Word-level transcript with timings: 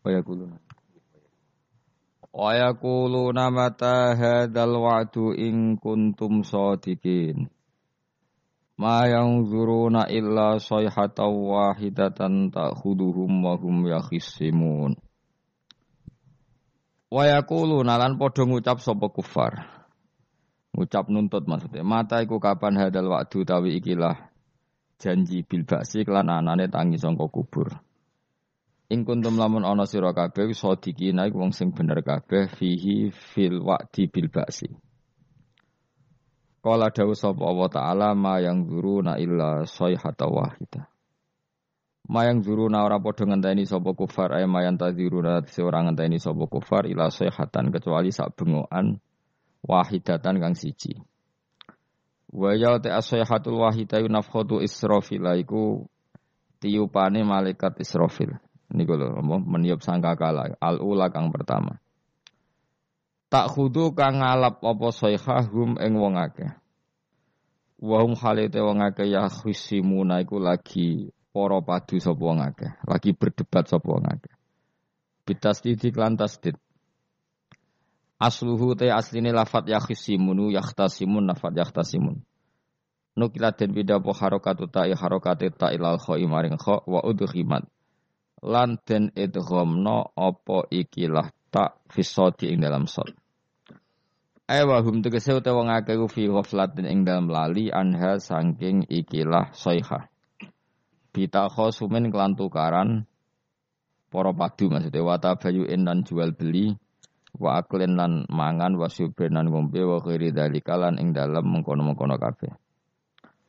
Wa 0.00 0.08
yaquluna 0.16 0.56
Wa 2.30 2.50
yaquluna 2.56 3.52
mata 3.52 4.16
hadzal 4.16 4.72
wa'du 4.80 5.36
in 5.36 5.76
kuntum 5.76 6.40
shadiqin 6.40 7.52
Ma 8.80 9.04
yanzuruna 9.04 10.08
illa 10.08 10.56
sayhatan 10.56 11.32
wahidatan 11.36 12.48
ta'khuduhum 12.48 13.44
wa 13.44 13.60
hum 13.60 13.84
yakhisimun 13.84 14.96
Wa 17.12 17.22
yaquluna 17.28 18.00
lan 18.00 18.16
padha 18.16 18.46
ngucap 18.46 18.80
sapa 18.80 19.10
kufar? 19.12 19.84
Ngucap 20.72 21.10
nuntut 21.10 21.44
maksudnya 21.44 21.82
mata 21.82 22.22
iku 22.22 22.38
kapan 22.38 22.78
hadal 22.78 23.10
wa'du? 23.10 23.42
Tawi 23.42 23.82
ikilah 23.82 24.30
janji 25.02 25.42
bil 25.42 25.66
baksi 25.66 26.06
kelan 26.06 26.30
anane 26.30 26.70
tangi 26.70 26.96
sangka 26.96 27.26
kubur 27.26 27.89
Ing 28.90 29.06
kuntum 29.06 29.38
lamun 29.38 29.62
ana 29.62 29.86
sira 29.86 30.10
kabeh 30.10 30.50
sadikina 30.50 31.30
iku 31.30 31.46
wong 31.46 31.54
sing 31.54 31.70
bener 31.70 32.02
kabeh 32.02 32.50
fihi 32.50 33.14
fil 33.14 33.62
wa'di 33.62 34.10
bil 34.10 34.26
ba'si. 34.26 34.66
Kala 36.58 36.90
dawuh 36.90 37.14
sapa 37.14 37.38
Allah 37.46 37.70
taala 37.70 38.08
ma 38.18 38.42
yang 38.42 38.66
na 39.06 39.14
illa 39.14 39.62
sayhata 39.62 40.26
wahida. 40.26 40.90
Yang 42.10 42.50
na 42.66 42.82
ora 42.82 42.98
padha 42.98 43.30
ngenteni 43.30 43.62
sapa 43.62 43.94
kufar 43.94 44.34
ay 44.34 44.50
ma 44.50 44.66
yang 44.66 44.74
tadziruna 44.74 45.38
ora 45.38 45.80
ngenteni 45.86 46.18
sapa 46.18 46.50
kufar 46.50 46.90
ila 46.90 47.14
sayhatan 47.14 47.70
kecuali 47.70 48.10
sak 48.10 48.34
bengokan 48.34 48.98
wahidatan 49.62 50.42
kang 50.42 50.58
siji. 50.58 50.98
Wa 52.34 52.58
ya 52.58 52.82
ta 52.82 52.98
asayhatul 52.98 53.62
wahida 53.62 54.02
nafkhatu 54.02 54.58
israfil 54.58 55.30
iku 55.38 55.86
tiupane 56.58 57.22
malaikat 57.24 57.80
Israfil. 57.80 58.49
Ini 58.70 58.86
kalau 58.86 59.18
meniup 59.42 59.82
sangkakala 59.82 60.54
al 60.62 60.78
ula 60.78 61.10
kang 61.10 61.34
pertama. 61.34 61.82
Tak 63.30 63.50
khudu 63.50 63.94
kang 63.98 64.22
ngalap 64.22 64.62
apa 64.62 64.88
hum 65.50 65.74
ing 65.78 65.94
wong 65.98 66.14
akeh. 66.14 66.50
Wa 67.82 68.02
hum 68.06 68.14
halite 68.14 68.62
wong 68.62 68.78
akeh 68.78 69.10
ya 69.10 69.26
khusimuna 69.26 70.22
iku 70.22 70.38
lagi 70.38 71.10
para 71.34 71.58
padu 71.62 71.98
sapa 71.98 72.22
wong 72.22 72.42
akeh, 72.42 72.70
lagi 72.86 73.10
berdebat 73.10 73.66
sapa 73.66 73.86
wong 73.86 74.06
akeh. 74.06 74.34
Bitasdid 75.26 75.94
lan 75.98 76.14
tasdid. 76.14 76.54
Asluhu 78.22 78.78
te 78.78 78.90
asline 78.90 79.34
lafat 79.34 79.66
ya 79.66 79.82
khisimunu 79.82 80.54
yahtasimun 80.54 81.26
lafat 81.26 81.58
yahtasimun. 81.58 82.22
Nukilat 83.18 83.58
den 83.58 83.74
bida 83.74 83.98
po 83.98 84.14
harokatu 84.14 84.70
ta'i 84.70 84.94
harokate 84.94 85.50
ta'ilal 85.50 85.98
kha'i 85.98 86.30
maring 86.30 86.54
kha' 86.54 86.86
wa 86.86 87.02
udhimat 87.02 87.66
lan 88.40 88.80
den 88.88 89.12
idghamna 89.12 90.16
apa 90.16 90.68
ikilah 90.72 91.28
tak 91.52 91.80
fisoti 91.92 92.48
ing 92.48 92.64
dalam 92.64 92.88
sot. 92.88 93.12
Ewa 94.50 94.82
hum 94.82 94.98
tegese 94.98 95.30
utawa 95.30 95.62
wong 95.62 95.68
akeh 95.70 95.94
fi 96.10 96.26
ghaflatin 96.26 96.88
ing 96.88 97.06
dalam 97.06 97.30
lali 97.30 97.70
anha 97.70 98.18
saking 98.18 98.82
ikilah 98.90 99.54
soiha. 99.54 100.10
Bita 101.14 101.46
khosumin 101.46 102.10
kelan 102.10 102.34
tukaran 102.34 103.06
para 104.10 104.34
padu 104.34 104.66
maksudnya 104.66 105.06
wata 105.06 105.38
bayu 105.38 105.70
dan 105.70 106.02
jual 106.02 106.34
beli 106.34 106.74
wa 107.38 107.62
aklen 107.62 107.94
lan 107.94 108.26
mangan 108.26 108.74
wa 108.74 108.90
subren 108.90 109.38
lan 109.38 109.54
ngombe 109.54 109.86
wa 109.86 110.02
khairi 110.02 110.34
dalika 110.34 110.74
lan 110.74 110.98
ing 110.98 111.14
dalam 111.14 111.46
mengkono-mengkono 111.46 112.18
kabeh. 112.18 112.50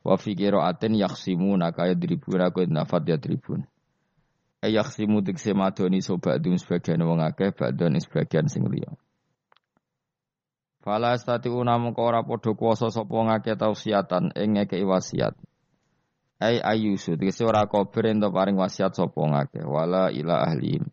Wa 0.05 0.17
fi 0.21 0.37
qiraatin 0.37 0.97
yakhsimuna 1.01 1.73
kaya 1.73 1.97
dribuna 1.97 2.53
ku 2.53 2.61
nafat 2.65 3.09
ya 3.09 3.17
tribun. 3.17 3.65
Ayak 4.61 4.93
simu 4.93 5.25
dikse 5.25 5.57
madoni 5.57 6.05
sobat 6.05 6.37
dum 6.37 6.53
sebagian 6.53 7.01
wong 7.01 7.17
akeh 7.17 7.49
badon 7.49 7.97
sebagian 7.97 8.45
sing 8.45 8.69
liya. 8.69 8.93
Fala 10.85 11.17
stati 11.17 11.49
unam 11.49 11.93
ora 11.97 12.21
padha 12.21 12.53
kuwasa 12.53 12.93
sapa 12.93 13.13
ngakeh 13.13 13.57
tausiatan 13.57 14.33
ing 14.37 14.57
ngekeki 14.57 14.85
wasiat. 14.85 15.33
Ai 16.41 16.57
ayusu 16.57 17.17
dikse 17.17 17.45
ora 17.45 17.65
kober 17.65 18.09
ento 18.13 18.29
paring 18.29 18.57
wasiat 18.57 18.93
sapa 18.93 19.21
ngakeh 19.21 19.65
wala 19.65 20.13
ila 20.13 20.45
ahlim. 20.45 20.89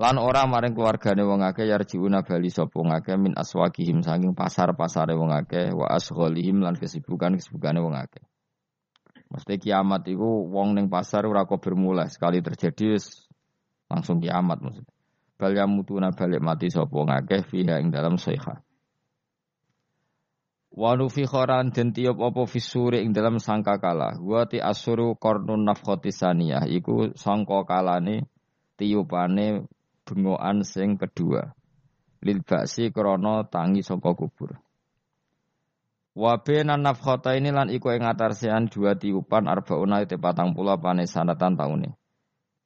Lan 0.00 0.16
ora 0.16 0.48
maring 0.48 0.72
keluargane 0.72 1.20
wong 1.20 1.44
akeh 1.44 1.68
yarjiuna 1.68 2.24
bali 2.24 2.48
sapa 2.48 2.80
ngakeh 2.80 3.16
min 3.20 3.36
aswakihim 3.36 4.00
saking 4.00 4.32
pasar-pasare 4.32 5.12
wong 5.16 5.32
akeh 5.32 5.72
wa 5.76 5.88
asghalihim 5.92 6.64
lan 6.64 6.80
kesibukan-kesibukane 6.80 7.80
wong 7.84 7.96
akeh. 7.96 8.24
Mesti 9.30 9.62
kiamat 9.62 10.10
itu 10.10 10.26
wong 10.50 10.74
neng 10.74 10.90
pasar 10.90 11.22
ora 11.22 11.46
kok 11.46 11.62
bermula 11.62 12.10
sekali 12.10 12.42
terjadi 12.42 12.98
langsung 13.86 14.18
kiamat 14.18 14.58
maksudnya. 14.58 14.94
Bal 15.40 15.56
mutuna 15.70 16.12
balik 16.12 16.42
mati 16.44 16.68
sapa 16.68 16.92
ngakeh 16.92 17.46
fiha 17.48 17.80
ing 17.80 17.88
dalam 17.88 18.20
sayha. 18.20 18.60
Wa 20.70 20.94
nufikharan 20.94 21.72
den 21.74 21.96
tiup 21.96 22.20
apa 22.20 22.44
fisuri 22.44 23.02
ing 23.02 23.16
dalam 23.16 23.40
sangkakala. 23.40 24.20
Wa 24.20 24.44
ti 24.44 24.60
asuru 24.60 25.16
qarnun 25.16 25.64
nafkhati 25.64 26.12
saniyah 26.12 26.68
iku 26.68 27.16
sangka 27.16 27.64
kalane 27.64 28.28
tiupane 28.76 29.64
bengokan 30.04 30.60
sing 30.62 31.00
kedua. 31.00 31.54
Lil 32.20 32.44
baksi 32.44 32.92
krana 32.92 33.48
tangi 33.48 33.80
saka 33.80 34.12
kubur. 34.12 34.60
Wa 36.10 36.42
bena 36.42 36.74
nafkhata 36.74 37.38
ini 37.38 37.54
lan 37.54 37.70
iku 37.70 37.94
ing 37.94 38.02
atarsian 38.02 38.66
dua 38.66 38.98
tiupan 38.98 39.46
arbauna 39.46 40.02
te 40.06 40.18
patang 40.18 40.50
pula 40.58 40.74
pane 40.74 41.06
sanatan 41.06 41.54
taune. 41.54 41.94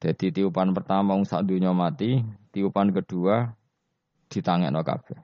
Jadi 0.01 0.33
tiupan 0.33 0.73
pertama 0.73 1.17
wong 1.17 1.29
sak 1.29 1.45
dunya 1.49 1.73
mati, 1.73 2.25
tiupan 2.53 2.93
kedua 2.93 3.53
ditangekno 4.33 4.81
kabeh. 4.81 5.17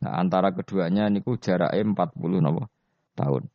Nah, 0.00 0.16
antara 0.16 0.54
keduanya 0.54 1.10
niku 1.12 1.36
jarake 1.36 1.82
40 1.82 2.40
napa 2.40 2.70
tahun. 3.18 3.46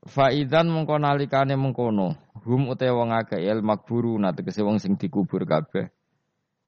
Faidan 0.00 0.72
mengko 0.72 0.96
nalikane 0.96 1.60
mengkono, 1.60 2.16
hum 2.40 2.72
ute 2.72 2.88
wong 2.88 3.12
akeh 3.12 3.36
el 3.36 3.60
makburu 3.60 4.16
tegese 4.32 4.64
wong 4.64 4.80
sing 4.80 4.96
dikubur 4.96 5.44
kabeh. 5.44 5.92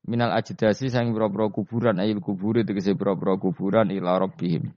Minal 0.05 0.35
ajdasi 0.35 0.91
sang 0.91 1.15
pira-pira 1.15 1.49
kuburan 1.49 2.03
ayil 2.03 2.19
kuburi 2.19 2.67
tegese 2.67 2.93
pira-pira 2.93 3.39
kuburan 3.39 3.89
ila 3.89 4.19
rabbihim. 4.19 4.75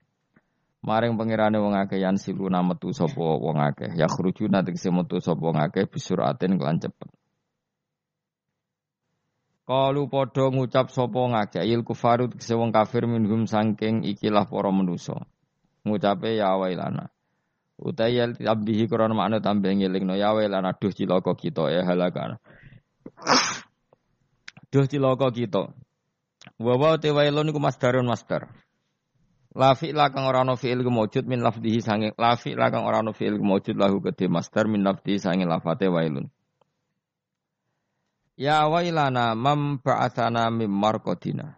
Maring 0.84 1.16
pengirane 1.16 1.56
wong 1.56 1.72
akeh 1.72 2.02
yan 2.02 2.20
siluna 2.20 2.60
metu 2.60 2.92
sapa 2.92 3.16
wong 3.16 3.56
akeh. 3.56 3.96
Ya 3.96 4.10
khurujuna 4.10 4.60
tegese 4.60 4.92
metu 4.92 5.22
sapa 5.22 5.40
wong 5.40 5.56
akeh 5.56 5.88
bisuratin 5.88 6.60
kelan 6.60 6.82
cepet. 6.82 7.08
Kalu 9.66 10.06
padha 10.06 10.46
ngucap 10.46 10.94
sapa 10.94 11.20
ngakeh 11.26 11.66
il 11.66 11.82
kufaru 11.82 12.30
tegese 12.30 12.54
wong 12.54 12.70
kafir 12.70 13.08
minhum 13.10 13.50
sangking 13.50 14.06
ikilah 14.06 14.46
para 14.46 14.70
manusa. 14.70 15.26
Ngucape 15.82 16.38
ya 16.38 16.54
wailana. 16.54 17.10
Utai 17.76 18.16
yal 18.16 18.32
tambihi 18.32 18.88
krana 18.88 19.12
makna 19.12 19.44
tambah 19.44 19.68
ngelingno 19.68 20.16
ya 20.16 20.32
wailana 20.32 20.72
duh 20.72 20.88
cilaka 20.88 21.36
kita 21.36 21.68
ya 21.68 21.84
halakana. 21.84 22.40
duh 24.72 24.86
cilaka 24.88 25.28
kita. 25.28 25.76
Wa 26.56 26.74
wa 26.80 26.96
te 26.96 27.12
wailun 27.12 27.52
iku 27.52 27.60
masdarun 27.60 28.08
masdar. 28.08 28.48
Lafi 29.56 29.96
lakang 29.96 30.28
ora 30.28 30.44
ana 30.44 30.52
fi'il 30.52 30.84
kemujud 30.84 31.24
min 31.24 31.40
lafdihi 31.40 31.80
sange 31.80 32.12
lafi 32.20 32.52
lakang 32.52 32.84
ora 32.84 33.00
ana 33.00 33.16
fi'il 33.16 33.40
kemujud 33.40 33.72
lahu 33.80 34.04
kedhe 34.04 34.28
master 34.28 34.68
min 34.68 34.84
lafdihi 34.84 35.16
sange 35.16 35.48
lafate 35.48 35.88
wailun. 35.88 36.28
Ya 38.36 38.68
wailana 38.68 39.32
mam 39.32 39.80
ba'atsana 39.80 40.52
mim 40.52 40.68
marqadina. 40.68 41.56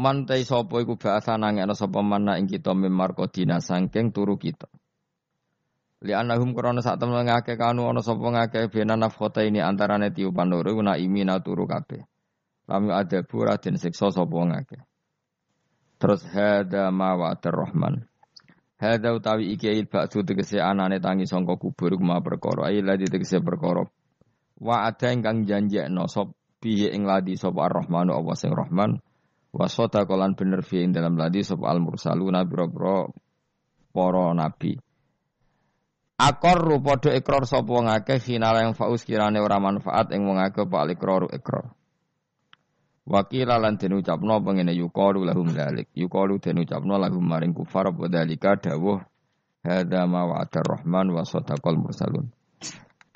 Man 0.00 0.24
tai 0.24 0.48
sapa 0.48 0.80
iku 0.80 0.96
ba'atsana 0.96 1.52
ngene 1.52 1.76
sapa 1.76 2.00
mana 2.00 2.40
ing 2.40 2.48
kita 2.48 2.72
mim 2.72 2.96
marqadina 2.96 3.60
saking 3.60 4.08
turu 4.08 4.40
kita. 4.40 4.72
Li 6.00 6.16
anahum 6.16 6.56
krana 6.56 6.80
sak 6.80 7.04
temen 7.04 7.20
ngake 7.20 7.60
kanu 7.60 7.84
ana 7.84 8.00
sapa 8.00 8.24
ngake 8.32 8.72
bena 8.72 8.96
nafkhota 8.96 9.44
ini 9.44 9.60
antarane 9.60 10.08
tiupan 10.08 10.48
loro 10.48 10.72
na 10.80 10.96
imina 10.96 11.36
turu 11.44 11.68
kabeh. 11.68 12.00
Kami 12.64 12.88
ada 12.96 13.20
pura 13.28 13.60
den 13.60 13.76
siksa 13.76 14.08
sapa 14.08 14.40
ngake. 14.40 14.93
Terus 16.04 16.20
hada 16.36 16.92
ma 16.92 17.16
wa'atar 17.16 17.56
rahman. 17.56 18.04
Hada 18.76 19.16
utawi 19.16 19.56
iki 19.56 19.72
il 19.72 19.88
ba'du 19.88 20.20
tegese 20.20 20.60
anane 20.60 21.00
tangi 21.00 21.24
sangka 21.24 21.56
kubur 21.56 21.96
ma 21.96 22.20
perkara 22.20 22.68
ai 22.68 22.84
ladi 22.84 23.08
tegese 23.08 23.40
perkara. 23.40 23.88
Wa 24.60 24.84
ada 24.84 25.08
ingkang 25.16 25.48
janjekno 25.48 26.04
sop 26.04 26.36
bihi 26.60 26.92
ing 26.92 27.08
ladi 27.08 27.40
sapa 27.40 27.72
Ar-Rahmanu 27.72 28.12
Allah 28.12 28.36
sing 28.36 28.52
Rahman 28.52 29.00
wa 29.56 29.64
sadaqalan 29.64 30.36
bener 30.36 30.60
fi 30.60 30.84
ing 30.84 30.92
dalam 30.92 31.16
ladi 31.16 31.40
sapa 31.40 31.72
al-mursaluna 31.72 32.44
biro-biro 32.44 33.08
para 33.88 34.36
nabi. 34.36 34.76
Akor 36.20 36.84
padha 36.84 37.16
ikrar 37.16 37.48
sapa 37.48 37.64
wong 37.64 37.88
akeh 37.88 38.20
final 38.20 38.60
yang 38.60 38.76
faus 38.76 39.08
kirane 39.08 39.40
ora 39.40 39.56
manfaat 39.56 40.12
ing 40.12 40.28
wong 40.28 40.36
akeh 40.36 40.68
pak 40.68 40.84
ikrar 40.92 41.32
ikrar. 41.32 41.72
Wakila 43.04 43.60
lan 43.60 43.76
den 43.76 44.00
ucapno 44.00 44.40
pengene 44.40 44.72
yuqalu 44.72 45.28
lahum 45.28 45.52
dalik. 45.52 45.92
Yuqalu 45.92 46.40
den 46.40 46.64
ucapno 46.64 46.96
lahum 46.96 47.20
maring 47.20 47.52
kufar 47.52 47.92
apa 47.92 48.08
dalika 48.08 48.56
dawuh 48.56 48.96
hadza 49.60 50.08
ma 50.08 50.24
wa'ada 50.24 50.64
rahman 50.64 51.12
wa 51.12 51.20
sadaqal 51.20 51.76
mursalun. 51.76 52.32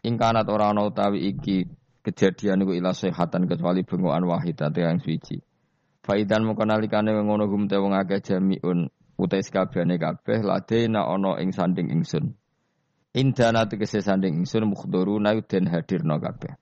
Ing 0.05 0.21
kanat 0.21 0.45
ora 0.53 0.77
ana 0.77 0.85
utawi 0.85 1.33
iki 1.33 1.65
kejadian 2.05 2.69
iku 2.69 2.77
ila 2.77 2.93
sehatan 2.93 3.49
kecuali 3.49 3.85
bengokan 3.85 4.29
wahidate 4.29 4.85
yang 4.85 5.01
suci. 5.01 5.41
Faidan 6.05 6.45
mongko 6.45 6.69
nalikane 6.69 7.13
ngono 7.13 7.49
gum 7.49 7.65
te 7.69 7.81
wong 7.81 7.97
akeh 7.97 8.21
jamiun 8.21 8.93
utai 9.17 9.41
sekabehane 9.41 9.97
kabeh 9.97 10.45
ladena 10.45 11.09
ana 11.09 11.41
ing 11.41 11.53
sanding 11.57 11.89
ingsun. 11.89 12.37
Indana 13.17 13.65
tegese 13.65 14.05
sanding 14.05 14.45
ingsun 14.45 14.69
mukhduruna 14.69 15.33
den 15.49 15.65
hadirna 15.65 16.21
kabeh. 16.21 16.61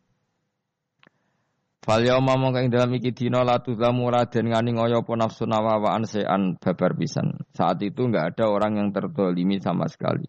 Fal 1.87 2.03
yauma 2.03 2.35
mongko 2.35 2.67
ing 2.67 2.71
dalam 2.75 2.99
iki 2.99 3.15
dina 3.15 3.47
la 3.47 3.63
tuzlamu 3.63 4.11
raden 4.11 4.51
ngani 4.51 4.75
ngoyo 4.75 5.07
apa 5.07 5.13
nafsu 5.15 5.47
nawawaan 5.47 6.03
sean 6.03 6.59
babar 6.59 6.99
pisan. 6.99 7.39
Saat 7.55 7.79
itu 7.87 8.11
enggak 8.11 8.35
ada 8.35 8.51
orang 8.51 8.75
yang 8.75 8.89
terdolimi 8.91 9.63
sama 9.63 9.87
sekali. 9.87 10.27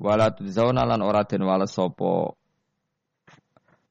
Wala 0.00 0.32
tuzzauna 0.32 0.88
lan 0.88 1.04
ora 1.04 1.28
den 1.28 1.44
wales 1.44 1.76
sapa 1.76 2.32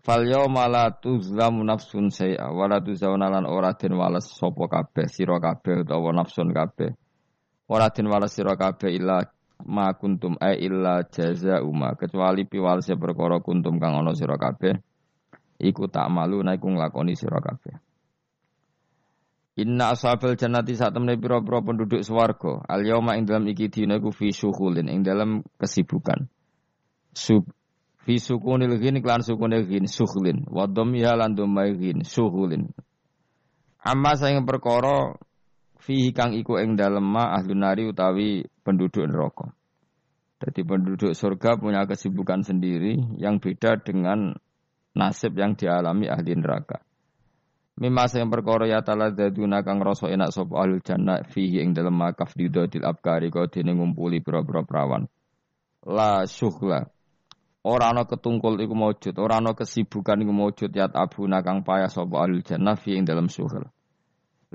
Fal 0.02 0.26
yauma 0.26 0.66
la 0.66 0.90
tuzlamu 0.98 1.62
nafsun 1.62 2.10
say'a 2.10 2.50
wala 2.50 2.82
tuzzauna 2.82 3.30
lan 3.30 3.46
ora 3.46 3.78
den 3.78 3.94
wales 3.94 4.26
sapa 4.26 4.66
kabeh 4.66 5.06
sira 5.06 5.38
kabeh 5.38 5.86
utawa 5.86 6.10
nafsun 6.10 6.50
kabeh. 6.58 6.90
Ora 7.70 7.94
den 7.94 8.10
wales 8.10 8.34
sira 8.34 8.58
kabeh 8.58 8.90
illa 8.90 9.22
ma 9.62 9.94
kuntum 9.94 10.42
ai 10.42 10.58
illa 10.58 11.06
jazaa'uma 11.06 12.02
kecuali 12.02 12.50
piwalese 12.50 12.98
perkara 12.98 13.46
kuntum 13.46 13.78
kang 13.78 13.94
ana 13.94 14.18
sira 14.18 14.42
kabeh 14.42 14.95
iku 15.60 15.88
tak 15.88 16.12
malu 16.12 16.44
naiku 16.44 16.72
nglakoni 16.72 17.16
sira 17.16 17.40
kabeh. 17.40 17.76
Inna 19.56 19.96
ashabal 19.96 20.36
jannati 20.36 20.76
saat 20.76 20.92
temne 20.92 21.16
pira-pira 21.16 21.64
penduduk 21.64 22.04
swarga 22.04 22.60
al 22.68 22.84
yauma 22.84 23.16
ing 23.16 23.24
dalam 23.24 23.48
iki 23.48 23.72
dina 23.72 23.96
iku 24.04 24.12
fi 24.12 24.36
syughulin 24.36 24.92
ing 24.92 25.08
dalam 25.08 25.48
kesibukan. 25.56 26.28
Sub 27.16 27.48
fi 28.04 28.20
sukunil 28.20 28.78
ghin 28.78 29.00
klan 29.00 29.24
sukunil 29.24 29.66
ghin 29.66 29.88
syughlin 29.88 30.44
wa 30.52 30.68
dhammiha 30.68 31.18
lan 31.18 31.34
dhammai 31.34 31.74
ghin 31.80 32.04
amma 33.86 34.12
saing 34.20 34.46
perkara 34.46 35.18
fihi 35.82 36.14
kang 36.14 36.34
iku 36.34 36.58
ing 36.58 36.78
dalem 36.78 37.06
ma 37.06 37.38
ahli 37.38 37.54
nari 37.54 37.86
utawi 37.86 38.46
penduduk 38.66 39.06
neraka. 39.06 39.54
Jadi 40.42 40.62
penduduk 40.68 41.14
surga 41.14 41.58
punya 41.62 41.86
kesibukan 41.86 42.42
sendiri 42.42 42.98
yang 43.22 43.40
beda 43.40 43.80
dengan 43.80 44.36
nasib 44.96 45.36
yang 45.36 45.54
dialami 45.54 46.08
ahli 46.08 46.34
neraka. 46.34 46.80
Mimma 47.76 48.08
sing 48.08 48.32
perkara 48.32 48.72
ya 48.72 48.80
daduna 48.80 49.60
kang 49.60 49.84
rasa 49.84 50.08
enak 50.08 50.32
sapa 50.32 50.64
ahli 50.64 50.80
jannah 50.80 51.28
fihi 51.28 51.60
ing 51.60 51.76
dalem 51.76 51.94
makaf 52.00 52.32
didodil 52.32 52.88
abkari 52.88 53.28
kok 53.28 53.52
dene 53.52 53.76
ngumpuli 53.76 54.24
pira-pira 54.24 54.64
prawan. 54.64 55.12
La 55.84 56.24
syughla. 56.24 56.88
Ora 57.66 57.92
ana 57.92 58.08
ketungkul 58.08 58.62
iku 58.62 58.78
maujud, 58.78 59.18
ora 59.20 59.44
ana 59.44 59.52
kesibukan 59.58 60.22
iku 60.22 60.32
maujud 60.32 60.72
ya 60.72 60.88
abuna 60.88 61.44
kang 61.44 61.68
payah 61.68 61.92
sapa 61.92 62.24
ahli 62.24 62.40
jannah 62.40 62.80
fi 62.80 62.96
ing 62.96 63.04
dalem 63.04 63.28
syughla. 63.28 63.76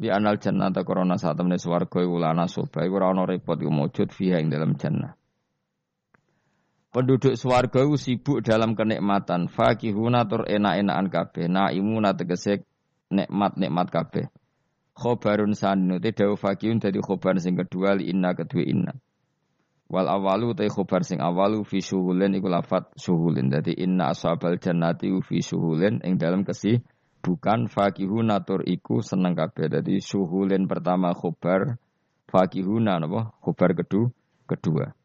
Di 0.01 0.09
anal 0.09 0.41
jannah 0.41 0.73
ta 0.73 0.81
saat 1.21 1.37
temne 1.37 1.61
swarga 1.61 2.01
iku 2.01 2.17
lana 2.17 2.49
soba 2.49 2.89
iku 2.89 2.97
ora 2.97 3.13
ana 3.13 3.29
repot 3.29 3.61
iku 3.61 3.69
mujud 3.69 4.09
fiha 4.09 4.41
ing 4.41 4.49
dalam 4.49 4.73
jannah. 4.81 5.13
Penduduk 6.91 7.39
swarga 7.39 7.87
sibuk 7.95 8.43
dalam 8.43 8.75
kenikmatan, 8.75 9.47
fakihuna 9.47 10.27
tur 10.27 10.43
enak-enakan 10.43 11.07
kabeh, 11.07 11.47
naimuna 11.47 12.19
tegese 12.19 12.67
nikmat-nikmat 13.15 13.87
kabeh. 13.95 14.27
Khobarun 14.99 15.55
sanu 15.55 16.03
te 16.03 16.11
dawu 16.11 16.35
fakihun 16.35 16.83
dadi 16.83 16.99
khobar 16.99 17.39
sing 17.39 17.55
kedua 17.55 17.95
li 17.95 18.11
inna 18.11 18.35
kedua 18.35 18.67
inna. 18.67 18.93
Wal 19.87 20.07
awalu 20.11 20.51
te 20.59 20.67
khobar 20.67 21.07
sing 21.07 21.23
awalu 21.23 21.63
fi 21.63 21.79
syuhulin 21.79 22.35
iku 22.35 22.51
lafat 22.51 22.91
syuhulin. 22.99 23.55
Dadi 23.55 23.71
inna 23.71 24.11
ashabal 24.11 24.59
jannati 24.59 25.15
fi 25.23 25.41
syuhulin 25.41 26.03
ing 26.03 26.19
dalam 26.19 26.43
kesih 26.43 26.83
bukan 27.23 27.71
fakihuna 27.71 28.43
tur 28.43 28.67
iku 28.67 28.99
seneng 29.01 29.39
kabeh. 29.39 29.71
Dadi 29.73 30.03
suhulin 30.03 30.67
pertama 30.67 31.15
khobar 31.15 31.79
fakihuna 32.29 32.99
napa? 32.99 33.31
Khobar 33.41 33.79
kedua 33.79 34.11
kedua. 34.51 35.00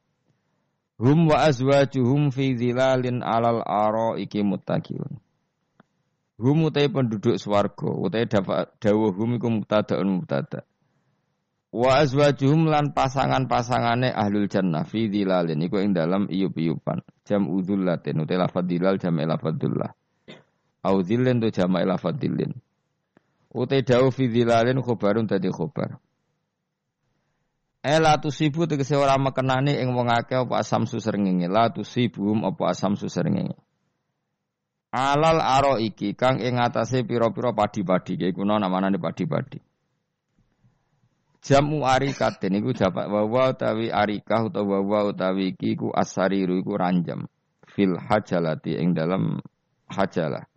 Hum 0.95 1.27
wa 1.27 1.43
azwajuhum 1.43 2.31
fi 2.31 2.55
zilalin 2.55 3.19
alal 3.19 3.59
aro 3.67 4.15
iki 4.15 4.39
muttaqiyun. 4.47 5.19
Hum 6.39 6.67
utai 6.67 6.87
penduduk 6.87 7.35
swarga, 7.35 7.91
utai 7.91 8.27
dawuh 8.79 9.11
hum 9.11 9.35
iku 9.35 9.47
mubtadaun 9.51 10.19
mubtada. 10.19 10.63
Wa 11.75 11.99
azwajuhum 11.99 12.71
lan 12.71 12.95
pasangan-pasangane 12.95 14.07
ahlul 14.15 14.47
jannah 14.47 14.87
fi 14.87 15.11
zilalin 15.11 15.59
iku 15.67 15.83
ing 15.83 15.91
dalam 15.91 16.31
iyup-iyupan. 16.31 17.03
Jam 17.27 17.51
udzullatin 17.51 18.23
utai 18.23 18.39
lafadz 18.39 18.67
dilal 18.71 18.95
jam 18.95 19.19
lafadzullah. 19.19 19.91
Au 20.85 21.01
dzillin 21.03 21.43
tu 21.43 21.51
jama' 21.51 21.83
lafadz 21.83 22.23
dzillin. 22.23 22.55
Utai 23.51 23.83
dawu 23.83 24.11
fi 24.15 24.31
dzilalin 24.31 24.79
khobarun 24.79 25.27
dadi 25.27 25.51
khobar. 25.51 25.99
Ela 27.85 28.17
tusibu 28.17 28.65
tegese 28.65 28.97
ora 28.97 29.13
mekenani 29.21 29.77
ing 29.77 29.93
wong 29.93 30.09
akeh 30.09 30.41
apa 30.41 30.65
asam 30.65 30.89
susrengenge 30.89 31.45
la 31.45 31.69
tusibum 31.69 32.41
apa 32.41 32.73
asam 32.73 32.97
susrengenge. 32.97 33.53
Alal 34.89 35.37
aro 35.37 35.77
iki 35.77 36.17
kang 36.17 36.41
ing 36.41 36.57
atase 36.57 37.05
pira-pira 37.05 37.53
padi-padi 37.53 38.17
iku 38.17 38.41
ana 38.41 38.65
namane 38.65 38.97
padi-padi. 38.97 39.61
Jamu 41.45 41.85
arikatin 41.85 42.57
iku 42.57 42.73
jamak 42.73 43.05
wawa 43.05 43.53
utawi 43.53 43.93
arikah 43.93 44.49
utawa 44.49 44.81
wawa 44.81 45.13
utawi 45.13 45.53
iki 45.53 45.77
iku 45.77 45.93
asariru 45.93 46.57
iku 46.57 46.73
ranjam 46.81 47.29
fil 47.69 48.01
hajalati 48.01 48.81
ing 48.81 48.97
dalam 48.97 49.45
hajalah. 49.93 50.49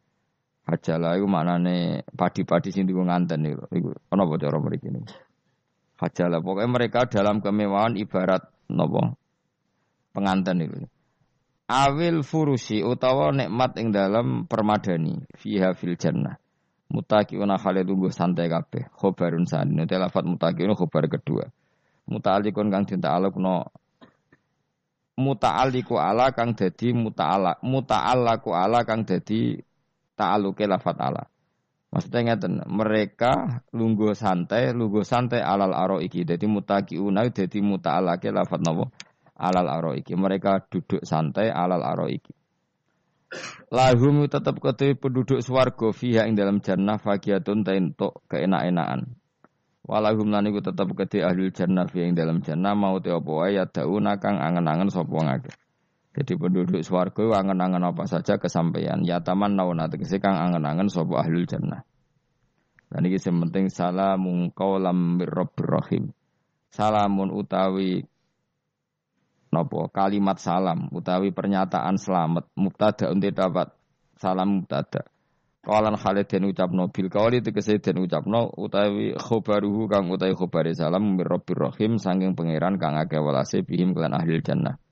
Hajalah 0.64 1.20
itu 1.20 1.28
maknane 1.28 2.08
padi-padi 2.08 2.72
sing 2.72 2.88
dienggo 2.88 3.04
nganten 3.04 3.44
niku. 3.44 3.68
Iku 3.68 3.92
ana 4.08 4.24
apa 4.24 4.34
cara 4.40 4.56
mriki. 4.64 4.88
Hajalah 5.98 6.38
pokoknya 6.38 6.70
mereka 6.70 7.10
dalam 7.10 7.42
kemewahan 7.42 7.98
ibarat 7.98 8.46
napa 8.70 9.18
penganten 10.14 10.62
itu. 10.62 10.86
Awil 11.68 12.24
furusi 12.24 12.80
utawa 12.80 13.34
nikmat 13.34 13.76
ing 13.76 13.92
dalam 13.92 14.46
permadani 14.46 15.20
fiha 15.36 15.74
fil 15.74 15.98
jannah. 15.98 16.38
Mutaqiuna 16.88 17.60
khale 17.60 17.84
tunggu 17.84 18.08
santai 18.08 18.48
kabeh. 18.48 18.88
Khobarun 18.96 19.44
sani. 19.44 19.84
Te 19.84 20.00
lafat 20.00 20.24
mutaqiuna 20.24 20.72
khobar 20.72 21.04
kedua. 21.12 21.44
Muta'alikun 22.08 22.72
kang 22.72 22.88
dita'alukno 22.88 23.68
muta'alliku 25.18 26.00
ala 26.00 26.32
kang 26.32 26.56
dadi 26.56 26.94
muta'ala 26.96 27.60
muta'allaku 27.60 28.54
ala 28.54 28.86
kang 28.86 29.04
dadi 29.04 29.60
ta'aluke 30.16 30.64
lafat 30.64 30.96
ala. 30.96 31.28
Maksudnya 31.88 32.36
ngeten, 32.36 32.60
mereka 32.68 33.64
lungguh 33.72 34.12
santai, 34.12 34.76
lungguh 34.76 35.08
santai 35.08 35.40
alal 35.40 35.72
aro 35.72 36.04
iki. 36.04 36.20
Jadi 36.28 36.44
unai, 37.00 37.32
jadi 37.32 37.58
muta'alake 37.64 38.28
lafat 38.28 38.60
nopo 38.60 38.92
alal 39.40 39.66
aro 39.72 39.96
iki. 39.96 40.12
Mereka 40.12 40.68
duduk 40.68 41.00
santai 41.00 41.48
alal 41.48 41.80
aro 41.80 42.04
iki. 42.12 42.36
Lahum 43.68 44.24
tetap 44.24 44.56
ketui 44.60 44.96
penduduk 44.96 45.44
swargo 45.44 45.92
fiha 45.92 46.24
ing 46.24 46.36
dalam 46.36 46.64
jannah 46.64 46.96
fagiatun 46.96 47.60
untuk 47.64 48.24
keenak-enakan. 48.28 49.16
Walahum 49.84 50.28
lan 50.28 50.48
iku 50.48 50.60
tetep 50.60 50.88
kedhe 50.92 51.24
ahli 51.24 51.48
jannah 51.52 51.88
fiha 51.88 52.08
ing 52.08 52.16
dalam 52.16 52.44
jannah 52.44 52.76
mau 52.76 53.00
te 53.00 53.12
apa 53.12 53.28
wae 53.28 53.56
ya 53.56 53.64
dauna 53.68 54.20
kang 54.20 54.36
angen-angen 54.36 54.92
sapa 54.92 55.12
ngake. 55.12 55.52
Jadi 56.18 56.34
penduduk 56.34 56.82
swarga 56.82 57.38
angen-angen 57.38 57.94
apa 57.94 58.02
saja 58.10 58.42
kesampaian. 58.42 58.98
Ya 59.06 59.22
taman 59.22 59.54
nauna 59.54 59.86
tegese 59.86 60.18
kang 60.18 60.34
angen-angen 60.34 60.90
sapa 60.90 61.22
ahlul 61.22 61.46
jannah. 61.46 61.86
Dan 62.90 63.06
ini 63.06 63.22
sing 63.22 63.38
penting 63.38 63.70
salamun 63.70 64.50
qaulam 64.50 65.22
mirrabbir 65.22 65.70
rahim. 65.70 66.10
Salamun 66.74 67.30
utawi 67.30 68.02
nopo 69.54 69.86
kalimat 69.94 70.42
salam 70.42 70.90
utawi 70.90 71.30
pernyataan 71.30 71.94
selamat 71.94 72.50
mubtada 72.58 73.14
untuk 73.14 73.30
dapat 73.38 73.70
salam 74.18 74.58
mubtada. 74.58 75.06
Kawalan 75.62 75.94
Khalid 76.02 76.26
den 76.26 76.50
ucapno 76.50 76.90
bil 76.90 77.06
kawali 77.06 77.46
tegese 77.46 77.78
den 77.78 78.02
ucapno 78.02 78.50
utawi 78.58 79.14
khobaruhu 79.14 79.86
kang 79.86 80.10
utawi 80.10 80.34
khobare 80.34 80.74
salam 80.74 81.14
mirrabbir 81.14 81.62
rahim 81.62 81.94
saking 82.02 82.34
pangeran 82.34 82.74
kang 82.74 82.98
akeh 82.98 83.22
welase 83.22 83.62
bihim 83.62 83.94
kelan 83.94 84.18
ahli 84.18 84.42
jannah. 84.42 84.82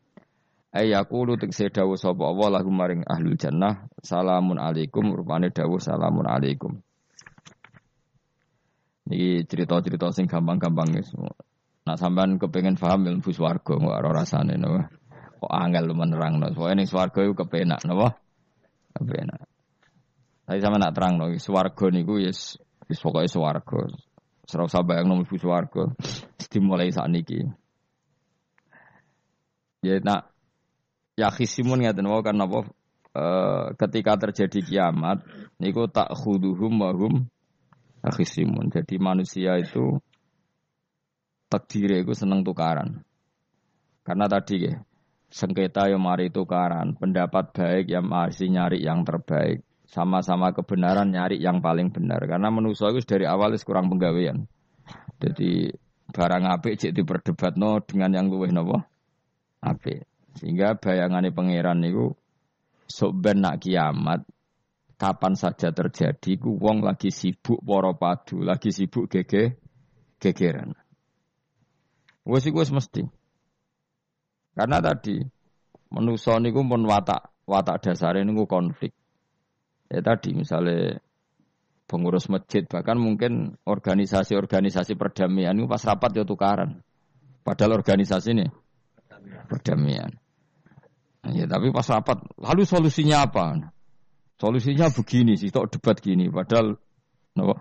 Ayakulu 0.76 1.40
tekse 1.40 1.73
dawuh 1.73 1.97
sapa 1.97 2.28
Allah 2.28 2.61
lahum 2.61 2.76
maring 2.76 3.00
ahlul 3.09 3.40
jannah 3.40 3.88
salamun 4.04 4.61
alaikum 4.61 5.09
rupane 5.09 5.49
dawuh 5.49 5.80
salamun 5.80 6.28
alaikum. 6.28 6.85
Ini 9.09 9.49
cerita-cerita 9.49 10.12
sing 10.12 10.28
gampang-gampang 10.28 10.92
guys. 10.92 11.09
Nah 11.87 11.97
sampean 11.97 12.37
kepengen 12.37 12.76
paham 12.76 13.09
ilmu 13.09 13.30
swarga 13.33 13.73
kok 13.73 13.80
ora 13.80 14.11
rasane 14.12 14.61
napa. 14.61 14.92
Kok 15.40 15.49
angel 15.49 15.97
menerangno. 15.97 16.52
Pokoke 16.52 16.76
ning 16.76 16.85
swarga 16.85 17.25
iku 17.25 17.35
kepenak 17.47 17.80
napa? 17.88 18.21
Kepenak. 18.92 19.49
Tapi 20.45 20.59
sama 20.61 20.76
nak 20.76 20.92
terang 20.92 21.16
no, 21.16 21.33
swarga 21.40 21.87
niku 21.88 22.21
yes, 22.21 22.61
yes 22.90 23.00
pokoknya 23.00 23.33
swarga. 23.33 23.88
Serau 24.45 24.68
sabah 24.68 25.02
yang 25.02 25.11
nomor 25.11 25.26
swarga, 25.26 25.90
dimulai 26.52 26.92
saat 26.95 27.11
niki. 27.11 27.42
Ya 29.83 29.99
nak 30.04 30.36
Ya 31.16 31.32
khisimun 31.32 31.80
ngeten 31.80 32.04
wae 32.04 32.20
kan 32.20 32.37
e, 32.37 33.25
ketika 33.80 34.20
terjadi 34.20 34.61
kiamat 34.61 35.25
niku 35.56 35.88
tak 35.88 36.12
khuduhum 36.12 36.76
wahum 36.76 37.14
khisimun. 38.04 38.68
Jadi 38.68 39.00
manusia 39.00 39.56
itu 39.56 39.99
takdir 41.49 42.04
itu 42.04 42.12
seneng 42.12 42.44
tukaran. 42.44 43.02
Karena 44.06 44.30
tadi 44.30 44.70
ya, 44.70 44.75
sengketa 45.32 45.90
yang 45.90 46.04
mari 46.04 46.30
tukaran, 46.30 46.94
pendapat 46.94 47.50
baik 47.50 47.90
yang 47.90 48.06
masih 48.06 48.46
nyari 48.52 48.78
yang 48.78 49.02
terbaik, 49.02 49.66
sama-sama 49.90 50.54
kebenaran 50.54 51.11
nyari 51.11 51.42
yang 51.42 51.58
paling 51.58 51.90
benar. 51.90 52.23
Karena 52.23 52.52
manusia 52.52 52.92
itu 52.94 53.02
dari 53.02 53.26
awal 53.26 53.56
kurang 53.66 53.90
penggawean. 53.90 54.46
Jadi 55.18 55.75
barang 56.14 56.44
apik 56.46 56.78
cek 56.78 56.94
no 57.58 57.82
dengan 57.82 58.14
yang 58.14 58.30
luwih 58.30 58.54
nopo 58.54 58.78
apik. 59.58 60.06
Sehingga 60.37 60.76
bayangannya 60.76 61.33
pangeran 61.33 61.81
itu 61.85 62.12
sok 62.87 63.19
nak 63.35 63.64
kiamat 63.64 64.23
kapan 64.97 65.37
saja 65.37 65.73
terjadi 65.73 66.40
ku 66.40 66.57
wong 66.57 66.81
lagi 66.81 67.12
sibuk 67.12 67.61
poro 67.61 67.97
padu, 67.97 68.40
lagi 68.40 68.73
sibuk 68.73 69.12
gege 69.12 69.61
gegeran. 70.16 70.73
Wes 72.25 72.49
iku 72.49 72.64
wis 72.64 72.73
mesti. 72.73 73.05
Karena 74.57 74.81
tadi 74.81 75.21
manusa 75.93 76.40
niku 76.40 76.64
pun 76.64 76.83
watak 76.88 77.28
watak 77.45 77.85
dasare 77.85 78.25
niku 78.25 78.49
konflik. 78.49 78.97
Ya 79.87 80.02
tadi 80.02 80.35
misalnya 80.35 80.99
pengurus 81.87 82.26
masjid 82.26 82.66
bahkan 82.66 82.99
mungkin 82.99 83.55
organisasi-organisasi 83.62 84.99
perdamaian 84.99 85.55
itu 85.55 85.71
pas 85.71 85.85
rapat 85.87 86.11
ya 86.16 86.25
tukaran. 86.26 86.83
Padahal 87.47 87.78
organisasi 87.78 88.35
ini 88.35 88.47
perdamaian. 89.47 90.11
Ya, 91.35 91.50
tapi 91.50 91.75
pas 91.75 91.87
rapat, 91.90 92.23
lalu 92.38 92.62
solusinya 92.62 93.26
apa? 93.26 93.73
Solusinya 94.38 94.92
begini 94.92 95.35
sih, 95.35 95.50
tok 95.50 95.75
debat 95.75 95.99
gini. 95.99 96.30
Padahal, 96.30 96.76
no, 97.35 97.54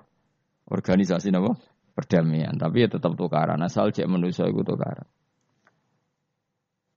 organisasi 0.69 1.31
no, 1.33 1.55
perdamaian. 1.95 2.53
Tapi 2.59 2.85
ya 2.85 2.87
tetap 2.91 3.15
tukaran. 3.15 3.63
Asal 3.63 3.95
cek 3.95 4.05
manusia 4.05 4.45
itu 4.45 4.61
tukaran. 4.61 5.07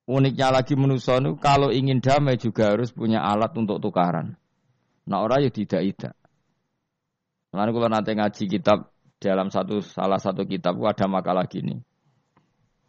Uniknya 0.09 0.49
lagi 0.49 0.73
manusia 0.73 1.21
itu 1.21 1.37
kalau 1.37 1.69
ingin 1.69 2.01
damai 2.01 2.41
juga 2.41 2.73
harus 2.73 2.97
punya 2.97 3.21
alat 3.21 3.53
untuk 3.61 3.77
tukaran. 3.77 4.41
Nah 5.05 5.19
orang 5.21 5.45
ya 5.45 5.51
tidak 5.53 5.85
tidak. 5.85 6.15
Lalu 7.53 7.71
kalau 7.77 7.89
nanti 7.93 8.13
ngaji 8.17 8.45
kitab 8.49 8.89
dalam 9.21 9.53
satu 9.53 9.85
salah 9.85 10.17
satu 10.17 10.49
kitab 10.49 10.81
ada 10.81 11.05
makalah 11.05 11.45
gini. 11.45 11.85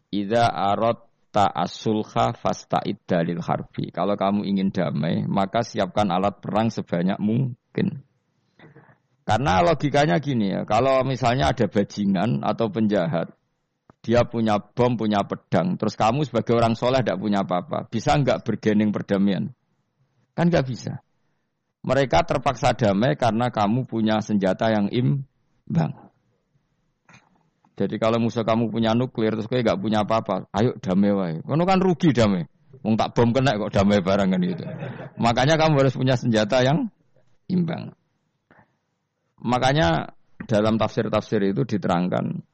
Ida 0.08 0.48
arot 0.48 1.09
ta'asulha 1.30 2.34
fasta'id 2.34 2.98
dalil 3.06 3.38
harbi. 3.38 3.94
Kalau 3.94 4.18
kamu 4.18 4.42
ingin 4.46 4.74
damai, 4.74 5.22
maka 5.24 5.62
siapkan 5.62 6.10
alat 6.10 6.42
perang 6.42 6.68
sebanyak 6.68 7.16
mungkin. 7.22 8.02
Karena 9.22 9.62
logikanya 9.62 10.18
gini 10.18 10.50
ya, 10.50 10.66
kalau 10.66 11.06
misalnya 11.06 11.54
ada 11.54 11.70
bajingan 11.70 12.42
atau 12.42 12.66
penjahat, 12.66 13.30
dia 14.02 14.26
punya 14.26 14.58
bom, 14.58 14.98
punya 14.98 15.22
pedang, 15.22 15.78
terus 15.78 15.94
kamu 15.94 16.26
sebagai 16.26 16.58
orang 16.58 16.74
soleh 16.74 17.04
tidak 17.04 17.22
punya 17.22 17.46
apa-apa, 17.46 17.86
bisa 17.86 18.18
nggak 18.18 18.42
bergening 18.42 18.90
perdamaian? 18.90 19.54
Kan 20.34 20.50
nggak 20.50 20.66
bisa. 20.66 21.04
Mereka 21.86 22.26
terpaksa 22.26 22.74
damai 22.74 23.14
karena 23.14 23.54
kamu 23.54 23.86
punya 23.86 24.18
senjata 24.18 24.72
yang 24.72 24.90
imbang. 24.90 26.09
Jadi 27.80 27.96
kalau 27.96 28.20
musuh 28.20 28.44
kamu 28.44 28.68
punya 28.68 28.92
nuklir 28.92 29.32
terus 29.32 29.48
kayak 29.48 29.72
gak 29.72 29.80
punya 29.80 30.04
apa-apa, 30.04 30.52
ayo 30.52 30.76
damai 30.84 31.16
wae. 31.16 31.36
Kono 31.40 31.64
kan 31.64 31.80
rugi 31.80 32.12
damai. 32.12 32.44
Wong 32.84 33.00
tak 33.00 33.16
bom 33.16 33.32
kena 33.32 33.56
kok 33.56 33.72
damai 33.72 34.04
barang 34.04 34.28
kan 34.28 34.42
itu. 34.44 34.64
Makanya 35.16 35.56
kamu 35.56 35.80
harus 35.80 35.96
punya 35.96 36.12
senjata 36.20 36.60
yang 36.60 36.92
imbang. 37.48 37.96
Makanya 39.40 40.12
dalam 40.44 40.76
tafsir-tafsir 40.76 41.40
itu 41.56 41.64
diterangkan 41.64 42.44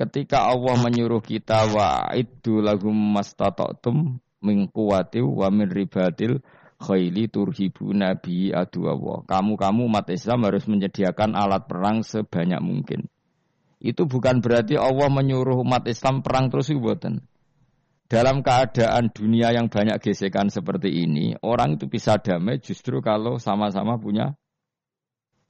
ketika 0.00 0.48
Allah 0.48 0.76
menyuruh 0.80 1.20
kita 1.20 1.68
wa 1.68 2.08
itu 2.16 2.64
lahum 2.64 2.96
mastata'tum 3.12 4.20
min 4.40 4.68
quwwati 4.72 5.20
wa 5.20 5.52
min 5.52 5.68
ribatil 5.68 6.40
khaili 6.80 7.28
turhibu 7.28 7.92
nabi 7.92 8.52
adu 8.52 8.88
Allah. 8.88 9.20
Kamu-kamu 9.28 9.84
umat 9.88 10.08
Islam 10.12 10.48
harus 10.48 10.64
menyediakan 10.64 11.32
alat 11.36 11.64
perang 11.68 12.00
sebanyak 12.04 12.60
mungkin. 12.60 13.08
Itu 13.84 14.08
bukan 14.08 14.40
berarti 14.40 14.80
Allah 14.80 15.12
menyuruh 15.12 15.60
umat 15.60 15.84
Islam 15.84 16.24
perang 16.24 16.48
terus 16.48 16.72
buatan. 16.72 17.20
Dalam 18.08 18.40
keadaan 18.40 19.12
dunia 19.12 19.52
yang 19.52 19.68
banyak 19.68 20.00
gesekan 20.00 20.48
seperti 20.48 21.04
ini, 21.04 21.36
orang 21.44 21.76
itu 21.76 21.84
bisa 21.84 22.16
damai 22.16 22.64
justru 22.64 23.04
kalau 23.04 23.36
sama-sama 23.36 24.00
punya 24.00 24.32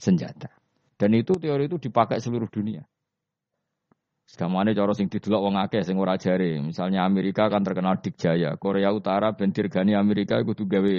senjata. 0.03 0.51
Dan 0.99 1.15
itu 1.15 1.39
teori 1.39 1.71
itu 1.71 1.79
dipakai 1.79 2.19
seluruh 2.19 2.51
dunia. 2.51 2.83
Sekamane 4.27 4.75
cara 4.75 4.91
sing 4.99 5.07
didelok 5.07 5.41
wong 5.47 5.55
akeh 5.55 5.87
sing 5.87 5.95
ora 6.01 6.19
jare. 6.19 6.59
Misalnya 6.59 7.07
Amerika 7.07 7.47
kan 7.47 7.63
terkenal 7.63 8.03
dikjaya, 8.03 8.59
Korea 8.59 8.91
Utara 8.91 9.31
ben 9.37 9.55
dirgani 9.55 9.95
Amerika 9.95 10.43
kudu 10.43 10.67
gawe 10.67 10.97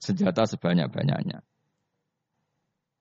senjata 0.00 0.48
sebanyak-banyaknya. 0.48 1.44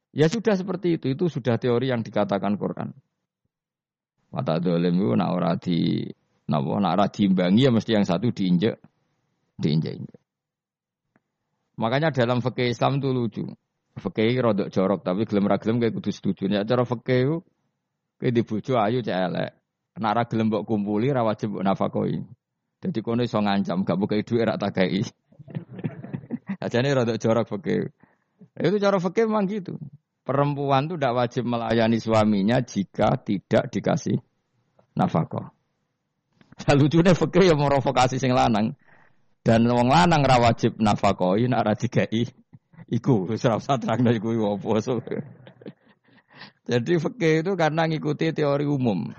Ya 0.09 0.25
sudah 0.27 0.57
seperti 0.57 0.97
itu, 0.97 1.13
itu 1.13 1.31
sudah 1.31 1.55
teori 1.61 1.93
yang 1.93 2.01
dikatakan 2.01 2.57
Quran. 2.57 2.91
Mata 4.29 4.61
dolim 4.61 4.93
itu 4.93 5.17
nak 5.17 5.29
ora 5.33 5.51
di 5.57 6.05
napa 6.49 6.77
nak 6.77 6.93
ora 6.97 7.05
diimbangi 7.09 7.65
ya 7.65 7.71
mesti 7.73 7.97
yang 7.97 8.05
satu 8.05 8.29
diinjek 8.29 8.77
diinjek-injek. 9.57 10.21
Makanya 11.79 12.13
dalam 12.13 12.43
fikih 12.43 12.69
Islam 12.69 12.99
itu 13.01 13.09
lucu. 13.09 13.45
Fikih 13.97 14.37
rodok 14.39 14.69
jorok 14.69 15.01
tapi 15.01 15.25
gelem 15.25 15.49
ra 15.49 15.57
gelem 15.57 15.81
kayak 15.81 15.95
kudu 15.97 16.11
setuju. 16.13 16.45
Ya 16.51 16.61
cara 16.61 16.85
fikih 16.85 17.19
itu 17.25 17.35
kayak 18.21 18.33
dibujo 18.35 18.73
ayu 18.77 18.99
cek 19.01 19.17
elek. 19.17 19.51
Nak 19.99 20.13
ra 20.13 20.23
gelem 20.29 20.51
mbok 20.51 20.67
kumpuli 20.67 21.09
ra 21.09 21.25
wajib 21.25 21.57
nafakoi. 21.59 22.21
Jadi 22.79 22.99
kono 23.03 23.27
iso 23.27 23.43
ngancam 23.43 23.83
gak 23.83 23.97
buka 23.99 24.15
duit 24.23 24.45
ra 24.45 24.55
takai. 24.55 25.03
Ajane 26.63 26.89
rodok 26.95 27.17
jorok 27.19 27.47
fikih. 27.47 27.91
Itu 28.59 28.77
cara 28.77 28.99
fikih 28.99 29.25
memang 29.27 29.47
gitu. 29.47 29.79
Perempuan 30.29 30.85
itu 30.85 30.93
tidak 30.93 31.17
wajib 31.17 31.43
melayani 31.49 31.97
suaminya 31.97 32.61
jika 32.61 33.17
tidak 33.17 33.73
dikasih 33.73 34.21
nafkah. 34.93 35.49
Lalu 36.69 36.85
lucunya 36.85 37.17
fakir 37.17 37.49
yang 37.49 37.57
merovokasi 37.57 38.21
sing 38.21 38.37
lanang. 38.37 38.77
Dan 39.41 39.65
wong 39.65 39.89
lanang 39.89 40.21
ra 40.21 40.37
wajib 40.37 40.77
nafkahi 40.77 41.49
nek 41.49 41.65
ra 41.65 41.73
dikai 41.73 42.29
iku 42.93 43.25
wis 43.25 43.41
ora 43.49 43.57
usah 43.57 43.81
terangno. 43.81 44.13
Jadi 46.69 46.93
fakir 47.01 47.41
itu 47.41 47.51
karena 47.57 47.89
ngikuti 47.89 48.29
teori 48.29 48.69
umum. 48.69 49.09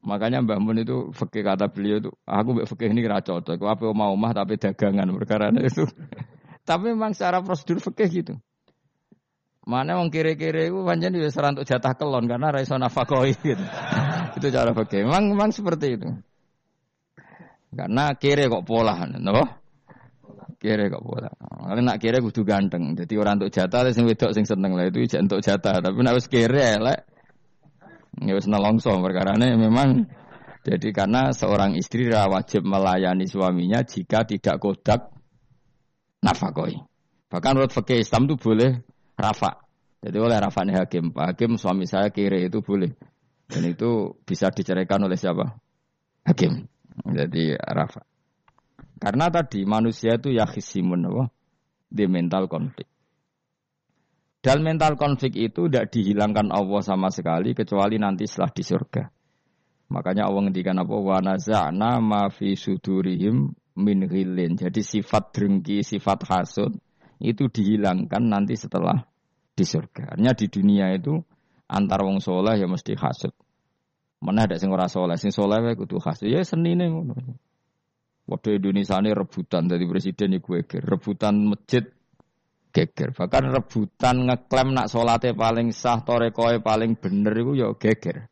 Makanya 0.00 0.40
Mbah 0.40 0.64
Mun 0.64 0.80
itu 0.80 1.12
fakir 1.12 1.44
kata 1.44 1.68
beliau 1.68 2.00
itu, 2.00 2.10
aku 2.24 2.56
mbak 2.56 2.70
fakir 2.72 2.88
ini 2.88 3.04
kira 3.04 3.20
cocok. 3.20 3.58
Aku 3.58 3.68
apa 3.68 3.84
mau 3.92 4.16
omah 4.16 4.32
tapi 4.32 4.56
dagangan 4.56 5.12
perkara 5.12 5.52
itu. 5.52 5.84
tapi 6.68 6.94
memang 6.96 7.12
secara 7.12 7.44
prosedur 7.44 7.84
fakir 7.84 8.08
gitu. 8.08 8.40
Mana 9.66 9.98
wong 9.98 10.14
kiri-kiri 10.14 10.70
itu 10.70 10.78
pancen 10.86 11.18
wis 11.18 11.34
untuk 11.34 11.66
jatah 11.66 11.98
kelon 11.98 12.30
karena 12.30 12.54
ra 12.54 12.62
iso 12.62 12.78
nafakoi 12.78 13.34
gitu. 13.34 13.58
itu 14.38 14.46
cara 14.54 14.70
pakai. 14.70 15.02
Memang 15.02 15.34
memang 15.34 15.50
seperti 15.50 15.98
itu. 15.98 16.08
Karena 17.74 18.14
kiri 18.14 18.46
kok 18.46 18.62
pola, 18.62 19.02
no? 19.10 19.42
Kiri 20.62 20.86
kok 20.86 21.02
pola. 21.02 21.28
Kalau 21.34 21.82
nak 21.82 21.98
kiri 21.98 22.22
kudu 22.22 22.46
ganteng. 22.46 22.94
Jadi 22.94 23.18
orang 23.18 23.42
untuk 23.42 23.50
jatah 23.50 23.90
sing 23.90 24.06
wedok 24.06 24.30
sing 24.38 24.46
seneng 24.46 24.78
lah 24.78 24.86
itu 24.86 25.02
ijek 25.02 25.26
untuk 25.26 25.42
jatah. 25.42 25.82
Tapi 25.82 25.98
nak 25.98 26.14
wis 26.14 26.30
kiri 26.30 26.62
elek 26.78 27.02
ya 28.22 28.32
wis 28.32 28.48
nelongso 28.48 28.96
perkarane 29.02 29.60
memang 29.60 30.08
jadi 30.64 30.88
karena 30.94 31.36
seorang 31.36 31.76
istri 31.76 32.08
wajib 32.08 32.64
melayani 32.64 33.28
suaminya 33.28 33.82
jika 33.82 34.26
tidak 34.26 34.62
kodak 34.62 35.10
nafakoi. 36.22 36.74
Bahkan 37.30 37.50
menurut 37.54 37.74
fakih 37.74 38.02
Islam 38.02 38.30
itu 38.30 38.34
boleh 38.38 38.82
rafa. 39.16 39.64
Jadi 40.04 40.16
oleh 40.20 40.38
rafanya 40.38 40.84
hakim. 40.84 41.10
Pak 41.10 41.34
hakim 41.34 41.56
suami 41.58 41.88
saya 41.88 42.12
kiri 42.12 42.46
itu 42.46 42.60
boleh. 42.62 42.94
Dan 43.48 43.66
itu 43.66 44.14
bisa 44.22 44.52
diceraikan 44.52 45.02
oleh 45.02 45.16
siapa? 45.18 45.56
Hakim. 46.22 46.68
Jadi 47.02 47.56
rafa. 47.56 48.04
Karena 48.96 49.28
tadi 49.28 49.64
manusia 49.64 50.16
itu 50.16 50.32
yakhisimun 50.32 51.10
apa? 51.10 51.24
Di 51.90 52.04
mental 52.06 52.46
konflik. 52.46 52.88
Dan 54.40 54.62
mental 54.62 54.94
konflik 54.94 55.34
itu 55.34 55.66
tidak 55.66 55.90
dihilangkan 55.90 56.54
Allah 56.54 56.78
sama 56.78 57.10
sekali 57.10 57.50
kecuali 57.50 57.98
nanti 57.98 58.30
setelah 58.30 58.52
di 58.54 58.62
surga. 58.62 59.04
Makanya 59.90 60.30
Allah 60.30 60.46
ngendikan 60.46 60.78
apa? 60.78 60.94
Wa 60.94 61.18
naza'na 61.18 61.98
ma 61.98 62.30
fi 62.30 62.54
sudurihim 62.54 63.50
min. 63.78 63.98
Jadi 64.54 64.80
sifat 64.86 65.34
drengki, 65.34 65.82
sifat 65.82 66.26
hasud 66.30 66.78
itu 67.20 67.48
dihilangkan 67.48 68.22
nanti 68.28 68.56
setelah 68.56 69.04
di 69.56 69.64
surga. 69.64 70.16
Artinya 70.16 70.36
di 70.36 70.46
dunia 70.52 70.86
itu 70.92 71.16
antar 71.66 72.04
wong 72.04 72.20
soleh 72.20 72.60
ya 72.60 72.68
mesti 72.68 72.92
hasud. 72.94 73.32
Mana 74.20 74.48
ada 74.48 74.56
sing 74.56 74.72
ora 74.72 74.88
soleh, 74.88 75.16
sing 75.16 75.32
soleh 75.32 75.60
wae 75.64 75.74
kudu 75.76 75.96
hasud. 76.00 76.28
Ya 76.28 76.44
senine 76.44 76.92
ngono. 76.92 77.16
Waktu 78.26 78.58
Indonesia 78.58 78.98
ini 78.98 79.14
rebutan 79.14 79.70
dari 79.70 79.86
presiden 79.86 80.34
iku 80.34 80.58
rebutan 80.82 81.46
masjid 81.46 81.86
geger. 82.74 83.14
Bahkan 83.16 83.42
rebutan 83.54 84.28
ngeklaim 84.28 84.74
nak 84.76 84.92
solatnya 84.92 85.32
paling 85.32 85.72
sah, 85.72 86.02
torekoe 86.04 86.60
paling 86.60 86.98
bener 86.98 87.32
itu 87.32 87.52
ya 87.56 87.72
geger. 87.78 88.28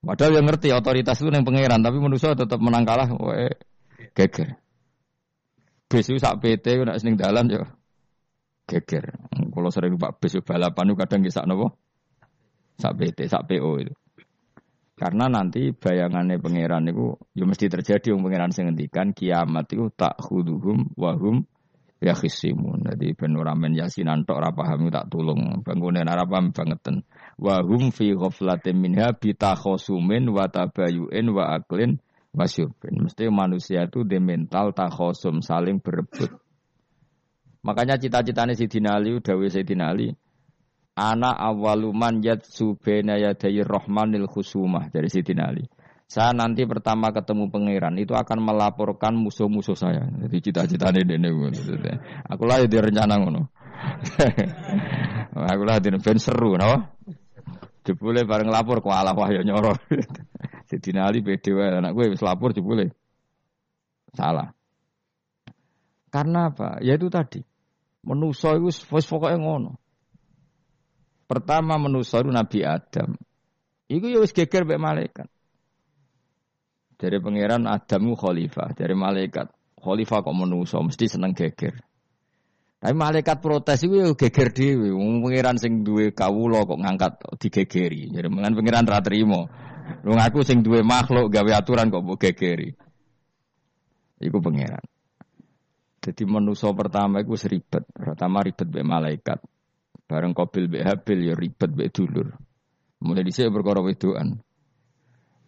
Padahal 0.00 0.40
yang 0.40 0.48
ngerti 0.48 0.72
otoritas 0.72 1.20
itu 1.20 1.28
yang 1.28 1.44
pangeran, 1.44 1.84
tapi 1.84 2.00
manusia 2.00 2.32
tetap 2.32 2.56
menang 2.60 2.84
kalah, 2.88 3.08
wae 3.14 3.52
geger. 4.12 4.58
Besu 5.90 6.14
sak 6.22 6.38
PT 6.38 6.86
nak 6.86 7.02
seneng 7.02 7.18
dalan 7.18 7.50
ya 7.50 7.66
geger. 8.70 9.10
Kalau 9.50 9.70
sering 9.74 9.98
Pak 9.98 10.22
besu 10.22 10.38
balapan 10.46 10.94
itu 10.94 10.94
kadang 10.94 11.20
kisah 11.26 11.42
nopo 11.42 11.74
sak 12.78 12.94
PT, 12.94 13.26
sak 13.26 13.50
PO 13.50 13.70
itu. 13.82 13.94
Karena 14.94 15.32
nanti 15.32 15.72
bayangannya 15.72 16.38
pangeran 16.38 16.86
itu 16.86 17.16
ya 17.32 17.48
mesti 17.48 17.72
terjadi 17.72 18.12
yang 18.12 18.20
pangeran 18.20 18.52
sing 18.52 18.68
kiamat 19.16 19.66
itu 19.72 19.88
tak 19.96 20.20
huduhum 20.20 20.92
wahum 20.94 21.42
ya 22.04 22.12
khisimun. 22.12 22.84
Jadi 22.84 23.16
ben 23.16 23.32
ora 23.34 23.56
men 23.56 23.72
yasinan 23.72 24.28
tok 24.28 24.38
ora 24.38 24.52
tak 24.52 25.08
tulung. 25.08 25.64
Bangunan 25.64 26.04
ora 26.04 26.28
paham 26.28 26.52
bangeten. 26.52 27.04
Wa 27.40 27.64
hum 27.64 27.88
fi 27.90 28.12
ghaflatin 28.12 28.76
minha 28.76 29.16
bitakhosumin 29.16 30.28
wa 30.28 30.48
tabayu'in 30.52 31.26
wa 31.32 31.56
aklin 31.56 31.96
wasyubin. 32.34 33.06
Mesti 33.06 33.26
manusia 33.30 33.86
itu 33.86 34.06
di 34.06 34.18
mental 34.22 34.72
takhosum 34.74 35.42
saling 35.42 35.82
berebut. 35.82 36.30
Makanya 37.60 38.00
cita-citanya 38.00 38.56
si 38.56 38.66
Ali, 38.88 39.20
dawe 39.20 39.46
si 39.52 39.60
Ali, 39.76 40.08
Ana 41.00 41.32
awaluman 41.32 42.20
yat 42.20 42.44
subena 42.44 43.16
yadayi 43.16 43.64
rohmanil 43.64 44.28
khusumah 44.28 44.92
dari 44.92 45.08
si 45.08 45.22
Ali. 45.38 45.64
Saya 46.10 46.34
nanti 46.34 46.66
pertama 46.66 47.14
ketemu 47.14 47.54
pangeran 47.54 47.94
itu 47.94 48.18
akan 48.18 48.42
melaporkan 48.42 49.14
musuh-musuh 49.14 49.78
saya. 49.78 50.10
Jadi 50.10 50.50
cita-cita 50.50 50.90
ini 50.90 51.14
ini. 51.14 51.30
Aku 52.26 52.42
lah 52.50 52.66
di 52.66 52.74
rencana 52.74 53.14
ngono. 53.14 53.46
Aku 55.54 55.62
lah 55.62 55.78
di 55.78 55.94
seru, 56.18 56.58
no? 56.58 56.98
Jebule 57.86 58.26
bareng 58.26 58.50
lapor 58.50 58.82
ku 58.82 58.90
ala 58.90 59.14
wahyo 59.14 59.46
nyoro. 59.46 59.72
Sidina 60.70 61.10
Ali 61.10 61.18
beda 61.18 61.50
wae 61.50 61.66
anak 61.82 61.98
gue 61.98 62.14
wis 62.14 62.22
lapor 62.22 62.54
jebule. 62.54 62.94
Salah. 64.14 64.54
Karena 66.14 66.54
apa? 66.54 66.78
Ya 66.78 66.94
itu 66.94 67.10
tadi. 67.10 67.42
Menuso 68.06 68.54
itu 68.54 68.70
wis 68.70 69.06
pokoke 69.10 69.34
ngono. 69.34 69.74
Pertama 71.26 71.74
menuso 71.74 72.22
itu 72.22 72.30
Nabi 72.30 72.62
Adam. 72.62 73.18
Iku 73.90 74.06
ya 74.06 74.22
wis 74.22 74.30
geger 74.30 74.62
mek 74.62 74.78
malaikat. 74.78 75.26
Dari 76.94 77.18
pangeran 77.18 77.66
Adamu 77.66 78.14
khalifah, 78.14 78.70
dari 78.78 78.94
malaikat 78.94 79.50
khalifah 79.74 80.22
kok 80.22 80.36
menuso 80.38 80.78
mesti 80.86 81.10
seneng 81.10 81.34
geger. 81.34 81.82
Tapi 82.80 82.94
malaikat 82.96 83.42
protes 83.42 83.82
itu 83.82 83.98
ya 83.98 84.06
geger 84.14 84.54
dhewe. 84.54 84.94
Pangeran 84.94 85.58
sing 85.58 85.82
duwe 85.82 86.14
kawula 86.14 86.62
kok 86.62 86.78
ngangkat 86.78 87.12
digegeri. 87.42 88.06
Jadi 88.14 88.30
pangeran 88.30 88.86
ra 88.86 89.02
trimo. 89.02 89.50
Lu 90.06 90.16
ngaku 90.16 90.46
sing 90.46 90.62
duwe 90.64 90.80
makhluk 90.80 91.30
gawe 91.30 91.50
aturan 91.56 91.90
kok 91.92 92.02
mbok 92.02 92.18
gegeri. 92.18 92.70
Iku 94.20 94.38
pangeran. 94.38 94.84
Jadi 96.00 96.22
menuso 96.24 96.72
pertama 96.72 97.20
itu 97.20 97.36
seribet. 97.36 97.84
Pertama 97.92 98.40
ribet 98.40 98.68
be 98.68 98.80
malaikat. 98.80 99.40
Bareng 100.08 100.32
kobil 100.32 100.66
be 100.68 100.80
habil 100.80 101.28
ya 101.28 101.34
ribet 101.36 101.70
be 101.72 101.92
dulur. 101.92 102.32
Mulai 103.00 103.24
dhisik 103.24 103.52
perkara 103.52 103.80
wedoan. 103.84 104.40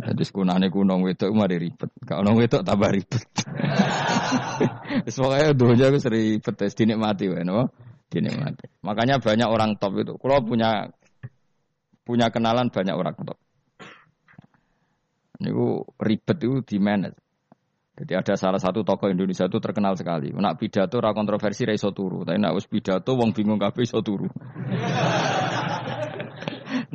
Jadi 0.02 0.22
sekunane 0.26 0.66
kunong 0.72 1.07
wedok 1.07 1.31
mari 1.31 1.62
ribet. 1.62 1.90
Kalau 2.02 2.26
nong 2.26 2.37
wedok 2.42 2.66
tambah 2.66 2.90
ribet. 2.90 3.22
Semoga 5.12 5.55
dunia 5.55 5.92
aku 5.92 5.98
ribet 6.11 6.55
tes 6.59 6.74
dinikmati 6.74 7.31
wae 7.31 7.46
no? 7.46 7.70
Dinikmati. 8.11 8.83
Makanya 8.83 9.22
banyak 9.22 9.48
orang 9.48 9.78
top 9.78 10.00
itu. 10.02 10.18
Kalau 10.18 10.42
punya 10.42 10.90
punya 12.02 12.35
kenalan 12.35 12.68
banyak 12.68 12.96
orang 12.98 13.14
top. 13.22 13.38
Ini 15.42 15.50
ribet 15.98 16.38
itu 16.38 16.62
di 16.62 16.78
manage. 16.78 17.18
Jadi 17.92 18.12
ada 18.16 18.35
salah 18.38 18.62
satu 18.62 18.87
tokoh 18.87 19.11
Indonesia 19.11 19.44
itu 19.50 19.59
terkenal 19.61 19.98
sekali. 19.98 20.33
Nak 20.33 20.57
pidato 20.57 20.96
ra 21.02 21.12
kontroversi 21.12 21.68
ra 21.68 21.76
iso 21.76 21.92
turu, 21.92 22.24
tapi 22.24 22.40
nak 22.40 22.57
wis 22.57 22.64
pidato 22.70 23.18
wong 23.18 23.37
bingung 23.37 23.61
kabeh 23.61 23.85
iso 23.85 24.00
turu. 24.00 24.31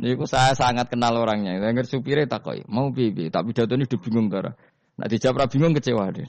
Niku 0.02 0.26
saya 0.26 0.58
sangat 0.58 0.90
kenal 0.90 1.14
orangnya. 1.22 1.60
Saya 1.62 1.70
ngerti 1.70 2.02
supirnya 2.02 2.26
takoi, 2.26 2.66
mau 2.66 2.90
pipi, 2.90 3.30
tak 3.30 3.46
pidato 3.46 3.78
ini 3.78 3.86
udah 3.86 4.00
bingung 4.02 4.26
cara. 4.26 4.50
Nah 4.98 5.06
dijawab 5.06 5.46
bingung 5.46 5.76
kecewa 5.76 6.10
deh. 6.10 6.26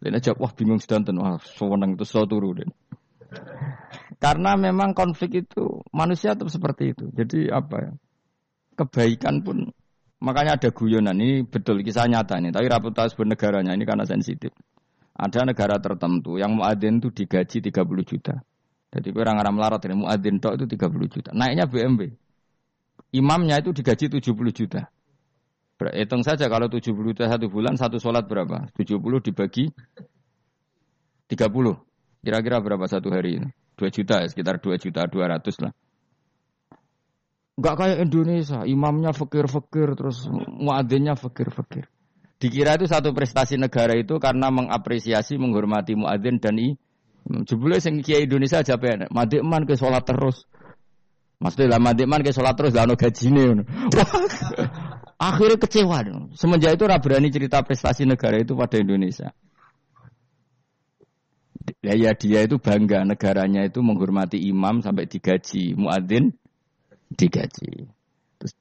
Dan 0.00 0.16
jawab 0.20 0.48
wah 0.48 0.52
bingung 0.52 0.80
sedanten, 0.80 1.16
wah 1.20 1.36
sewenang 1.40 1.96
itu 1.96 2.04
selalu 2.08 2.28
turu 2.28 2.50
deh. 2.56 2.68
Karena 4.16 4.56
memang 4.56 4.96
konflik 4.96 5.44
itu 5.44 5.84
manusia 5.92 6.32
tuh 6.36 6.48
seperti 6.48 6.96
itu. 6.96 7.12
Jadi 7.12 7.52
apa 7.52 7.76
ya? 7.84 7.92
Kebaikan 8.76 9.40
pun 9.44 9.72
makanya 10.22 10.56
ada 10.56 10.68
guyonan 10.72 11.16
ini 11.18 11.44
betul 11.44 11.80
kisah 11.84 12.08
nyata 12.08 12.40
ini. 12.40 12.52
Tapi 12.52 12.66
reputasi 12.68 13.16
bernegaranya 13.16 13.72
ini 13.76 13.84
karena 13.84 14.04
sensitif. 14.04 14.52
Ada 15.16 15.48
negara 15.48 15.80
tertentu 15.80 16.36
yang 16.36 16.60
muadzin 16.60 17.00
itu 17.00 17.08
digaji 17.08 17.64
30 17.64 18.04
juta. 18.04 18.34
Jadi 18.92 19.08
orang 19.16 19.40
orang 19.40 19.54
melarat 19.56 19.80
ini 19.88 19.96
muadzin 19.96 20.36
tok 20.40 20.60
itu 20.60 20.64
30 20.76 21.08
juta. 21.08 21.30
Naiknya 21.32 21.64
BMW. 21.64 22.12
Imamnya 23.16 23.60
itu 23.60 23.72
digaji 23.72 24.12
70 24.12 24.52
juta. 24.52 24.92
Hitung 25.76 26.24
saja 26.24 26.48
kalau 26.48 26.72
70 26.72 26.96
juta 26.96 27.28
satu 27.28 27.52
bulan, 27.52 27.76
satu 27.76 28.00
sholat 28.00 28.24
berapa? 28.24 28.72
70 28.76 28.96
dibagi 29.20 29.68
30. 31.28 31.76
Kira-kira 32.24 32.56
berapa 32.64 32.84
satu 32.88 33.12
hari 33.12 33.40
ini? 33.40 33.48
2 33.76 33.92
juta, 33.92 34.24
ya, 34.24 34.26
sekitar 34.32 34.56
2 34.56 34.80
juta 34.80 35.04
200 35.04 35.60
lah. 35.60 35.72
Enggak 37.56 37.74
kayak 37.80 37.98
Indonesia, 38.04 38.68
imamnya 38.68 39.16
fakir-fakir, 39.16 39.96
terus 39.96 40.28
muadzinnya 40.28 41.16
fakir-fakir. 41.16 41.88
Dikira 42.36 42.76
itu 42.76 42.84
satu 42.84 43.16
prestasi 43.16 43.56
negara 43.56 43.96
itu 43.96 44.20
karena 44.20 44.52
mengapresiasi, 44.52 45.40
menghormati 45.40 45.96
muadzin 45.96 46.36
dan 46.36 46.60
i. 46.60 46.76
Jebule 47.48 47.80
sing 47.80 48.04
kiai 48.04 48.28
Indonesia 48.28 48.60
aja 48.60 48.76
penak, 48.76 49.08
madikman 49.08 49.64
ke 49.64 49.72
sholat 49.72 50.04
terus. 50.04 50.44
Maksudnya 51.40 51.80
lama 51.80 51.96
man 52.06 52.20
ke 52.20 52.32
sholat 52.32 52.54
terus 52.60 52.76
gak 52.76 52.92
gaji 52.92 53.26
nih. 53.32 53.64
Akhirnya 55.16 55.56
kecewa. 55.56 55.98
Semenjak 56.36 56.76
itu 56.76 56.84
berani 56.84 57.32
cerita 57.32 57.64
prestasi 57.64 58.04
negara 58.04 58.36
itu 58.36 58.52
pada 58.52 58.76
Indonesia. 58.76 59.32
Ya, 61.80 61.96
ya 61.96 62.12
dia 62.14 62.44
itu 62.46 62.60
bangga 62.62 63.02
negaranya 63.02 63.66
itu 63.66 63.82
menghormati 63.82 64.38
imam 64.38 64.86
sampai 64.86 65.10
digaji 65.10 65.74
muadzin 65.74 66.36
digaji. 67.12 67.86
Terus 68.40 68.52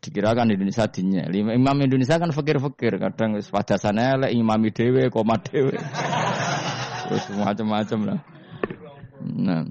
dikirakan 0.00 0.52
Indonesia 0.52 0.88
dinya. 0.88 1.28
Imam 1.32 1.76
Indonesia 1.82 2.16
kan 2.16 2.32
fakir-fakir 2.32 2.96
kadang 2.96 3.36
pada 3.40 3.76
sana 3.76 4.16
le 4.16 4.32
imami 4.32 4.72
dewe 4.72 5.12
koma 5.12 5.36
dewe. 5.42 5.76
Terus 7.08 7.24
macam-macam 7.36 7.98
lah. 8.08 8.18
Nah. 9.22 9.68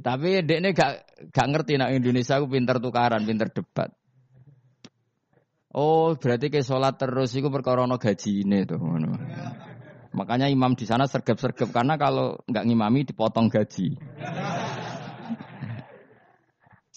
Tapi 0.00 0.40
ini 0.40 0.72
gak 0.72 1.28
gak 1.28 1.46
ngerti 1.52 1.76
nak 1.76 1.92
Indonesia 1.92 2.40
aku 2.40 2.48
pinter 2.48 2.80
tukaran, 2.80 3.20
pinter 3.28 3.52
debat. 3.52 3.92
Oh, 5.70 6.18
berarti 6.18 6.50
ke 6.50 6.66
sholat 6.66 6.98
terus 6.98 7.30
itu 7.38 7.46
perkara 7.46 7.86
gaji 7.86 8.42
ini 8.42 8.66
tuh. 8.66 8.80
Makanya 10.10 10.50
imam 10.50 10.74
di 10.74 10.82
sana 10.82 11.06
sergap-sergap 11.06 11.70
karena 11.70 11.94
kalau 11.94 12.42
nggak 12.50 12.66
ngimami 12.66 13.06
dipotong 13.06 13.46
gaji. 13.46 13.94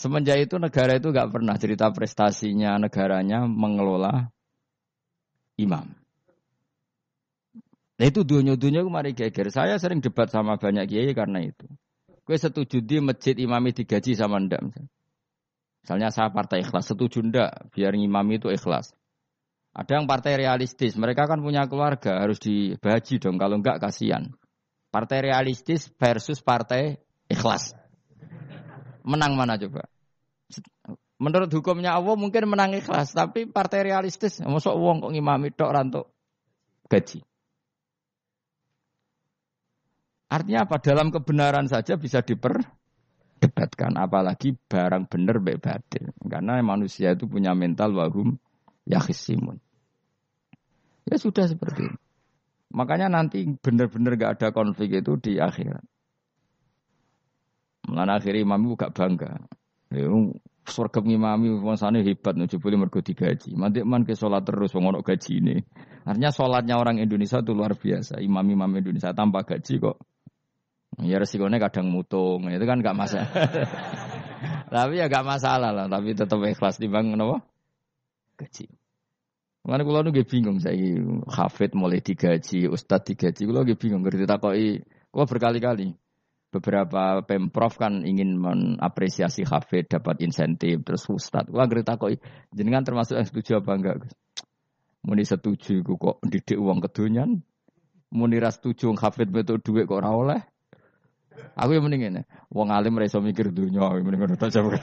Semenjak 0.04 0.36
itu 0.36 0.60
negara 0.60 1.00
itu 1.00 1.16
nggak 1.16 1.32
pernah 1.32 1.56
cerita 1.56 1.88
prestasinya 1.96 2.76
negaranya 2.76 3.48
mengelola 3.48 4.28
imam. 5.56 5.96
Nah 7.96 8.06
itu 8.12 8.28
dunia-dunia 8.28 8.84
kemarin 8.84 9.16
geger. 9.16 9.48
Saya 9.48 9.80
sering 9.80 10.04
debat 10.04 10.28
sama 10.28 10.60
banyak 10.60 10.92
kiai 10.92 11.16
karena 11.16 11.40
itu. 11.40 11.64
Kue 12.28 12.36
setuju 12.36 12.84
di 12.84 13.00
masjid 13.00 13.32
imami 13.32 13.72
digaji 13.72 14.12
sama 14.12 14.44
ndak 14.44 14.60
misalnya. 14.60 14.92
Misalnya 15.88 16.10
saya 16.12 16.36
partai 16.36 16.68
ikhlas, 16.68 16.92
setuju 16.92 17.24
ndak 17.24 17.72
biar 17.72 17.96
imami 17.96 18.44
itu 18.44 18.52
ikhlas. 18.52 18.92
Ada 19.72 20.04
yang 20.04 20.06
partai 20.12 20.36
realistis, 20.36 21.00
mereka 21.00 21.32
kan 21.32 21.40
punya 21.40 21.64
keluarga, 21.72 22.20
harus 22.20 22.44
dibaji 22.44 23.24
dong, 23.24 23.40
kalau 23.40 23.56
enggak 23.56 23.80
kasihan. 23.80 24.36
Partai 24.92 25.32
realistis 25.32 25.88
versus 25.96 26.44
partai 26.44 27.00
ikhlas. 27.32 27.72
Menang 29.08 29.40
mana 29.40 29.56
coba? 29.56 29.93
Menurut 31.22 31.48
hukumnya 31.56 31.96
Allah 31.96 32.20
mungkin 32.20 32.50
menang 32.52 32.76
ikhlas, 32.76 33.16
tapi 33.16 33.48
partai 33.48 33.88
realistis, 33.88 34.44
masuk 34.44 34.76
uang 34.76 35.08
kok 35.08 35.14
ngimami 35.16 35.56
tok 35.56 35.72
rantuk 35.72 36.06
gaji. 36.92 37.24
Artinya 40.34 40.66
apa? 40.66 40.82
Dalam 40.82 41.14
kebenaran 41.14 41.70
saja 41.70 41.94
bisa 41.94 42.26
diperdebatkan, 42.26 43.94
apalagi 44.02 44.58
barang 44.58 45.06
benar 45.06 45.38
baik 45.38 45.62
batil. 45.62 46.10
Karena 46.26 46.58
manusia 46.66 47.14
itu 47.14 47.30
punya 47.30 47.54
mental 47.54 47.94
wahum 47.94 48.42
yakhisimun. 48.90 49.62
Ya 51.06 51.22
sudah 51.22 51.46
seperti 51.46 51.86
itu. 51.86 51.98
Makanya 52.74 53.14
nanti 53.14 53.46
benar-benar 53.46 54.18
gak 54.18 54.34
ada 54.42 54.50
konflik 54.50 54.98
itu 54.98 55.14
di 55.22 55.38
akhirat. 55.38 55.86
Mulai 57.86 58.18
akhirnya 58.18 58.42
imam 58.42 58.74
gak 58.74 58.98
bangga. 58.98 59.38
Surga 60.64 61.04
ngimami 61.04 61.60
wong 61.60 61.76
sana 61.76 62.00
hebat 62.00 62.40
nih 62.40 62.56
boleh 62.56 62.78
mergo 62.80 63.04
digaji. 63.04 63.52
Mandi 63.52 63.84
man 63.84 64.08
ke 64.08 64.16
sholat 64.16 64.48
terus 64.48 64.72
wong 64.72 64.96
gaji 65.04 65.44
ini. 65.44 65.56
Artinya 66.08 66.32
sholatnya 66.32 66.80
orang 66.80 67.04
Indonesia 67.04 67.44
itu 67.44 67.52
luar 67.52 67.76
biasa. 67.76 68.24
Imam-imam 68.24 68.72
Indonesia 68.72 69.12
tanpa 69.12 69.44
gaji 69.44 69.84
kok. 69.84 70.00
Ya 71.04 71.20
resikonya 71.20 71.60
kadang 71.60 71.92
mutung. 71.92 72.48
Itu 72.48 72.64
kan 72.64 72.80
gak 72.80 72.96
masalah. 72.96 73.28
tapi 74.74 75.04
ya 75.04 75.12
gak 75.12 75.28
masalah 75.28 75.76
lah. 75.76 75.86
Tapi 75.92 76.16
tetap 76.16 76.40
ikhlas 76.40 76.80
di 76.80 76.88
bang 76.88 77.12
kenapa? 77.12 77.44
Gaji. 78.40 78.66
Mana 79.68 79.84
kalau 79.88 80.04
nunggu 80.04 80.24
bingung 80.28 80.60
saya 80.60 80.76
hafid 81.32 81.72
mulai 81.72 82.04
digaji, 82.04 82.68
ustad 82.68 83.08
digaji, 83.08 83.48
kalau 83.48 83.64
nunggu 83.64 83.80
bingung 83.80 84.04
ngerti 84.04 84.28
takoi, 84.28 84.84
kalau 85.08 85.24
berkali-kali 85.24 85.96
beberapa 86.54 87.26
pemprov 87.26 87.82
kan 87.82 88.06
ingin 88.06 88.38
mengapresiasi 88.38 89.42
hafid 89.50 89.90
dapat 89.90 90.22
insentif 90.22 90.86
terus 90.86 91.10
ustad, 91.10 91.50
kalau 91.50 91.66
ngerti 91.66 91.82
takoi, 91.82 92.16
jenengan 92.54 92.86
termasuk 92.86 93.18
yang 93.18 93.26
setuju 93.26 93.66
apa 93.66 93.72
enggak? 93.74 93.98
Muni 95.04 95.26
setuju 95.26 95.82
kok 95.82 96.22
didik 96.22 96.62
uang 96.62 96.80
kedunyan, 96.86 97.42
muni 98.14 98.38
ras 98.38 98.62
setuju 98.62 98.94
hafid 98.96 99.34
betul 99.34 99.58
duit 99.60 99.90
kok 99.90 100.06
rawleh. 100.06 100.46
Aku 101.58 101.74
yang 101.74 101.90
mendingin, 101.90 102.30
wong 102.54 102.70
alim 102.70 102.94
reso 103.02 103.18
mikir 103.18 103.50
dunia, 103.50 103.90
mendingan 103.98 104.38
udah 104.38 104.50
jawab. 104.54 104.78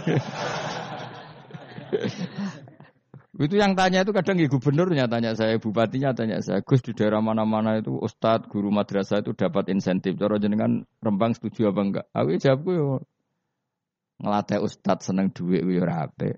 Itu 3.41 3.57
yang 3.57 3.73
tanya 3.73 4.05
itu 4.05 4.13
kadang 4.13 4.37
ya 4.37 4.53
gubernurnya 4.53 5.09
tanya 5.09 5.33
saya, 5.33 5.57
bupatinya 5.57 6.13
tanya 6.13 6.45
saya, 6.45 6.61
Gus 6.61 6.85
di 6.85 6.93
daerah 6.93 7.25
mana-mana 7.25 7.81
itu 7.81 7.97
ustadz, 7.97 8.53
guru 8.53 8.69
madrasah 8.69 9.25
itu 9.25 9.33
dapat 9.33 9.73
insentif. 9.73 10.21
Cara 10.21 10.37
jenengan 10.37 10.85
Rembang 11.01 11.33
setuju 11.33 11.73
apa 11.73 11.81
enggak? 11.81 12.07
Aku 12.13 12.37
ya 12.37 12.39
jawabku 12.53 12.71
yo 12.77 12.89
ngelatih 14.21 14.61
ustadz 14.61 15.09
seneng 15.09 15.33
duit 15.33 15.65
yo 15.65 15.81
rapi. 15.81 16.37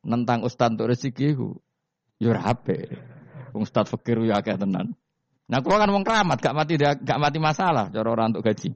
Nentang 0.00 0.48
ustadz 0.48 0.80
untuk 0.80 0.96
rezeki 0.96 1.28
ku 1.36 1.60
yo 2.16 2.32
rapi. 2.32 2.96
Ustadz 3.52 3.92
fakir 3.92 4.16
yo 4.24 4.32
akeh 4.32 4.56
tenan. 4.56 4.96
Nah, 5.44 5.60
kalau 5.60 5.76
kan 5.76 5.92
wong 5.92 6.06
keramat, 6.08 6.40
gak 6.40 6.56
mati 6.56 6.80
gak 6.80 7.20
mati 7.20 7.36
masalah 7.36 7.92
cara 7.92 8.08
orang 8.08 8.32
untuk 8.32 8.48
gaji. 8.48 8.72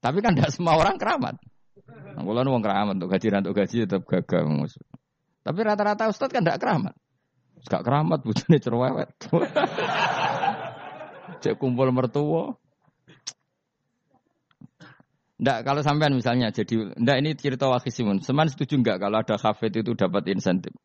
Tapi 0.00 0.24
kan 0.24 0.32
tidak 0.32 0.56
semua 0.56 0.78
orang 0.80 0.96
keramat. 0.96 1.36
Nah, 2.16 2.22
kalau 2.24 2.48
wong 2.48 2.64
keramat 2.64 2.96
untuk 2.96 3.12
gaji, 3.12 3.26
untuk 3.44 3.56
gaji 3.60 3.76
tetap 3.84 4.08
gagal. 4.08 4.72
Tapi 5.48 5.64
rata-rata 5.64 6.12
ustadz 6.12 6.28
kan 6.28 6.44
tidak 6.44 6.60
keramat. 6.60 6.92
Gak 7.72 7.80
keramat, 7.80 8.20
bujune 8.20 8.60
cerewet. 8.60 9.08
Cek 11.40 11.56
kumpul 11.56 11.88
mertua. 11.88 12.52
Ndak 15.40 15.64
kalau 15.64 15.80
sampean 15.80 16.12
misalnya 16.12 16.52
jadi 16.52 16.92
ndak 17.00 17.16
ini 17.24 17.32
cerita 17.32 17.64
wakisimun. 17.64 18.20
Seman 18.20 18.52
setuju 18.52 18.76
enggak 18.76 19.00
kalau 19.00 19.24
ada 19.24 19.40
hafid 19.40 19.72
itu 19.72 19.96
dapat 19.96 20.28
insentif? 20.28 20.76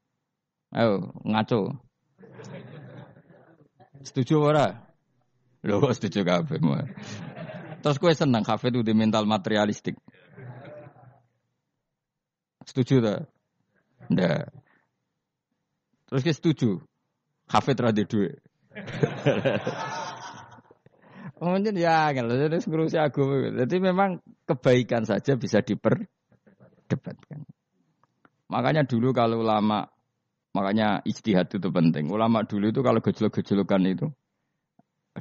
Ayo 0.71 1.11
ngaco. 1.27 1.83
Setuju 4.07 4.47
ora? 4.47 4.79
Loh 5.67 5.91
setuju 5.91 6.23
kabeh 6.23 6.63
Terus 7.83 7.99
gue 7.99 8.11
senang 8.15 8.47
hafid 8.47 8.79
itu 8.79 8.79
di 8.79 8.95
mental 8.95 9.27
materialistik. 9.27 9.99
Setuju 12.63 13.03
tak? 13.03 13.32
Ndak. 14.11 14.51
Terus 16.09 16.23
kita 16.23 16.35
setuju. 16.35 16.69
Hafid 17.47 17.79
rada 17.79 18.03
duit. 18.03 18.39
Mungkin 21.43 21.75
ya, 21.75 22.07
kalau 22.15 22.39
jadi 22.39 22.55
ngurusi 22.55 22.95
agama. 22.95 23.51
Jadi 23.51 23.75
memang 23.83 24.23
kebaikan 24.47 25.03
saja 25.03 25.35
bisa 25.35 25.59
diperdebatkan. 25.59 27.43
Makanya 28.47 28.87
dulu 28.87 29.11
kalau 29.11 29.43
ulama, 29.43 29.91
makanya 30.55 31.03
istihad 31.03 31.51
itu 31.51 31.67
penting. 31.67 32.07
Ulama 32.07 32.47
dulu 32.47 32.71
itu 32.71 32.79
kalau 32.79 33.03
gejolak-gejolokan 33.03 33.83
itu, 33.91 34.07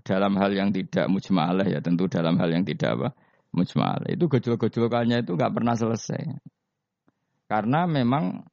dalam 0.01 0.41
hal 0.41 0.57
yang 0.57 0.73
tidak 0.73 1.05
mujma'alah 1.13 1.69
ya 1.69 1.85
tentu 1.85 2.09
dalam 2.09 2.41
hal 2.41 2.49
yang 2.49 2.65
tidak 2.65 2.97
apa 2.97 3.09
mujma'alah 3.53 4.09
itu 4.09 4.25
gejolak-gejolokannya 4.25 5.29
itu 5.29 5.37
nggak 5.37 5.53
pernah 5.53 5.77
selesai 5.77 6.41
karena 7.45 7.85
memang 7.85 8.49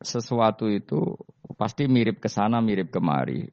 sesuatu 0.00 0.68
itu 0.68 1.16
pasti 1.56 1.88
mirip 1.88 2.20
ke 2.20 2.28
sana, 2.28 2.60
mirip 2.60 2.92
kemari. 2.92 3.48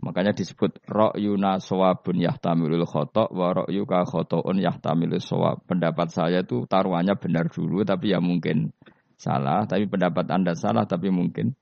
Makanya 0.00 0.32
disebut 0.32 0.80
ra'yuna 0.88 1.60
sawabun 1.60 2.24
yahtamilul 2.24 2.88
khotok 2.88 3.28
wa 3.36 3.52
ra'yuka 3.52 4.08
khoto'un 4.08 4.56
yahtamilul 4.56 5.20
sawab. 5.20 5.60
Pendapat 5.68 6.08
saya 6.08 6.40
itu 6.40 6.64
taruhannya 6.64 7.20
benar 7.20 7.52
dulu 7.52 7.84
tapi 7.84 8.16
ya 8.16 8.20
mungkin 8.20 8.72
salah, 9.20 9.68
tapi 9.68 9.84
pendapat 9.84 10.24
Anda 10.32 10.56
salah 10.56 10.88
tapi 10.88 11.12
mungkin 11.12 11.52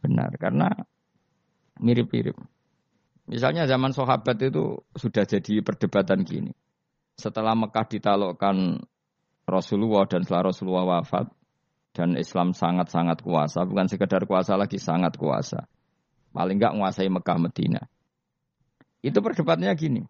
benar 0.00 0.32
karena 0.40 0.72
mirip-mirip. 1.76 2.40
Misalnya 3.28 3.68
zaman 3.68 3.92
sahabat 3.92 4.36
itu 4.40 4.80
sudah 4.96 5.24
jadi 5.28 5.60
perdebatan 5.60 6.24
gini. 6.24 6.52
Setelah 7.16 7.52
Mekah 7.52 7.86
ditalokkan 7.88 8.80
Rasulullah 9.44 10.08
dan 10.08 10.24
setelah 10.24 10.52
Rasulullah 10.52 11.00
wafat, 11.00 11.28
dan 11.94 12.18
Islam 12.18 12.50
sangat-sangat 12.50 13.22
kuasa, 13.22 13.62
bukan 13.62 13.86
sekedar 13.86 14.26
kuasa 14.26 14.58
lagi 14.58 14.82
sangat 14.82 15.14
kuasa. 15.14 15.70
Paling 16.34 16.58
enggak 16.58 16.74
menguasai 16.74 17.06
Mekah 17.06 17.38
Medina. 17.38 17.82
Itu 18.98 19.22
perdebatannya 19.22 19.70
gini. 19.78 20.02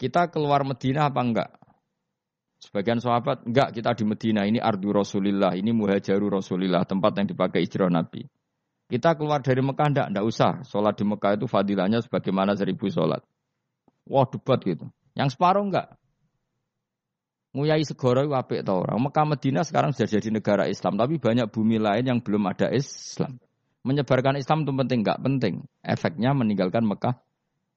Kita 0.00 0.32
keluar 0.32 0.64
Medina 0.64 1.12
apa 1.12 1.20
enggak? 1.20 1.50
Sebagian 2.56 3.04
sahabat, 3.04 3.44
enggak 3.44 3.76
kita 3.76 3.92
di 3.92 4.04
Medina, 4.08 4.48
ini 4.48 4.56
ardu 4.56 4.96
Rasulillah, 4.96 5.52
ini 5.52 5.76
muhajaru 5.76 6.40
Rasulillah, 6.40 6.88
tempat 6.88 7.20
yang 7.20 7.28
dipakai 7.28 7.60
hijrah 7.68 7.92
Nabi. 7.92 8.24
Kita 8.88 9.12
keluar 9.18 9.44
dari 9.44 9.60
Mekah 9.60 9.88
enggak, 9.92 10.06
enggak 10.08 10.24
usah. 10.24 10.52
Sholat 10.64 10.96
di 10.96 11.04
Mekah 11.04 11.36
itu 11.36 11.44
fadilahnya 11.44 12.00
sebagaimana 12.00 12.56
seribu 12.56 12.88
sholat. 12.88 13.20
Wah 14.08 14.24
debat 14.24 14.62
gitu. 14.64 14.88
Yang 15.12 15.36
separuh 15.36 15.68
enggak. 15.68 15.92
Nguyai 17.56 17.88
segoro 17.88 18.20
itu 18.20 18.36
apik 18.36 18.68
tau 18.68 18.84
orang. 18.84 19.00
Mekah 19.00 19.24
Medina 19.24 19.64
sekarang 19.64 19.96
sudah 19.96 20.04
jadi 20.04 20.28
negara 20.28 20.68
Islam, 20.68 21.00
tapi 21.00 21.16
banyak 21.16 21.48
bumi 21.48 21.80
lain 21.80 22.04
yang 22.04 22.18
belum 22.20 22.44
ada 22.52 22.68
Islam. 22.68 23.40
Menyebarkan 23.80 24.36
Islam 24.36 24.68
itu 24.68 24.76
penting, 24.76 25.00
enggak 25.00 25.18
penting. 25.24 25.54
Efeknya 25.80 26.36
meninggalkan 26.36 26.84
Mekah 26.84 27.16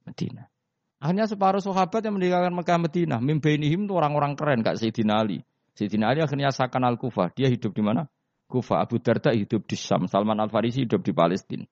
Medina. 0.03 0.51
Akhirnya 0.99 1.31
separuh 1.31 1.63
sahabat 1.63 2.03
yang 2.03 2.19
meninggalkan 2.19 2.51
Mekah 2.51 2.75
Medina. 2.75 3.23
Mimbainihim 3.23 3.87
itu 3.87 3.93
orang-orang 3.95 4.35
keren, 4.35 4.59
Kak 4.67 4.83
Sayyidina 4.83 5.23
Ali. 5.23 5.39
Sayyidina 5.79 6.11
Ali 6.11 6.19
akhirnya 6.19 6.51
sakan 6.51 6.83
al-Kufah. 6.83 7.31
Dia 7.31 7.47
hidup 7.47 7.71
di 7.71 7.79
mana? 7.79 8.03
Kufah. 8.51 8.83
Abu 8.83 8.99
Darda 8.99 9.31
hidup 9.31 9.63
di 9.63 9.79
Syam. 9.79 10.11
Salman 10.11 10.43
al-Farisi 10.43 10.83
hidup 10.83 11.07
di 11.07 11.15
Palestina. 11.15 11.63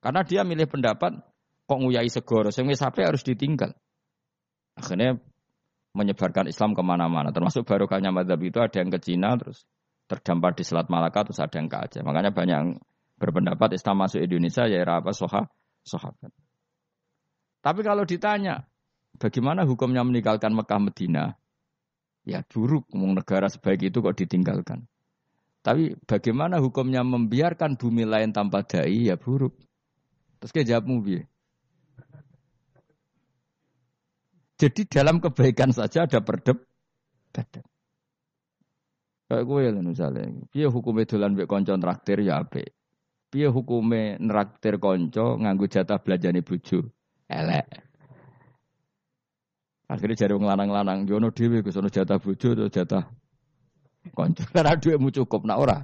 Karena 0.00 0.24
dia 0.24 0.40
milih 0.40 0.64
pendapat, 0.72 1.20
kok 1.68 1.78
nguyai 1.84 2.08
segoro. 2.08 2.48
Sehingga 2.48 2.80
sampai 2.80 3.12
harus 3.12 3.20
ditinggal. 3.20 3.76
Akhirnya 4.72 5.20
menyebarkan 5.92 6.48
Islam 6.48 6.72
ke 6.72 6.82
mana-mana. 6.84 7.30
Termasuk 7.30 7.68
barokahnya 7.68 8.12
madhab 8.12 8.40
itu 8.40 8.58
ada 8.58 8.76
yang 8.80 8.88
ke 8.88 8.98
Cina, 9.00 9.36
terus 9.36 9.68
terdampar 10.08 10.56
di 10.56 10.64
Selat 10.64 10.88
Malaka, 10.88 11.28
terus 11.28 11.40
ada 11.40 11.52
yang 11.56 11.68
ke 11.68 11.76
Aceh. 11.76 12.02
Makanya 12.04 12.32
banyak 12.32 12.56
yang 12.56 12.70
berpendapat 13.20 13.76
Islam 13.76 14.02
masuk 14.02 14.20
Indonesia 14.24 14.66
ya 14.66 14.82
era 14.82 14.98
apa 14.98 15.12
soha, 15.14 15.46
sahabat. 15.84 16.32
Tapi 17.62 17.80
kalau 17.86 18.02
ditanya, 18.02 18.66
bagaimana 19.22 19.62
hukumnya 19.62 20.02
meninggalkan 20.02 20.50
Mekah 20.50 20.80
Medina? 20.82 21.24
Ya 22.26 22.42
buruk, 22.42 22.90
negara 22.90 23.46
sebaik 23.46 23.90
itu 23.92 24.02
kok 24.02 24.18
ditinggalkan. 24.18 24.86
Tapi 25.62 25.94
bagaimana 26.10 26.58
hukumnya 26.58 27.06
membiarkan 27.06 27.78
bumi 27.78 28.02
lain 28.02 28.34
tanpa 28.34 28.66
dai? 28.66 29.06
Ya 29.06 29.14
buruk. 29.14 29.54
Terus 30.42 30.50
kayak 30.50 30.68
jawabmu 30.74 31.06
biar. 31.06 31.30
Jadi 34.62 34.86
dalam 34.86 35.18
kebaikan 35.18 35.74
saja 35.74 36.06
ada 36.06 36.22
perdebatan. 36.22 37.66
Kayak 39.26 39.44
gue 39.48 39.62
lah 39.74 39.82
misalnya, 39.82 40.30
dia 40.54 40.70
hukum 40.70 41.02
dolan 41.02 41.34
mbek 41.34 41.50
konco 41.50 41.74
traktir 41.74 42.22
ya 42.22 42.46
ape. 42.46 42.70
Piye 43.26 43.50
hukume 43.50 44.22
neraktir 44.22 44.78
konco 44.78 45.34
nganggo 45.40 45.66
jatah 45.66 45.98
belanjane 45.98 46.46
bojo? 46.46 46.94
Elek. 47.26 47.66
Akhirnya 49.90 50.14
jari 50.14 50.32
wong 50.38 50.46
lanang-lanang, 50.46 51.10
jono 51.10 51.34
dhewe 51.34 51.64
Gus 51.66 51.80
ono 51.80 51.90
jatah 51.90 52.22
bojo 52.22 52.54
atau 52.54 52.70
jatah 52.70 53.04
konco. 54.14 54.46
Karena 54.46 54.78
duitmu 54.78 55.10
cukup 55.10 55.42
nak 55.42 55.58
ora. 55.58 55.78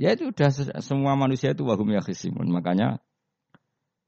Ya 0.00 0.16
itu 0.16 0.32
udah 0.32 0.48
semua 0.80 1.12
manusia 1.12 1.52
itu 1.52 1.66
wahum 1.68 1.92
yakhisimun. 1.92 2.48
Makanya 2.48 3.04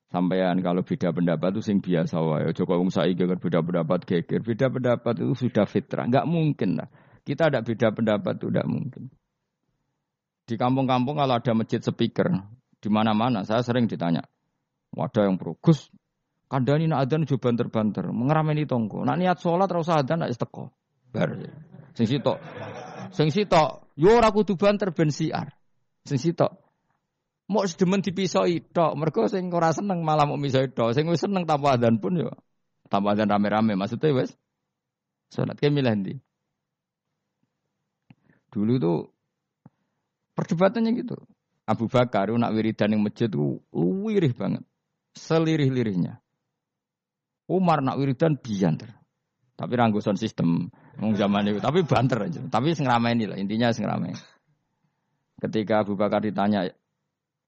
Sampean 0.09 0.65
kalau 0.65 0.81
beda 0.81 1.13
pendapat 1.13 1.53
itu 1.53 1.61
sing 1.61 1.85
biasa 1.85 2.17
wae. 2.25 2.49
Joko 2.57 2.81
wong 2.81 2.89
saiki 2.89 3.29
kan 3.29 3.37
beda 3.37 3.61
pendapat 3.61 4.09
geger. 4.09 4.41
Beda 4.41 4.73
pendapat 4.73 5.21
itu 5.21 5.37
sudah 5.37 5.69
fitrah. 5.69 6.09
Enggak 6.09 6.25
mungkin 6.25 6.81
lah. 6.81 6.89
Kita 7.29 7.53
ada 7.53 7.61
beda 7.61 7.93
pendapat 7.93 8.41
itu 8.41 8.49
enggak 8.49 8.69
mungkin. 8.69 9.13
Di 10.49 10.57
kampung-kampung 10.57 11.21
kalau 11.21 11.37
ada 11.37 11.53
masjid 11.53 11.85
speaker 11.85 12.33
di 12.81 12.89
mana-mana 12.89 13.45
saya 13.45 13.61
sering 13.61 13.85
ditanya. 13.85 14.25
Wadah 14.97 15.29
yang 15.29 15.37
progus. 15.37 15.93
Kandani 16.49 16.89
nak 16.89 17.05
adan 17.05 17.29
juga 17.29 17.53
banter-banter, 17.53 18.09
mengerameni 18.09 18.65
tonggo. 18.65 19.05
Nak 19.05 19.21
niat 19.21 19.37
sholat 19.37 19.69
rasa 19.69 20.01
adan 20.01 20.25
nak 20.25 20.33
isteko. 20.33 20.73
Bar. 21.13 21.37
Sing 21.93 22.09
sitok. 22.09 22.41
Sing 23.13 23.29
sitok, 23.29 23.93
yo 24.01 24.17
ora 24.17 24.33
kudu 24.33 24.57
banter 24.57 24.97
ben 24.97 25.13
siar. 25.13 25.53
Sing 26.09 26.17
sitok, 26.17 26.68
Mau 27.49 27.65
sedemen 27.65 28.05
dipisoi 28.05 28.61
tok, 28.61 28.93
mereka 28.93 29.25
sing 29.33 29.49
ora 29.49 29.73
seneng 29.73 30.05
malah 30.05 30.29
mau 30.29 30.37
misoi 30.37 30.69
tok, 30.69 30.93
sing 30.93 31.09
wis 31.09 31.25
seneng 31.25 31.49
tanpa 31.49 31.81
adzan 31.81 31.97
pun 31.97 32.21
yo 32.21 32.31
tanpa 32.93 33.17
adzan 33.17 33.29
rame-rame 33.29 33.73
maksudnya 33.73 34.13
wes 34.13 34.37
salat 35.33 35.57
ke 35.57 35.73
milih 35.73 35.93
ndi. 35.97 36.15
Dulu 38.53 38.73
tuh 38.81 38.99
perdebatannya 40.37 40.93
gitu. 40.97 41.17
Abu 41.69 41.85
Bakar 41.85 42.33
nak 42.33 42.57
wiridan 42.57 42.97
yang 42.97 43.05
masjid 43.05 43.29
tuh 43.29 43.61
wirih 43.77 44.33
banget. 44.33 44.65
Selirih-lirihnya. 45.21 46.17
Umar 47.49 47.85
nak 47.85 48.01
wiridan 48.01 48.41
bianter. 48.41 48.89
Tapi 49.53 49.73
ranggusan 49.77 50.17
sistem 50.17 50.73
ngomong 50.97 51.19
zaman 51.19 51.45
itu. 51.53 51.61
Tapi 51.61 51.85
banter 51.85 52.25
aja. 52.25 52.41
Tapi 52.49 52.73
sing 52.73 52.89
ini 52.89 53.25
lah. 53.29 53.37
Intinya 53.37 53.69
sing 53.75 53.85
Ketika 55.39 55.85
Abu 55.85 55.99
Bakar 55.99 56.25
ditanya, 56.25 56.65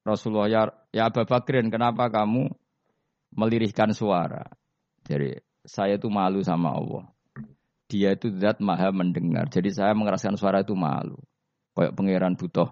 Rasulullah 0.05 0.49
ya, 0.49 0.63
ya 0.91 1.13
Abu 1.13 1.23
Bakrin 1.29 1.69
kenapa 1.69 2.09
kamu 2.09 2.49
melirihkan 3.37 3.93
suara? 3.93 4.49
Jadi 5.05 5.37
saya 5.65 6.01
itu 6.01 6.09
malu 6.09 6.41
sama 6.41 6.73
Allah. 6.73 7.05
Dia 7.91 8.15
itu 8.15 8.31
zat 8.39 8.63
maha 8.63 8.95
mendengar. 8.95 9.51
Jadi 9.51 9.75
saya 9.75 9.93
mengeraskan 9.93 10.39
suara 10.39 10.63
itu 10.63 10.73
malu. 10.79 11.19
Kayak 11.75 11.97
pangeran 11.97 12.35
butuh 12.39 12.71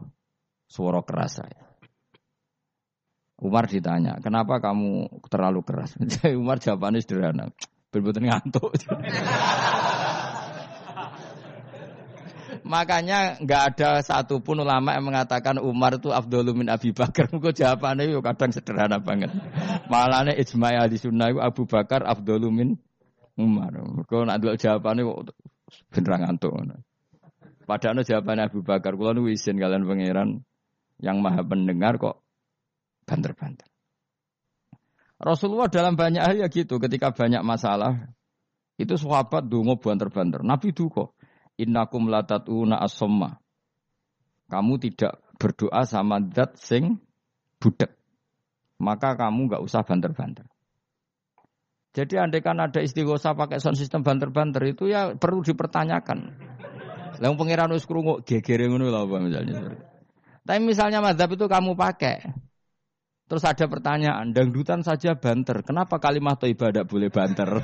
suara 0.71 1.03
keras 1.03 1.43
saya. 1.43 1.69
Umar 3.39 3.71
ditanya, 3.71 4.19
kenapa 4.19 4.59
kamu 4.59 5.23
terlalu 5.31 5.63
keras? 5.63 5.95
Umar 6.35 6.59
jawabannya 6.59 7.03
sederhana. 7.03 7.55
Berbuatan 7.89 8.27
ngantuk. 8.27 8.75
Makanya 12.65 13.39
nggak 13.43 13.63
ada 13.75 13.91
satupun 14.01 14.63
ulama 14.63 14.95
yang 14.97 15.07
mengatakan 15.11 15.59
Umar 15.59 15.99
itu 15.99 16.15
Abdul 16.15 16.55
min 16.55 16.71
Abi 16.71 16.91
Bakar. 16.95 17.29
Mungkin 17.35 17.55
jawabannya 17.55 18.11
itu 18.11 18.23
kadang 18.25 18.51
sederhana 18.51 18.99
banget. 19.03 19.31
Malahnya 19.93 20.35
ijma 20.35 20.87
di 20.89 20.99
sunnah 20.99 21.31
itu 21.31 21.39
Abu 21.43 21.69
Bakar 21.69 22.07
Abdul 22.07 22.49
min 22.49 22.79
Umar. 23.39 23.71
Nak 23.75 24.39
dulu 24.41 24.55
jawabannya 24.59 25.03
kok 25.05 25.19
beneran 25.93 26.19
ngantuk. 26.25 26.53
Padahal 27.69 28.01
jawabannya 28.01 28.45
Abu 28.49 28.61
Bakar. 28.65 28.97
Kalau 28.97 29.13
nu 29.13 29.29
izin 29.29 29.61
kalian 29.61 29.85
pangeran 29.85 30.29
yang 30.99 31.21
maha 31.21 31.45
pendengar 31.45 32.01
kok 32.01 32.25
banter-banter. 33.05 33.69
Rasulullah 35.19 35.67
dalam 35.67 35.99
banyak 35.99 36.23
hal 36.23 36.37
ya 36.39 36.49
gitu. 36.49 36.79
Ketika 36.79 37.11
banyak 37.11 37.43
masalah, 37.43 38.15
itu 38.79 38.95
sahabat 38.95 39.51
dungo 39.51 39.75
banter-banter. 39.77 40.47
Nabi 40.47 40.71
duko. 40.71 41.18
Innakum 41.59 42.07
latatuna 42.07 42.79
asomma. 42.79 43.35
Kamu 44.49 44.79
tidak 44.79 45.21
berdoa 45.37 45.83
sama 45.85 46.23
zat 46.31 46.55
sing 46.57 47.03
budek. 47.59 47.93
Maka 48.79 49.19
kamu 49.19 49.51
nggak 49.51 49.63
usah 49.67 49.83
banter-banter. 49.83 50.47
Jadi 51.99 52.15
andai 52.15 52.39
kan 52.39 52.63
ada 52.63 52.79
istighosa 52.79 53.35
pakai 53.35 53.59
sound 53.59 53.75
system 53.75 54.07
banter-banter 54.07 54.63
itu 54.71 54.87
ya 54.87 55.19
perlu 55.19 55.43
dipertanyakan. 55.43 56.39
Lalu 57.19 57.35
pengiran 57.35 57.75
wis 57.75 57.83
krungu 57.83 58.23
gegere 58.23 58.71
ngono 58.71 58.87
lho 58.87 59.19
misalnya. 59.19 59.75
Tapi 60.47 60.61
misalnya 60.63 61.03
mazhab 61.03 61.35
itu 61.35 61.45
kamu 61.51 61.75
pakai, 61.75 62.25
Terus 63.29 63.45
ada 63.45 63.69
pertanyaan, 63.69 64.33
dangdutan 64.33 64.81
saja 64.81 65.13
banter. 65.13 65.61
Kenapa 65.61 66.01
kalimat 66.01 66.41
toibah 66.41 66.73
tidak 66.73 66.89
boleh 66.89 67.13
banter? 67.13 67.61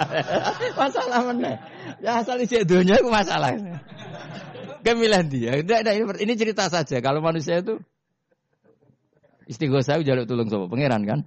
masalah 0.80 1.20
mana? 1.28 1.60
Ya 2.00 2.24
asal 2.24 2.40
isi 2.40 2.64
dunia 2.64 2.96
itu 2.96 3.12
masalah. 3.12 3.52
Kemilah 4.80 5.20
dia. 5.28 5.60
Ini 5.60 6.32
cerita 6.40 6.72
saja. 6.72 7.04
Kalau 7.04 7.20
manusia 7.20 7.60
itu 7.60 7.76
istighosa 9.44 10.00
jaluk 10.00 10.24
tolong 10.24 10.48
sama 10.48 10.72
pangeran 10.72 11.04
kan? 11.04 11.20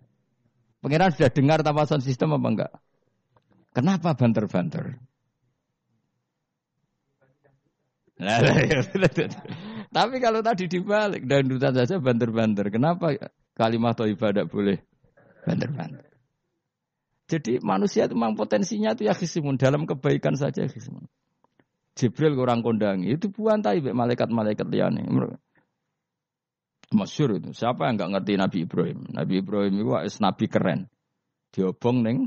Pangeran 0.82 1.14
sudah 1.14 1.30
dengar 1.30 1.62
tanpa 1.62 1.86
sound 1.86 2.02
sistem 2.02 2.34
apa 2.34 2.48
enggak? 2.50 2.72
Kenapa 3.78 4.18
banter-banter? 4.18 4.98
Tapi 9.98 10.16
kalau 10.18 10.42
tadi 10.42 10.66
dibalik 10.66 11.30
dangdutan 11.30 11.78
saja 11.78 12.02
banter-banter. 12.02 12.74
Kenapa 12.74 13.14
Kalimat 13.58 13.98
thayyibah 13.98 14.30
tidak 14.30 14.54
boleh 14.54 14.78
banter-banter. 15.42 16.06
Jadi 17.28 17.60
manusia 17.60 18.06
itu 18.06 18.14
memang 18.14 18.38
potensinya 18.38 18.94
itu 18.94 19.10
ya 19.10 19.18
khisimun. 19.18 19.58
Dalam 19.58 19.90
kebaikan 19.90 20.38
saja 20.38 20.64
khisimun. 20.70 21.10
Jibril 21.98 22.38
kurang 22.38 22.62
kondangi. 22.62 23.18
Itu 23.18 23.34
buan 23.34 23.66
taib 23.66 23.90
malaikat-malaikat 23.90 24.70
liane. 24.70 25.04
Masyur 26.94 27.42
itu. 27.42 27.52
Siapa 27.52 27.90
yang 27.90 27.98
nggak 28.00 28.12
ngerti 28.14 28.34
Nabi 28.38 28.58
Ibrahim? 28.64 29.00
Nabi 29.12 29.34
Ibrahim 29.42 29.74
itu 29.82 29.92
nabi 30.22 30.46
keren. 30.48 30.80
Diobong 31.52 32.06
neng 32.06 32.18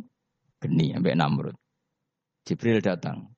geni 0.60 0.92
sampai 0.92 1.16
Namrud. 1.16 1.56
Jibril 2.44 2.82
datang. 2.84 3.32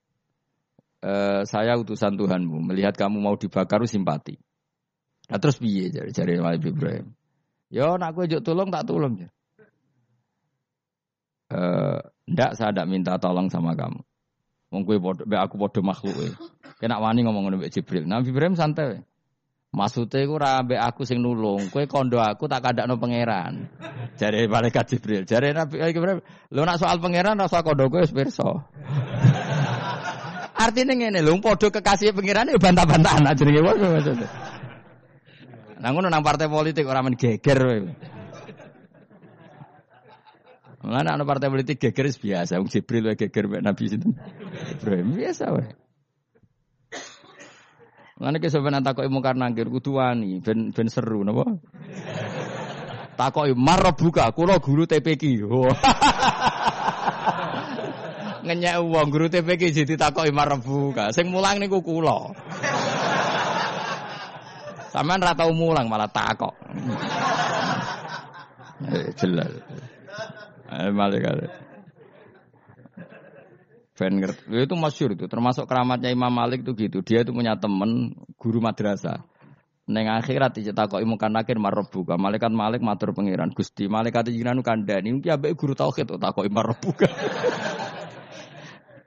E, 0.99 1.45
saya 1.47 1.79
utusan 1.79 2.19
Tuhanmu. 2.19 2.59
Melihat 2.65 2.97
kamu 2.99 3.23
mau 3.23 3.37
dibakar 3.39 3.85
simpati. 3.87 4.35
Nah, 5.31 5.39
terus 5.39 5.63
biye 5.63 5.93
jari, 5.95 6.11
jari 6.11 6.41
Nabi 6.41 6.73
Ibrahim. 6.75 7.07
Yo 7.73 7.97
nak 7.97 8.13
gue 8.13 8.29
juk 8.29 8.45
tolong 8.45 8.69
tak 8.69 8.85
tolong 8.85 9.17
ya. 9.17 9.29
Eh, 11.53 11.99
ndak 12.29 12.53
saya 12.53 12.77
ndak 12.77 12.89
minta 12.89 13.17
tolong 13.17 13.49
sama 13.49 13.73
kamu. 13.73 14.05
Wong 14.73 14.83
kowe 14.85 14.97
podo, 15.01 15.25
aku 15.25 15.57
podo 15.57 15.81
makhluk 15.81 16.17
e. 16.21 16.29
Kena 16.77 17.01
wani 17.01 17.25
ngomong 17.25 17.49
ngono 17.49 17.57
Jibril. 17.73 18.05
Nabi 18.05 18.29
Ibrahim 18.29 18.57
santai. 18.61 19.01
Maksudnya 19.73 20.29
aku 20.29 20.37
rabe 20.37 20.77
aku 20.77 21.09
sing 21.09 21.25
nulung, 21.25 21.73
kue 21.73 21.89
kondo 21.89 22.21
aku 22.21 22.45
tak 22.45 22.77
no 22.85 23.01
pangeran. 23.01 23.73
Jare 24.21 24.45
malaikat 24.45 24.93
Jibril, 24.93 25.25
jare 25.25 25.57
Nabi 25.57 25.81
Ibrahim, 25.81 26.21
lo 26.53 26.69
nak 26.69 26.77
soal 26.77 27.01
pangeran 27.01 27.41
rasa 27.41 27.65
kondo 27.65 27.89
kue 27.89 28.05
pirsa. 28.05 28.69
Artinya 30.53 30.93
ngene, 30.93 31.25
lho 31.25 31.41
podo 31.41 31.73
kekasih 31.73 32.13
pangeran 32.13 32.53
ya 32.53 32.61
bantah-bantahan 32.61 33.25
aja 33.25 33.43
nih, 33.49 33.65
maksudnya. 33.65 34.52
Nah 35.83 35.91
ngono 35.91 36.07
nang 36.07 36.23
partai 36.23 36.47
politik 36.47 36.87
orang 36.87 37.11
men 37.11 37.19
geger 37.19 37.59
Mana 40.83 41.15
ana 41.15 41.23
partai 41.23 41.47
politik 41.47 41.79
geger 41.79 42.11
biasa, 42.11 42.59
wong 42.59 42.67
Jibril 42.67 43.07
wae 43.07 43.19
geger 43.19 43.47
mek 43.47 43.63
Nabi 43.63 43.87
sinten. 43.87 44.19
Ibrahim 44.79 45.15
biasa 45.15 45.45
wae. 45.55 45.71
Mana 48.19 48.39
ke 48.39 48.51
sampeyan 48.51 48.87
takoki 48.87 49.11
mungkar 49.11 49.39
nangkir 49.39 49.67
kudu 49.67 49.99
wani 49.99 50.39
ben 50.43 50.71
ben 50.75 50.89
seru 50.91 51.25
napa? 51.27 51.45
Takoki 53.19 53.55
buka, 53.99 54.31
kula 54.35 54.59
guru 54.59 54.87
TPQ. 54.87 55.23
Ngenyek 58.47 58.77
wong 58.83 59.07
guru 59.11 59.27
TPQ 59.31 59.63
jadi 59.71 59.95
takoki 59.95 60.35
buka. 60.35 61.15
Sing 61.15 61.31
mulang 61.31 61.63
niku 61.63 61.83
kula. 61.83 62.35
Sampean 64.93 65.25
ra 65.25 65.33
tau 65.33 65.57
mulang 65.57 65.89
malah 65.89 66.13
takok. 66.13 66.53
eh, 68.93 69.09
jelas. 69.17 69.49
Eh, 70.69 70.93
malah 70.93 71.49
Ben 73.93 74.19
itu 74.19 74.75
masyur 74.75 75.15
itu, 75.15 75.31
termasuk 75.31 75.71
keramatnya 75.71 76.11
Imam 76.11 76.33
Malik 76.33 76.67
itu 76.67 76.75
gitu. 76.75 76.99
Dia 77.07 77.23
itu 77.23 77.31
punya 77.31 77.55
temen 77.55 78.19
guru 78.35 78.59
madrasah. 78.59 79.23
Neng 79.87 80.11
akhirat 80.11 80.59
kok 80.59 80.99
imu 80.99 81.15
kan 81.21 81.31
akhir 81.39 81.61
marbuka. 81.61 82.19
Malaikat 82.19 82.51
Malik 82.51 82.83
matur 82.83 83.15
pangeran 83.15 83.55
Gusti. 83.55 83.87
Malaikat 83.87 84.35
jinan 84.35 84.65
kandhani 84.65 85.23
iki 85.23 85.31
ambek 85.31 85.55
guru 85.55 85.79
tauhid 85.79 86.19
takoki 86.19 86.51
marbuka. 86.51 87.07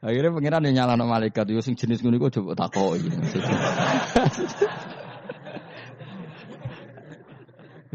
Akhirnya 0.06 0.38
pangeran 0.38 0.62
yang 0.69 0.86
nyalano 0.86 1.10
malaikat 1.10 1.50
yo 1.50 1.65
sing 1.65 1.74
jenis 1.74 2.06
ngono 2.06 2.21
iku 2.21 2.30
coba 2.30 2.69
takoki. 2.69 3.10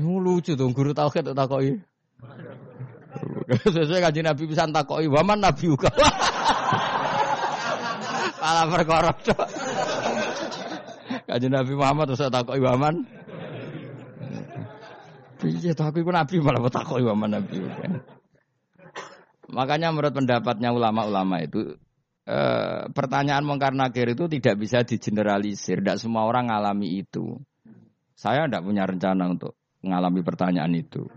Lucu 0.00 0.56
tuh 0.56 0.72
guru 0.72 0.96
tauhid 0.96 1.36
takoki. 1.36 1.76
Sesuai 3.74 4.00
kaji 4.00 4.20
Nabi 4.22 4.42
bisa 4.46 4.64
takoki 4.70 5.10
waman 5.10 5.42
Nabi 5.42 5.64
juga. 5.68 5.90
Malah 8.40 8.66
perkara 8.74 9.10
Kaji 11.26 11.46
Nabi 11.50 11.72
Muhammad 11.74 12.14
terus 12.14 12.30
takoki 12.30 12.62
waman. 12.62 12.94
Iya, 15.40 15.72
tapi 15.72 16.04
aku 16.04 16.12
Nabi 16.12 16.34
malah 16.40 16.70
takoki 16.70 17.04
waman 17.04 17.30
Nabi. 17.36 17.58
Makanya 19.50 19.90
menurut 19.90 20.14
pendapatnya 20.14 20.70
ulama-ulama 20.70 21.42
itu 21.42 21.74
eh, 22.24 22.86
pertanyaan 22.94 23.42
mungkar 23.42 23.74
nakir 23.74 24.14
itu 24.14 24.30
tidak 24.30 24.62
bisa 24.62 24.86
digeneralisir. 24.86 25.82
Tidak 25.82 25.98
semua 25.98 26.24
orang 26.30 26.48
ngalami 26.48 27.02
itu. 27.02 27.34
Saya 28.14 28.46
tidak 28.46 28.62
punya 28.62 28.86
rencana 28.86 29.26
untuk 29.26 29.59
mengalami 29.80 30.20
pertanyaan 30.20 30.72
itu. 30.76 31.08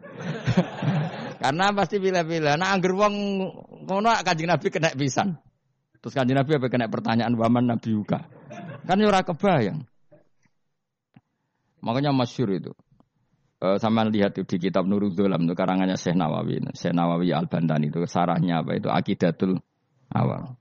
Karena 1.43 1.75
pasti 1.75 1.99
bila-bila. 1.99 2.55
Nah, 2.55 2.71
angger 2.71 2.95
wong 2.95 3.13
ngono 3.83 4.09
kanjeng 4.23 4.47
Nabi 4.47 4.67
kena 4.71 4.95
pisan. 4.95 5.35
Terus 5.99 6.15
kanjeng 6.15 6.39
Nabi 6.39 6.55
apa 6.55 6.67
kena 6.71 6.87
pertanyaan 6.87 7.35
waman 7.35 7.75
Nabi 7.75 7.91
juga. 7.91 8.23
Kan 8.87 8.99
ya 8.99 9.11
ora 9.11 9.23
kebayang. 9.23 9.83
Makanya 11.83 12.15
masyur 12.15 12.47
itu. 12.55 12.71
Uh, 13.63 13.79
sama 13.79 14.03
lihat 14.07 14.35
di 14.35 14.57
kitab 14.59 14.83
Nurul 14.83 15.15
Dolam 15.15 15.47
itu 15.47 15.55
karangannya 15.55 15.95
Syekh 15.95 16.15
Nawawi. 16.15 16.59
Syekh 16.75 16.95
Nawawi 16.95 17.31
Al 17.31 17.47
Bandani 17.47 17.87
itu 17.91 18.03
sarahnya 18.07 18.59
apa 18.63 18.75
itu 18.75 18.91
Akidatul 18.91 19.59
Awal. 20.11 20.55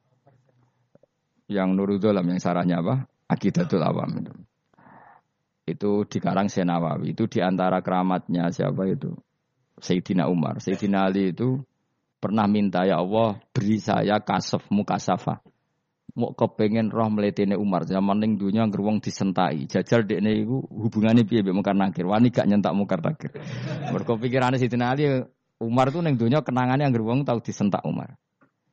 Yang 1.50 1.68
Nurul 1.74 1.98
Dolam 1.98 2.26
yang 2.26 2.38
sarahnya 2.38 2.82
apa? 2.82 3.06
Akidatul 3.26 3.82
Awam 3.82 4.10
itu. 4.22 4.34
Itu 5.62 6.03
di 6.11 6.18
karang 6.18 6.51
Syekh 6.51 6.66
Nawawi. 6.66 7.14
Itu 7.14 7.31
di 7.31 7.38
antara 7.38 7.79
keramatnya 7.81 8.51
siapa 8.51 8.83
itu? 8.90 9.14
Sayyidina 9.79 10.27
Umar. 10.27 10.59
Sayyidina 10.59 11.07
Ali 11.07 11.31
itu 11.31 11.62
pernah 12.18 12.46
minta 12.51 12.83
ya 12.87 12.98
Allah 12.98 13.38
beri 13.55 13.79
saya 13.79 14.18
kasaf 14.22 14.66
mukasafah 14.70 15.42
mau 16.12 16.37
kepengen 16.37 16.92
roh 16.92 17.09
meletene 17.09 17.57
Umar. 17.57 17.88
Zaman 17.88 18.20
ning 18.20 18.37
dunia 18.37 18.68
ngeruang 18.68 19.01
disentai. 19.01 19.64
Jajal 19.64 20.05
dekne 20.05 20.44
iku 20.44 20.61
hubungane 20.68 21.25
piye 21.25 21.40
mbek 21.40 21.55
mungkar 21.57 21.77
nakir? 21.77 22.05
Wani 22.05 22.29
gak 22.29 22.44
nyentak 22.44 22.77
mungkar 22.77 23.01
nakir. 23.01 23.33
Mergo 23.88 24.20
pikirane 24.20 24.61
Sidina 24.61 24.92
Ali 24.92 25.09
Umar 25.62 25.88
tuh 25.94 26.05
ning 26.05 26.18
dunia 26.18 26.44
kenangannya 26.44 26.90
yang 26.90 26.94
wong 27.01 27.25
tau 27.25 27.40
disentak 27.40 27.81
Umar. 27.88 28.18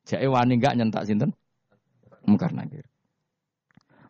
Jake 0.04 0.28
wani 0.28 0.60
gak 0.60 0.76
nyentak 0.76 1.08
sinten? 1.08 1.32
Mungkar 2.28 2.52
nakir 2.52 2.84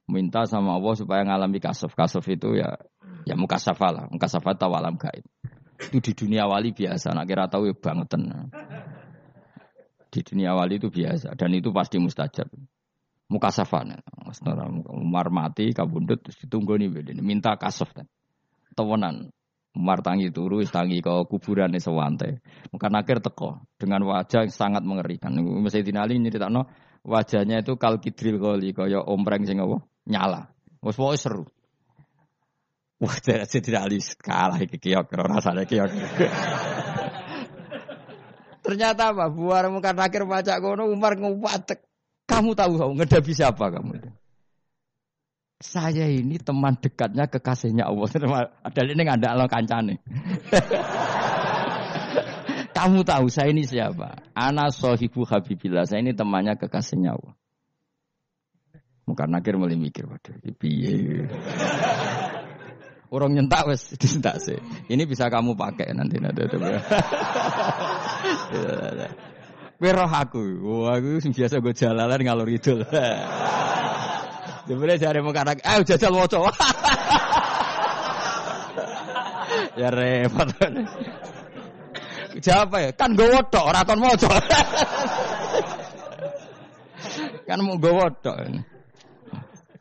minta 0.10 0.50
sama 0.50 0.76
Allah 0.76 0.94
supaya 0.98 1.22
ngalami 1.22 1.62
kasaf 1.62 1.94
kasaf 1.94 2.26
itu 2.26 2.58
ya 2.58 2.76
ya 3.30 3.38
mukasafa 3.38 3.88
lah 3.94 4.06
mukasafa 4.10 4.58
tahu 4.58 4.74
alam 4.74 4.98
gaib 4.98 5.24
itu 5.80 6.02
di 6.02 6.12
dunia 6.18 6.50
wali 6.50 6.74
biasa 6.74 7.14
nak 7.14 7.30
kira 7.30 7.46
tahu 7.48 7.70
ya 7.70 7.76
bangetan 7.78 8.52
di 10.10 10.20
dunia 10.26 10.58
wali 10.58 10.82
itu 10.82 10.90
biasa 10.90 11.38
dan 11.38 11.54
itu 11.54 11.70
pasti 11.70 12.02
mustajab 12.02 12.50
mukasafan. 13.30 14.02
Umar 14.90 15.30
mati 15.30 15.72
kabundut 15.72 16.26
terus 16.26 16.38
ditunggu 16.42 16.76
nih 16.82 16.90
minta 17.22 17.56
kasaf. 17.56 17.94
Tawanan. 18.74 19.30
Umar 19.78 20.02
tangi 20.02 20.34
turu 20.34 20.66
tangi 20.66 20.98
ke 21.00 21.14
kuburan 21.30 21.70
nih 21.70 21.80
sewante. 21.80 22.42
Maka 22.74 22.90
akhir 22.90 23.22
teko 23.22 23.62
dengan 23.78 24.02
wajah 24.10 24.50
yang 24.50 24.52
sangat 24.52 24.82
mengerikan. 24.82 25.38
Mesti 25.38 25.86
dinali 25.86 26.18
no 26.50 26.68
wajahnya 27.06 27.64
itu 27.64 27.78
kal 27.78 28.02
kidril 28.02 28.42
kali 28.42 28.76
kaya 28.76 29.00
ompreng 29.00 29.48
sing 29.48 29.62
apa 29.62 29.80
nyala. 30.10 30.50
Wes 30.82 30.98
pokoke 30.98 31.22
seru. 31.22 31.46
Wah, 33.00 33.16
tidak 33.24 33.48
dinali 33.48 34.04
kalah 34.20 34.60
iki 34.60 34.76
kiok 34.76 35.08
rasane 35.16 35.64
kiok. 35.64 35.88
Ternyata 38.70 39.16
apa? 39.16 39.32
Buar 39.32 39.72
muka 39.72 39.96
akhir 39.96 40.28
pacak 40.28 40.60
kono 40.60 40.92
Umar 40.92 41.16
ngupatek. 41.16 41.80
Kamu 42.28 42.54
tahu 42.54 42.78
kamu 42.78 42.94
ngedapi 43.02 43.32
siapa 43.34 43.72
kamu? 43.72 44.04
Saya 45.64 46.12
ini 46.12 46.38
teman 46.38 46.76
dekatnya 46.76 47.32
kekasihnya 47.32 47.88
Allah. 47.88 48.08
Ada 48.68 48.80
ini 48.84 49.02
nggak 49.02 49.24
ada 49.24 49.48
kancane. 49.48 49.96
kamu 52.78 53.00
tahu 53.08 53.26
saya 53.32 53.50
ini 53.50 53.64
siapa? 53.64 54.20
Ana 54.36 54.70
sohibu 54.70 55.24
habibillah. 55.24 55.88
Saya 55.88 56.04
ini 56.04 56.14
temannya 56.14 56.60
kekasihnya 56.60 57.16
Allah. 57.16 57.39
Muka 59.10 59.26
nakir 59.26 59.58
mulai 59.58 59.74
mikir, 59.74 60.06
waduh, 60.06 60.38
piye. 60.62 61.26
Orang 63.10 63.34
nyentak 63.34 63.66
wes 63.66 63.90
disentak 64.02 64.38
sih. 64.38 64.62
Ini 64.86 65.10
bisa 65.10 65.34
kamu 65.34 65.58
pakai 65.58 65.98
nanti 65.98 66.22
nanti. 66.22 66.46
Kowe 69.82 69.90
roh 69.98 70.12
aku. 70.14 70.42
Wah, 70.62 71.02
aku 71.02 71.18
biasa 71.34 71.58
gue 71.58 71.74
jalalan 71.74 72.22
ngalor 72.22 72.50
idul. 72.54 72.86
Jebule 74.70 75.02
jare 75.02 75.26
mau 75.26 75.34
kanak, 75.34 75.66
ayo 75.66 75.82
jajal 75.82 76.14
waca. 76.14 76.54
ya 79.74 79.90
repot. 79.90 80.46
Siapa 82.38 82.78
ya? 82.78 82.90
Kan 82.94 83.18
gue 83.18 83.34
tok, 83.50 83.66
ora 83.66 83.82
kon 83.82 83.98
maca. 83.98 84.30
kan 87.50 87.58
mau 87.66 87.82
gue 87.82 88.06
tok. 88.22 88.38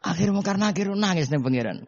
Akhir 0.03 0.31
karena 0.43 0.71
akhir 0.71 0.95
nangis 0.95 1.29
nih 1.31 1.43
pangeran. 1.43 1.79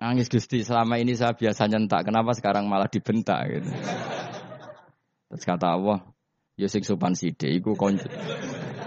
Nangis 0.00 0.28
Gusti, 0.28 0.60
selama 0.60 1.00
ini 1.00 1.16
saya 1.16 1.32
biasa 1.32 1.70
nyentak, 1.70 2.04
kenapa 2.04 2.36
sekarang 2.36 2.68
malah 2.68 2.90
dibentak 2.90 3.40
gitu. 3.48 3.70
Terus 5.32 5.44
kata 5.48 5.72
Allah, 5.72 6.04
Ya 6.54 6.70
sing 6.70 6.86
sopan 6.86 7.18
sithik 7.18 7.50
iku 7.50 7.74
konco. 7.74 8.06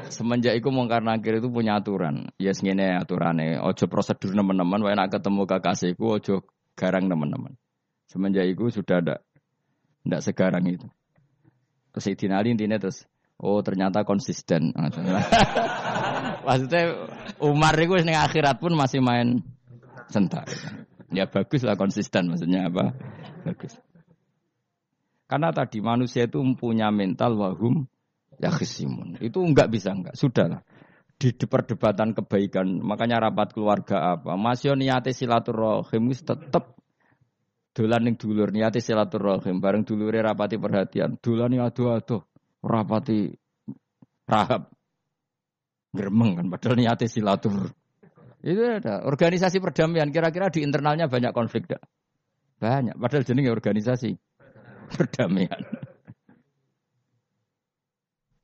Semenjak 0.08 0.56
iku 0.56 0.72
mungkar 0.72 1.04
nakir 1.04 1.44
itu 1.44 1.52
punya 1.52 1.84
aturan. 1.84 2.32
Ya 2.40 2.56
yes, 2.56 2.64
ngene 2.64 2.96
aturane, 2.96 3.60
ojo 3.60 3.92
prosedur 3.92 4.32
teman-teman 4.32 4.80
wae 4.88 4.96
nak 4.96 5.12
ketemu 5.12 5.44
kekasihku 5.44 6.06
ojo 6.08 6.48
garang 6.80 7.12
teman-teman. 7.12 7.60
Semenjak 8.08 8.48
iku 8.48 8.72
sudah 8.72 9.04
ada 9.04 9.16
ndak 10.08 10.24
segarang 10.24 10.64
itu. 10.64 10.88
Terus 11.92 12.04
Sayyidina 12.08 12.40
Ali 12.40 12.56
intinya 12.56 12.80
terus 12.80 13.04
oh 13.36 13.60
ternyata 13.60 14.08
konsisten. 14.08 14.72
Maksudnya 16.48 16.84
Umar 17.44 17.76
itu 17.76 18.00
ning 18.08 18.16
akhirat 18.16 18.64
pun 18.64 18.72
masih 18.72 19.04
main 19.04 19.44
sentak. 20.08 20.48
Ya 21.12 21.28
bagus 21.28 21.68
lah 21.68 21.76
konsisten 21.76 22.32
maksudnya 22.32 22.72
apa? 22.72 22.96
Bagus. 23.44 23.76
Karena 25.28 25.52
tadi 25.52 25.84
manusia 25.84 26.24
itu 26.24 26.40
mempunyai 26.40 26.88
mental 26.96 27.36
wahum 27.36 27.84
ya 28.40 28.48
khisimun. 28.48 29.20
Itu 29.20 29.44
enggak 29.44 29.68
bisa 29.68 29.92
enggak. 29.92 30.16
Sudahlah. 30.16 30.64
Di 31.18 31.34
perdebatan 31.34 32.14
kebaikan, 32.14 32.80
makanya 32.80 33.28
rapat 33.28 33.52
keluarga 33.52 34.16
apa. 34.16 34.40
Masih 34.40 34.78
niate 34.80 35.12
silaturahim 35.12 36.14
tetap 36.14 36.78
dolan 37.76 38.08
ning 38.08 38.16
dulur 38.16 38.54
niate 38.54 38.80
silaturahim 38.80 39.60
bareng 39.60 39.84
dulure 39.84 40.24
rapati 40.24 40.56
perhatian. 40.56 41.20
Dolan 41.20 41.60
aduh 41.60 42.24
rapati 42.64 43.36
rahab. 44.30 44.77
Geremeng 45.98 46.38
kan 46.38 46.46
padahal 46.54 46.78
niate 46.78 47.10
silatur. 47.10 47.74
Itu 48.46 48.62
ada 48.62 49.02
organisasi 49.04 49.58
perdamaian 49.58 50.14
kira-kira 50.14 50.54
di 50.54 50.62
internalnya 50.62 51.10
banyak 51.10 51.34
konflik 51.34 51.66
dak. 51.66 51.82
Banyak 52.62 52.96
padahal 53.02 53.26
jenenge 53.26 53.50
organisasi 53.50 54.14
perdamaian. 54.94 55.62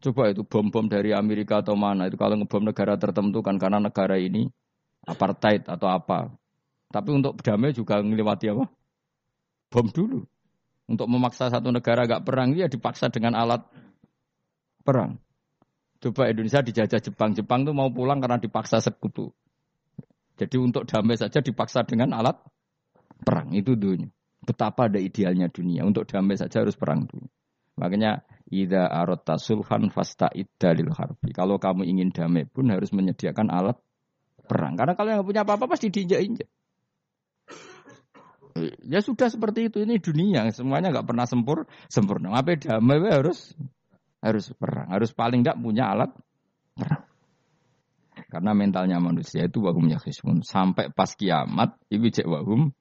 Coba 0.04 0.36
itu 0.36 0.44
bom-bom 0.44 0.92
dari 0.92 1.16
Amerika 1.16 1.64
atau 1.64 1.80
mana 1.80 2.12
itu 2.12 2.20
kalau 2.20 2.36
ngebom 2.36 2.68
negara 2.68 3.00
tertentu 3.00 3.40
kan 3.40 3.56
karena 3.56 3.80
negara 3.80 4.20
ini 4.20 4.52
apartheid 5.08 5.64
atau 5.70 5.88
apa. 5.88 6.28
Tapi 6.92 7.10
untuk 7.16 7.40
damai 7.40 7.72
juga 7.72 8.04
ngelewati 8.04 8.52
apa? 8.52 8.68
Bom 9.72 9.88
dulu. 9.88 10.28
Untuk 10.92 11.08
memaksa 11.08 11.48
satu 11.48 11.72
negara 11.72 12.04
agak 12.04 12.28
perang 12.28 12.52
ya 12.52 12.68
dipaksa 12.68 13.08
dengan 13.08 13.40
alat 13.40 13.64
perang. 14.84 15.16
Coba 16.04 16.28
Indonesia 16.28 16.60
dijajah 16.60 17.00
Jepang. 17.00 17.32
Jepang 17.32 17.64
tuh 17.64 17.72
mau 17.72 17.88
pulang 17.88 18.20
karena 18.20 18.36
dipaksa 18.36 18.84
sekutu. 18.84 19.32
Jadi 20.36 20.60
untuk 20.60 20.84
damai 20.84 21.16
saja 21.16 21.40
dipaksa 21.40 21.88
dengan 21.88 22.12
alat 22.20 22.44
perang. 23.24 23.56
Itu 23.56 23.80
dunia. 23.80 24.12
Betapa 24.44 24.92
ada 24.92 25.00
idealnya 25.00 25.48
dunia. 25.48 25.88
Untuk 25.88 26.04
damai 26.12 26.36
saja 26.36 26.60
harus 26.60 26.76
perang 26.76 27.08
dulu. 27.08 27.24
Makanya 27.80 28.20
ida 28.52 28.92
arota 28.92 29.40
sulhan 29.40 29.88
fasta 29.96 30.28
dalil 30.60 30.92
harbi. 30.92 31.32
Kalau 31.32 31.56
kamu 31.56 31.88
ingin 31.88 32.12
damai 32.12 32.44
pun 32.52 32.68
harus 32.68 32.92
menyediakan 32.92 33.48
alat 33.48 33.80
perang. 34.44 34.76
Karena 34.76 35.00
kalau 35.00 35.10
yang 35.16 35.24
punya 35.24 35.48
apa-apa 35.48 35.72
pasti 35.72 35.88
diinjak-injak. 35.88 36.52
Ya 38.84 39.00
sudah 39.00 39.32
seperti 39.32 39.72
itu. 39.72 39.88
Ini 39.88 40.04
dunia. 40.04 40.52
Semuanya 40.52 40.92
nggak 40.92 41.08
pernah 41.08 41.24
sempur, 41.24 41.64
sempurna. 41.88 42.36
Apa 42.36 42.60
damai 42.60 43.00
harus 43.08 43.56
harus 44.24 44.56
perang. 44.56 44.88
Harus 44.88 45.12
paling 45.12 45.44
tidak 45.44 45.60
punya 45.60 45.92
alat 45.92 46.10
perang. 46.74 47.04
Karena 48.34 48.58
mentalnya 48.58 48.98
manusia 48.98 49.46
itu 49.46 49.62
wahum 49.62 49.86
yakhismun. 49.94 50.42
Sampai 50.42 50.90
pas 50.90 51.14
kiamat, 51.14 51.78
itu 51.94 52.10
cek 52.10 52.26
wahum 52.26 52.74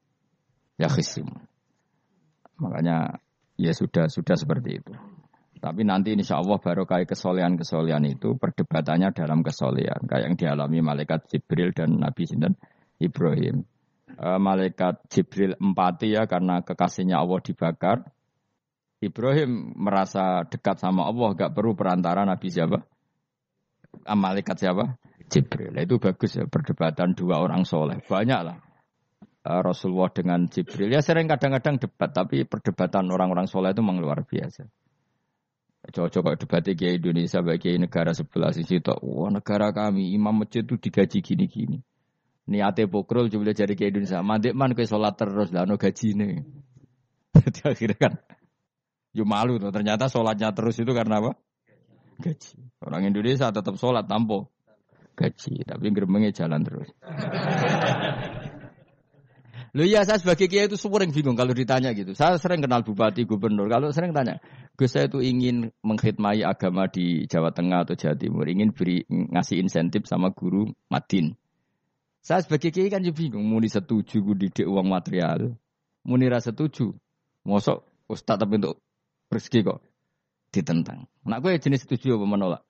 yakhismun. 0.80 1.45
Makanya 2.57 3.20
ya 3.61 3.72
sudah 3.76 4.09
sudah 4.09 4.36
seperti 4.38 4.80
itu. 4.80 4.93
Tapi 5.62 5.86
nanti 5.86 6.11
insya 6.11 6.43
Allah 6.43 6.59
baru 6.59 6.82
kayak 6.82 7.14
kesolehan-kesolehan 7.14 8.03
itu 8.11 8.34
perdebatannya 8.34 9.14
dalam 9.14 9.47
kesolehan. 9.47 10.11
Kayak 10.11 10.24
yang 10.26 10.34
dialami 10.34 10.78
malaikat 10.82 11.30
Jibril 11.30 11.70
dan 11.70 12.03
Nabi 12.03 12.26
Sinten 12.26 12.59
Ibrahim. 12.99 13.62
E, 14.11 14.28
malaikat 14.43 15.07
Jibril 15.07 15.55
empati 15.55 16.18
ya 16.18 16.26
karena 16.26 16.66
kekasihnya 16.66 17.22
Allah 17.22 17.38
dibakar. 17.38 18.11
Ibrahim 19.03 19.74
merasa 19.74 20.46
dekat 20.46 20.78
sama 20.78 21.11
Allah, 21.11 21.34
gak 21.34 21.53
perlu 21.59 21.74
perantara 21.74 22.22
Nabi 22.22 22.48
siapa? 22.48 22.86
Ah, 24.07 24.14
malaikat 24.14 24.62
siapa? 24.62 24.96
Jibril. 25.26 25.74
Itu 25.74 25.98
bagus 25.98 26.38
ya 26.38 26.46
perdebatan 26.46 27.18
dua 27.18 27.42
orang 27.42 27.66
soleh. 27.66 27.98
Banyak 27.98 28.40
lah. 28.46 28.57
Eh, 29.42 29.61
Rasulullah 29.61 30.12
dengan 30.14 30.46
Jibril. 30.46 30.94
Ya 30.94 31.03
sering 31.03 31.26
kadang-kadang 31.26 31.82
debat, 31.82 32.14
tapi 32.14 32.46
perdebatan 32.46 33.11
orang-orang 33.11 33.50
soleh 33.50 33.74
itu 33.74 33.82
memang 33.82 33.98
luar 33.98 34.22
biasa. 34.22 34.70
Coba-coba 35.82 36.38
debat 36.38 36.62
di 36.62 36.78
Indonesia 36.78 37.42
bagi 37.42 37.74
negara 37.74 38.14
sebelah 38.14 38.55
sisi 38.55 38.78
itu, 38.78 38.94
wah 39.03 39.34
negara 39.34 39.74
kami 39.74 40.14
imam 40.14 40.46
masjid 40.46 40.62
itu 40.62 40.78
digaji 40.78 41.18
gini-gini. 41.26 41.82
Niatnya 42.46 42.86
pokrol 42.86 43.26
coba 43.26 43.50
jadi 43.50 43.74
ke 43.74 43.90
Indonesia, 43.90 44.22
mandek 44.22 44.55
man 44.55 44.78
ke 44.78 44.86
sholat 44.86 45.18
terus 45.18 45.50
lah 45.50 45.66
no 45.66 45.74
gaji 45.74 46.14
nih. 46.14 46.38
Jadi 47.42 47.61
akhirnya 47.64 47.96
kan, 47.98 48.12
yo 49.12 49.28
malu 49.28 49.60
tuh. 49.60 49.70
Ternyata 49.70 50.08
sholatnya 50.08 50.52
terus 50.56 50.80
itu 50.80 50.90
karena 50.92 51.20
apa? 51.20 51.32
Gaji. 52.20 52.56
Orang 52.82 53.08
Indonesia 53.08 53.48
tetap 53.52 53.76
sholat 53.78 54.08
tampo 54.08 54.52
gaji, 55.12 55.64
tapi 55.68 55.92
gerbangnya 55.92 56.32
jalan 56.32 56.64
terus. 56.64 56.88
Lu 59.72 59.88
ya 59.88 60.04
saya 60.04 60.20
sebagai 60.20 60.52
kiai 60.52 60.68
itu 60.68 60.76
sering 60.76 61.16
bingung 61.16 61.32
kalau 61.32 61.56
ditanya 61.56 61.96
gitu. 61.96 62.12
Saya 62.12 62.36
sering 62.36 62.60
kenal 62.60 62.84
bupati, 62.84 63.24
gubernur. 63.24 63.72
Kalau 63.72 63.88
sering 63.88 64.12
tanya, 64.12 64.36
Gus 64.76 64.92
saya 64.92 65.08
itu 65.08 65.24
ingin 65.24 65.72
mengkhidmati 65.80 66.44
agama 66.44 66.92
di 66.92 67.24
Jawa 67.24 67.56
Tengah 67.56 67.88
atau 67.88 67.96
Jawa 67.96 68.12
Timur, 68.12 68.44
ingin 68.44 68.76
beri 68.76 69.00
ngasih 69.08 69.64
insentif 69.64 70.04
sama 70.04 70.28
guru 70.36 70.68
Madin. 70.92 71.32
Saya 72.20 72.44
sebagai 72.44 72.68
kiai 72.68 72.92
kan 72.92 73.00
juga 73.00 73.16
bingung, 73.24 73.48
muni 73.48 73.72
setuju 73.72 74.20
gue 74.20 74.36
didik 74.44 74.68
uang 74.68 74.92
material, 74.92 75.56
muni 76.04 76.28
rasa 76.28 76.52
setuju. 76.52 76.92
Mosok 77.48 77.82
ustaz 78.12 78.36
tapi 78.36 78.60
untuk 78.60 78.76
rezeki 79.33 79.64
kok 79.64 79.80
ditentang. 80.53 81.09
Nak 81.24 81.41
gue 81.41 81.57
jenis 81.57 81.89
setuju 81.89 82.20
apa 82.20 82.26
menolak? 82.28 82.62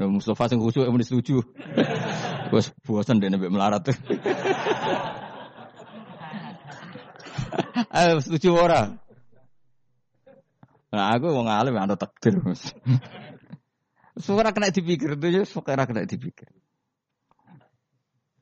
Ya 0.00 0.08
Mustafa 0.10 0.50
sing 0.50 0.58
khusyuk 0.58 0.88
emang 0.88 1.04
setuju. 1.06 1.44
Wes 2.52 2.74
bosan 2.82 3.22
deh 3.22 3.30
nabi 3.30 3.46
melarat. 3.46 3.86
Ayo 7.94 8.18
setuju 8.22 8.54
ora? 8.56 8.96
Nah, 10.90 11.14
aku 11.14 11.30
mau 11.30 11.46
ngalim 11.46 11.78
ada 11.78 11.94
takdir. 11.94 12.42
Suara 14.24 14.50
kena 14.50 14.74
dipikir 14.74 15.14
itu 15.16 15.26
ya, 15.32 15.42
suara 15.46 15.86
kena 15.86 16.04
dipikir. 16.04 16.50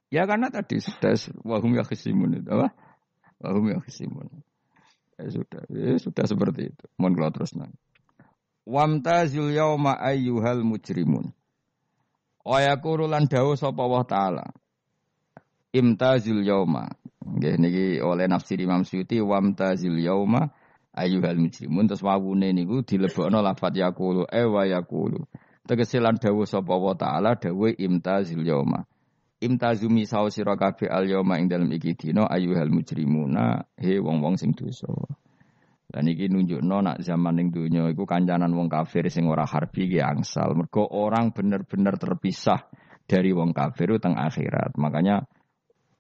Ya 0.09 0.25
karena 0.25 0.49
tadi 0.49 0.81
sudah 0.81 1.15
wahum 1.45 1.77
ya 1.77 1.85
kesimun 1.85 2.41
itu 2.41 2.49
apa? 2.49 2.73
Wahum 3.45 3.69
ya 3.69 3.79
kesimun. 3.85 4.43
Ya 5.19 5.29
sudah, 5.35 5.63
ya 5.67 5.99
sudah 5.99 6.25
seperti 6.31 6.71
itu. 6.71 6.85
Mohon 6.95 7.15
kalau 7.19 7.31
terus 7.35 7.53
nang. 7.59 7.75
Wamtazil 8.63 9.51
yauma 9.51 9.99
ayyuhal 9.99 10.63
mujrimun. 10.63 11.35
Wa 12.47 12.63
yaqulu 12.63 13.11
lan 13.11 13.27
dawuh 13.27 13.59
sapa 13.59 13.83
Allah 13.83 14.05
taala. 14.07 14.47
Imtazil 15.75 16.47
yauma. 16.47 16.87
Nggih 17.29 17.59
niki 17.59 17.87
oleh 18.01 18.31
nafsir 18.31 18.57
Imam 18.63 18.87
Suyuti 18.87 19.19
wamtazil 19.19 19.99
yauma 19.99 20.55
ayyuhal 20.95 21.37
mujrimun 21.37 21.91
terus 21.91 22.01
wawune 22.01 22.55
niku 22.55 22.87
dilebokno 22.87 23.43
lafat 23.43 23.75
yaqulu 23.75 24.25
e 24.31 24.43
wa 24.47 24.63
yaqulu. 24.65 25.27
Tegese 25.67 25.99
lan 25.99 26.17
dawuh 26.17 26.47
sapa 26.47 26.71
Allah 26.73 26.95
taala 26.97 27.31
dawuh 27.35 27.75
imtazil 27.75 28.47
yauma. 28.47 28.87
Imtazumi 29.39 30.03
saw 30.03 30.27
sira 30.35 30.59
al 30.59 31.07
yauma 31.07 31.39
ing 31.39 31.47
dalem 31.47 31.71
iki 31.71 31.95
dina 31.95 32.27
ayyuhal 32.27 32.75
mujrimuna 32.75 33.71
he 33.79 34.03
wong-wong 34.03 34.35
sing 34.35 34.51
dosa. 34.51 34.91
Dan 35.89 36.05
iki 36.11 36.29
nunjukno 36.29 36.85
nak 36.85 37.01
zaman 37.01 37.39
ning 37.39 37.49
donya 37.49 37.89
iku 37.89 38.05
kancanan 38.05 38.53
wong 38.53 38.69
kafir 38.69 39.09
sing 39.09 39.31
ora 39.31 39.47
harbi 39.49 39.89
ki 39.89 40.03
angsal. 40.03 40.53
Mergo 40.53 40.85
orang 40.85 41.33
bener-bener 41.33 41.97
terpisah 41.97 42.67
dari 43.09 43.33
wong 43.33 43.57
kafir 43.57 43.97
teng 43.97 44.19
akhirat. 44.19 44.77
Makanya 44.77 45.25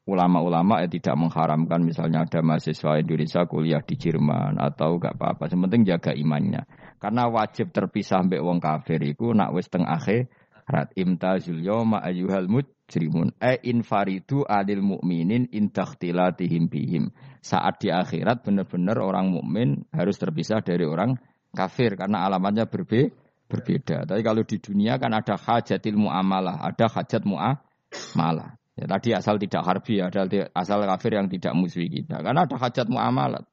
ulama-ulama 0.04 0.84
ya 0.84 0.92
tidak 0.92 1.16
mengharamkan 1.16 1.80
misalnya 1.80 2.28
ada 2.28 2.44
mahasiswa 2.44 3.00
Indonesia 3.00 3.48
kuliah 3.48 3.80
di 3.80 3.96
Jerman 3.96 4.60
atau 4.60 5.00
gak 5.00 5.16
apa-apa. 5.16 5.48
Sementing 5.48 5.88
jaga 5.88 6.12
imannya. 6.12 6.68
Karena 7.00 7.30
wajib 7.32 7.72
terpisah 7.72 8.26
mbek 8.28 8.44
wong 8.44 8.60
kafir 8.60 9.00
iku 9.00 9.32
nak 9.32 9.56
wis 9.56 9.72
teng 9.72 9.88
akhirat 9.88 10.92
imtazul 11.00 11.64
yawma 11.64 12.04
ayyuhal 12.04 12.44
mujrimun 12.88 13.36
e 13.36 13.60
infaridu 13.68 14.48
adil 14.48 14.80
mukminin 14.80 15.44
indakhtilatihim 15.52 16.72
bihim. 16.72 17.12
Saat 17.44 17.84
di 17.84 17.92
akhirat 17.92 18.48
benar-benar 18.48 18.96
orang 19.04 19.28
mukmin 19.28 19.84
harus 19.92 20.16
terpisah 20.16 20.64
dari 20.64 20.88
orang 20.88 21.20
kafir 21.52 22.00
karena 22.00 22.24
alamatnya 22.24 22.64
berbe 22.64 23.12
berbeda. 23.44 24.08
Tapi 24.08 24.24
kalau 24.24 24.40
di 24.40 24.56
dunia 24.56 24.96
kan 24.96 25.12
ada 25.12 25.36
hajatil 25.36 26.00
muamalah, 26.00 26.64
ada 26.64 26.88
hajat 26.88 27.28
muamalah. 27.28 28.56
Ya, 28.78 28.86
tadi 28.86 29.10
asal 29.12 29.36
tidak 29.36 29.62
harbi, 29.68 30.00
ada 30.00 30.24
asal 30.56 30.80
kafir 30.88 31.12
yang 31.18 31.28
tidak 31.28 31.52
musuhi 31.52 31.92
kita. 31.92 32.24
Karena 32.24 32.48
ada 32.48 32.56
hajat 32.56 32.86
muamalat. 32.88 33.44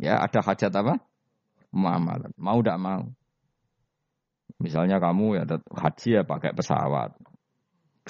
Ya, 0.00 0.16
ada 0.16 0.40
hajat 0.40 0.72
apa? 0.72 0.96
Muamalat. 1.76 2.32
Mau 2.40 2.64
tidak 2.64 2.78
mau. 2.80 3.04
Misalnya 4.60 5.00
kamu 5.00 5.40
ya 5.40 5.44
haji 5.72 6.08
ya 6.20 6.22
pakai 6.24 6.52
pesawat. 6.52 7.16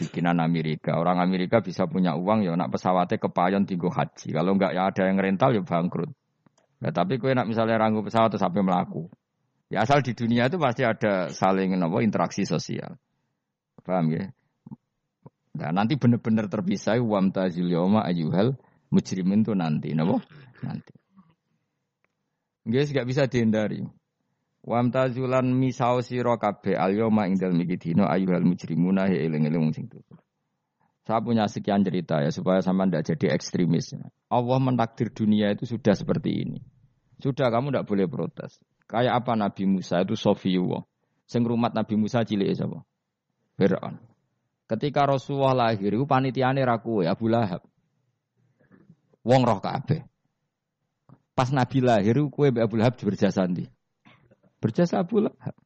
Bikinan 0.00 0.40
Amerika. 0.40 0.96
Orang 0.96 1.20
Amerika 1.20 1.60
bisa 1.60 1.84
punya 1.84 2.16
uang 2.16 2.48
ya 2.48 2.56
nak 2.56 2.72
pesawatnya 2.72 3.20
kepayon 3.20 3.68
tinggu 3.68 3.92
haji. 3.92 4.32
Kalau 4.32 4.56
enggak 4.56 4.72
ya 4.72 4.88
ada 4.88 5.02
yang 5.04 5.20
rental 5.20 5.52
ya 5.52 5.60
bangkrut. 5.60 6.08
Ya, 6.80 6.88
tapi 6.96 7.20
kue 7.20 7.36
nak 7.36 7.44
misalnya 7.44 7.76
ranggu 7.76 8.00
pesawat 8.00 8.32
terus 8.32 8.40
sampai 8.40 8.64
melaku. 8.64 9.12
Ya 9.68 9.84
asal 9.84 10.00
di 10.00 10.16
dunia 10.16 10.48
itu 10.48 10.56
pasti 10.56 10.82
ada 10.82 11.28
saling 11.28 11.76
apa, 11.76 12.00
interaksi 12.00 12.48
sosial. 12.48 12.96
Paham 13.84 14.08
ya? 14.10 14.32
Nah, 15.60 15.70
nanti 15.76 16.00
benar-benar 16.00 16.48
terpisah 16.48 16.96
wam 17.04 17.28
tazil 17.30 17.68
yoma 17.68 18.00
ayuhal 18.08 18.56
mujrimin 18.88 19.44
itu 19.44 19.52
nanti, 19.52 19.92
nabo 19.92 20.24
nanti. 20.64 20.96
Guys, 22.64 22.92
gak 22.92 23.08
bisa 23.08 23.28
dihindari. 23.28 23.84
Wam 24.60 24.92
tazulan 24.92 25.48
misau 25.56 26.04
siro 26.04 26.36
kabe 26.36 26.76
al 26.76 26.92
yoma 26.92 27.24
ing 27.24 27.40
dalem 27.40 27.64
iki 27.64 27.80
dina 27.80 28.12
ayuhal 28.12 28.44
mujrimuna 28.44 29.08
he 29.08 29.24
eling-eling 29.24 29.72
sing 29.72 29.88
Saya 31.08 31.24
punya 31.24 31.48
sekian 31.48 31.80
cerita 31.80 32.20
ya 32.20 32.28
supaya 32.28 32.60
sama 32.60 32.84
tidak 32.84 33.08
jadi 33.08 33.32
ekstremis. 33.32 33.96
Allah 34.28 34.58
mentakdir 34.60 35.08
dunia 35.10 35.56
itu 35.56 35.64
sudah 35.64 35.96
seperti 35.96 36.44
ini. 36.44 36.60
Sudah 37.24 37.48
kamu 37.48 37.72
tidak 37.72 37.88
boleh 37.88 38.06
protes. 38.06 38.60
Kayak 38.84 39.24
apa 39.24 39.32
Nabi 39.32 39.64
Musa 39.64 40.04
itu 40.04 40.14
Sofiyullah. 40.14 40.84
Sing 41.24 41.42
rumat 41.42 41.72
Nabi 41.72 41.96
Musa 41.96 42.22
cilik 42.22 42.52
sapa? 42.52 42.84
Fir'aun. 43.56 43.96
Ketika 44.70 45.02
Rasulullah 45.02 45.72
lahir, 45.72 45.98
itu 45.98 46.06
panitiane 46.06 46.62
raku 46.62 47.02
ya 47.02 47.18
Abu 47.18 47.26
Lahab. 47.26 47.64
Wong 49.26 49.42
roh 49.42 49.58
kabeh. 49.58 50.06
Pas 51.34 51.50
Nabi 51.50 51.82
lahir, 51.82 52.22
kue 52.30 52.54
Abu 52.54 52.78
Lahab 52.78 52.94
berjasa 53.02 53.42
nanti. 53.48 53.66
Berjasa 54.60 55.00
Abu 55.00 55.24
Lahab. 55.24 55.56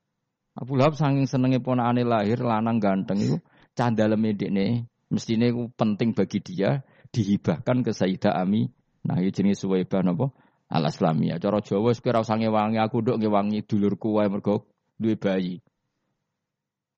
Abu 0.55 0.79
Lahab 0.79 0.95
saking 0.95 1.27
senenge 1.27 1.59
ponakane 1.59 2.07
lahir 2.07 2.39
lanang 2.39 2.79
ganteng 2.79 3.19
itu 3.19 3.37
candaleme 3.75 4.39
dekne 4.39 4.87
mestine 5.11 5.51
itu 5.51 5.67
penting 5.75 6.15
bagi 6.15 6.39
dia 6.39 6.87
dihibahkan 7.11 7.83
ke 7.83 7.91
Sayyidah 7.91 8.39
Ami. 8.39 8.71
Nah, 9.05 9.21
ini 9.21 9.35
jenis 9.35 9.67
Suwaibah 9.67 10.01
napa? 10.01 10.31
Al 10.71 10.89
Islamiyah. 10.89 11.37
Cara 11.39 11.61
Jawa 11.61 11.93
wis 11.93 12.01
ora 12.03 12.25
usah 12.25 12.41
ngewangi 12.41 12.81
aku 12.81 13.05
nduk 13.05 13.21
ngewangi 13.21 13.63
dulurku 13.69 14.17
wae 14.17 14.31
mergo 14.33 14.71
duwe 14.97 15.15
bayi. 15.15 15.61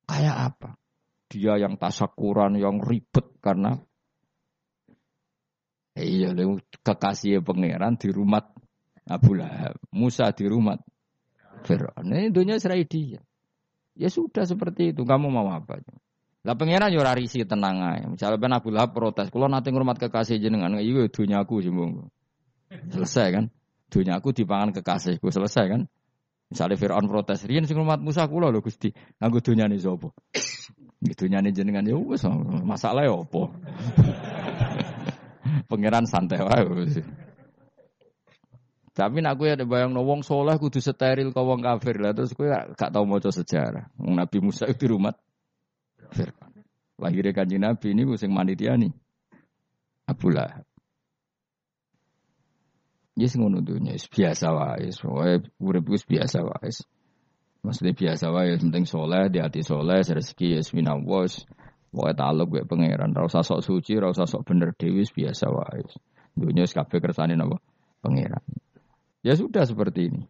Kayak 0.07 0.37
apa? 0.55 0.71
Dia 1.27 1.59
yang 1.59 1.75
tasakuran, 1.75 2.55
yang 2.55 2.79
ribet 2.79 3.27
karena 3.43 3.75
iya 5.99 6.31
kekasih 6.87 7.43
pangeran 7.43 7.99
di 7.99 8.15
rumah 8.15 8.47
Abu 9.11 9.35
Lahab, 9.35 9.75
Musa 9.91 10.31
di 10.31 10.47
rumah 10.47 10.79
Fir'aun. 11.67 12.07
Ini 12.07 12.31
dunia 12.31 12.57
serai 12.63 12.87
dia. 12.87 13.19
Ya 13.99 14.09
sudah 14.09 14.47
seperti 14.47 14.95
itu. 14.95 15.03
Kamu 15.03 15.27
mau 15.29 15.51
apa? 15.51 15.83
Lah 16.47 16.55
pangeran 16.55 16.95
yo 16.95 17.03
risi 17.03 17.43
tenang 17.43 17.83
aja. 17.83 18.07
Misalnya 18.07 18.39
ben 18.39 18.55
Abu 18.55 18.71
Lahab 18.71 18.95
protes, 18.95 19.35
kalau 19.35 19.51
nanti 19.51 19.75
ngurmat 19.75 19.99
kekasih 19.99 20.39
jenengan, 20.39 20.79
iya 20.79 21.11
dunia 21.11 21.43
aku 21.43 21.59
sih 21.59 21.75
Selesai 22.95 23.27
kan? 23.35 23.45
Dunia 23.91 24.23
aku 24.23 24.31
dipangan 24.31 24.71
kekasihku 24.71 25.27
selesai 25.31 25.65
kan? 25.67 25.83
Misalnya 26.47 26.79
Fir'aun 26.79 27.11
protes, 27.11 27.43
rian 27.51 27.67
sing 27.67 27.75
ngurmat 27.75 27.99
Musa 27.99 28.31
kula 28.31 28.55
lho 28.55 28.63
Gusti, 28.63 28.95
nganggo 29.19 29.43
dunia 29.43 29.67
nih 29.67 29.83
sapa? 29.83 30.15
Nyanyi 31.03 31.51
jenengan 31.51 31.83
ya 31.83 31.99
wes 31.99 32.23
masalah 32.63 33.03
ya 33.03 33.15
apa? 33.15 33.43
Pangeran 35.71 36.07
santai 36.07 36.47
wae. 36.47 37.03
Tapi 38.97 39.21
nak 39.21 39.37
kowe 39.37 39.53
bayang 39.69 39.93
wong 39.93 40.25
soleh 40.25 40.57
kudu 40.57 40.81
steril 40.81 41.29
kau 41.37 41.45
wong 41.45 41.61
kafir 41.61 42.01
lah 42.01 42.17
terus 42.17 42.33
kowe 42.33 42.49
gak 42.49 42.89
tau 42.89 43.05
maca 43.05 43.29
sejarah. 43.29 43.93
Nabi 44.01 44.41
Musa 44.41 44.65
itu 44.65 44.89
rumah 44.89 45.13
Fir'aun. 46.17 46.65
Lahirnya 46.97 47.37
kanjeng 47.37 47.61
Nabi 47.61 47.93
ini 47.93 48.09
sing 48.17 48.33
nih 48.33 48.93
Abu 50.09 50.33
Lahab. 50.33 50.65
Yes 53.21 53.37
ngono 53.37 53.61
dunya 53.61 53.97
biasa 53.97 54.49
wae, 54.53 54.89
wae 54.93 55.45
urip 55.61 55.85
wis 55.93 56.05
biasa 56.09 56.41
wae. 56.41 56.73
Maksudnya 57.65 57.93
biasa 57.93 58.29
wae, 58.33 58.57
penting 58.61 58.85
soleh, 58.85 59.33
di 59.33 59.41
hati 59.41 59.61
soleh, 59.65 60.05
rezeki 60.05 60.57
ya 60.57 60.61
minallah. 60.77 61.29
Wae 61.97 62.13
taluk 62.13 62.49
gue 62.53 62.63
pangeran, 62.69 63.17
ora 63.17 63.29
usah 63.29 63.41
sok 63.41 63.65
suci, 63.65 63.97
ora 63.97 64.13
usah 64.13 64.29
sok 64.29 64.45
bener 64.45 64.77
dewi 64.77 65.05
biasa 65.05 65.49
wae. 65.49 65.85
Dunia 66.37 66.69
kabeh 66.69 67.01
kersane 67.01 67.37
napa? 67.37 67.57
Pangeran. 68.05 68.45
Ya 69.25 69.37
sudah 69.37 69.65
seperti 69.65 70.13
ini. 70.13 70.23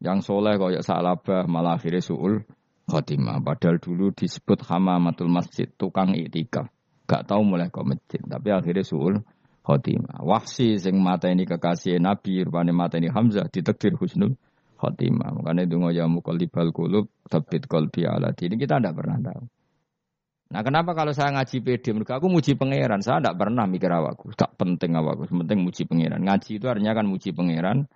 Yang 0.00 0.32
soleh 0.32 0.56
kaya 0.56 0.80
salabah 0.80 1.44
malah 1.44 1.76
akhirnya 1.76 2.00
suul 2.00 2.40
khotimah. 2.88 3.38
Padahal 3.44 3.78
dulu 3.78 4.10
disebut 4.10 4.64
hamamatul 4.66 5.28
masjid, 5.28 5.68
tukang 5.78 6.16
itikaf. 6.16 6.66
Gak 7.04 7.26
tahu 7.26 7.42
mulai 7.42 7.68
ke 7.68 7.82
masjid, 7.84 8.22
tapi 8.24 8.48
akhirnya 8.50 8.86
suul 8.86 9.20
khotimah. 9.62 10.24
Wahsi 10.24 10.80
sing 10.80 10.98
mata 10.98 11.28
ini 11.28 11.46
kekasih 11.46 12.00
Nabi, 12.00 12.42
rupanya 12.42 12.72
mata 12.72 12.96
ini 12.96 13.12
Hamzah, 13.12 13.46
ditekdir 13.52 13.94
husnul 14.00 14.34
khotimah. 14.80 15.36
Makanya 15.36 15.68
itu 15.68 15.76
ya 15.92 16.08
mukolibal 16.08 16.72
kulub, 16.72 17.12
tabit 17.28 17.68
kolbi 17.68 18.08
ala 18.08 18.32
Ini 18.32 18.56
kita 18.56 18.80
tidak 18.80 18.94
pernah 18.96 19.20
tahu. 19.20 19.44
Nah 20.50 20.66
kenapa 20.66 20.98
kalau 20.98 21.14
saya 21.14 21.30
ngaji 21.30 21.62
PD, 21.62 21.94
mereka 21.94 22.18
aku 22.18 22.26
muji 22.26 22.58
pangeran, 22.58 22.98
saya 23.06 23.22
tidak 23.22 23.38
pernah 23.38 23.70
mikir 23.70 23.86
awakku, 23.86 24.34
tak 24.34 24.58
penting 24.58 24.98
awakku, 24.98 25.30
penting 25.30 25.62
muji 25.62 25.86
pangeran. 25.86 26.26
Ngaji 26.26 26.58
itu 26.58 26.66
artinya 26.66 26.90
kan 26.90 27.06
muji 27.06 27.30
pangeran, 27.30 27.86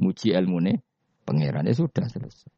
muji 0.00 0.34
ilmu 0.34 0.58
nih 0.60 0.76
pangeran 1.24 1.66
ya 1.66 1.74
sudah 1.74 2.06
selesai. 2.06 2.50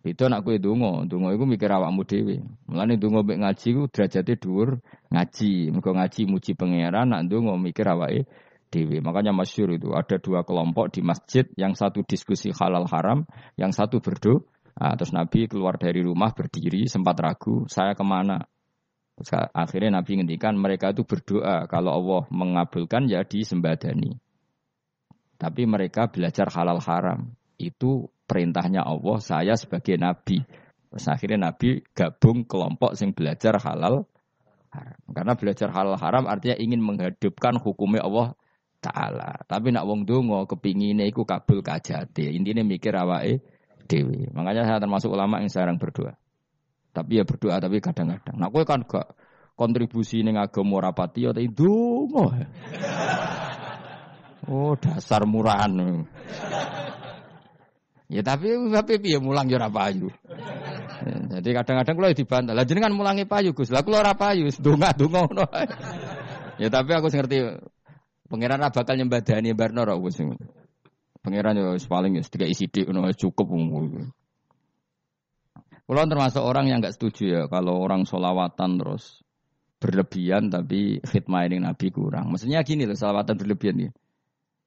Itu 0.00 0.24
anak 0.24 0.48
kue 0.48 0.56
dungo, 0.56 1.04
dungo 1.04 1.28
itu 1.28 1.44
mikir 1.44 1.68
awakmu 1.68 2.08
dewi. 2.08 2.40
Mulane 2.64 2.96
dungo 2.96 3.20
mek 3.20 3.36
ngaji 3.36 3.68
ku 3.76 3.82
derajatnya 3.92 4.40
dhuwur 4.40 4.80
ngaji, 5.12 5.76
mergo 5.76 5.92
ngaji 5.92 6.22
muji 6.24 6.56
pangeran, 6.56 7.12
nak 7.12 7.28
dungo 7.28 7.52
mikir 7.60 7.84
awake 7.84 8.24
dewi. 8.72 9.04
Makanya 9.04 9.36
masyur 9.36 9.76
itu 9.76 9.92
ada 9.92 10.16
dua 10.16 10.40
kelompok 10.40 10.96
di 10.96 11.04
masjid, 11.04 11.44
yang 11.60 11.76
satu 11.76 12.00
diskusi 12.00 12.48
halal 12.48 12.88
haram, 12.88 13.28
yang 13.60 13.76
satu 13.76 14.00
berdoa. 14.00 14.40
Nah, 14.80 14.96
terus 14.96 15.12
Nabi 15.12 15.44
keluar 15.44 15.76
dari 15.76 16.00
rumah 16.00 16.32
berdiri, 16.32 16.88
sempat 16.88 17.20
ragu, 17.20 17.68
saya 17.68 17.92
ke 17.92 18.00
mana? 18.00 18.40
Terus 19.20 19.52
akhirnya 19.52 20.00
Nabi 20.00 20.16
ngendikan 20.16 20.56
mereka 20.56 20.96
itu 20.96 21.04
berdoa 21.04 21.68
kalau 21.68 21.92
Allah 22.00 22.22
mengabulkan 22.32 23.04
ya 23.04 23.20
disembadani. 23.20 24.16
Tapi 25.40 25.64
mereka 25.64 26.12
belajar 26.12 26.52
halal 26.52 26.84
haram. 26.84 27.32
Itu 27.56 28.12
perintahnya 28.28 28.84
Allah, 28.84 29.16
saya 29.24 29.56
sebagai 29.56 29.96
nabi. 29.96 30.44
Terus 30.92 31.06
akhirnya 31.08 31.48
nabi 31.48 31.80
gabung 31.96 32.44
kelompok 32.44 32.92
yang 33.00 33.16
belajar 33.16 33.56
halal 33.64 34.04
haram. 34.68 35.00
Karena 35.08 35.32
belajar 35.32 35.72
halal 35.72 35.96
haram 35.96 36.28
artinya 36.28 36.60
ingin 36.60 36.84
menghidupkan 36.84 37.56
hukumnya 37.56 38.04
Allah 38.04 38.36
Ta'ala. 38.80 39.44
Tapi 39.48 39.72
nak 39.72 39.84
wong 39.88 40.04
dongo 40.08 40.44
kepingin 40.44 41.00
iku 41.08 41.24
kabul 41.24 41.64
kajati. 41.64 42.36
Intinya 42.36 42.64
mikir 42.64 42.92
awake 42.96 43.40
dewi. 43.88 44.28
Makanya 44.32 44.68
saya 44.68 44.78
termasuk 44.80 45.12
ulama 45.12 45.40
yang 45.40 45.52
jarang 45.52 45.76
berdoa. 45.80 46.16
Tapi 46.90 47.20
ya 47.20 47.24
berdoa 47.24 47.60
tapi 47.60 47.80
kadang-kadang. 47.80 48.36
Nah 48.36 48.48
kan 48.64 48.84
gak 48.84 49.16
kontribusi 49.56 50.24
ning 50.24 50.40
agama 50.40 50.80
rapati 50.80 51.28
ya 51.28 51.32
dongo. 51.32 52.32
Oh, 54.48 54.72
dasar 54.78 55.28
murahan. 55.28 56.04
Ya 58.10 58.26
tapi 58.26 58.50
tapi 58.74 58.98
piye 58.98 59.22
mulang 59.22 59.46
ya 59.46 59.62
ora 59.62 59.70
payu. 59.70 60.10
Jadi 61.30 61.48
kadang-kadang 61.54 61.94
kula 61.94 62.10
dibantah. 62.10 62.54
Lah 62.58 62.66
jenengan 62.66 62.90
mulangi 62.90 63.22
payu 63.22 63.54
Gus. 63.54 63.70
Lah 63.70 63.86
kula 63.86 64.02
ora 64.02 64.18
payu, 64.18 64.50
donga-donga 64.50 65.20
ngono. 65.30 65.46
Ya 66.58 66.68
tapi 66.72 66.90
aku 66.90 67.06
ngerti 67.06 67.38
pangeran 68.26 68.58
ora 68.58 68.74
bakal 68.74 68.98
nyembadani 68.98 69.54
barno 69.54 69.86
ora 69.86 69.94
wis. 69.94 70.18
Pangeran 71.22 71.54
ya 71.54 71.78
paling 71.86 72.18
ya 72.18 72.22
sedikit 72.26 72.50
isi 72.50 72.66
dik 72.66 72.90
ngono 72.90 73.14
cukup. 73.14 73.46
Kula 75.86 76.02
termasuk 76.10 76.42
orang 76.42 76.66
yang 76.66 76.82
enggak 76.82 76.98
setuju 76.98 77.22
ya 77.30 77.42
kalau 77.46 77.78
orang 77.78 78.10
solawatan 78.10 78.82
terus 78.82 79.22
berlebihan 79.78 80.50
tapi 80.50 80.98
khidmah 80.98 81.46
ini 81.46 81.62
Nabi 81.62 81.94
kurang. 81.94 82.34
Maksudnya 82.34 82.66
gini 82.66 82.90
loh, 82.90 82.98
solawatan 82.98 83.38
berlebihan 83.38 83.86
ya 83.86 83.90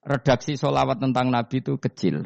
redaksi 0.04 0.60
solawat 0.60 1.00
tentang 1.00 1.32
Nabi 1.32 1.64
itu 1.64 1.80
kecil. 1.80 2.24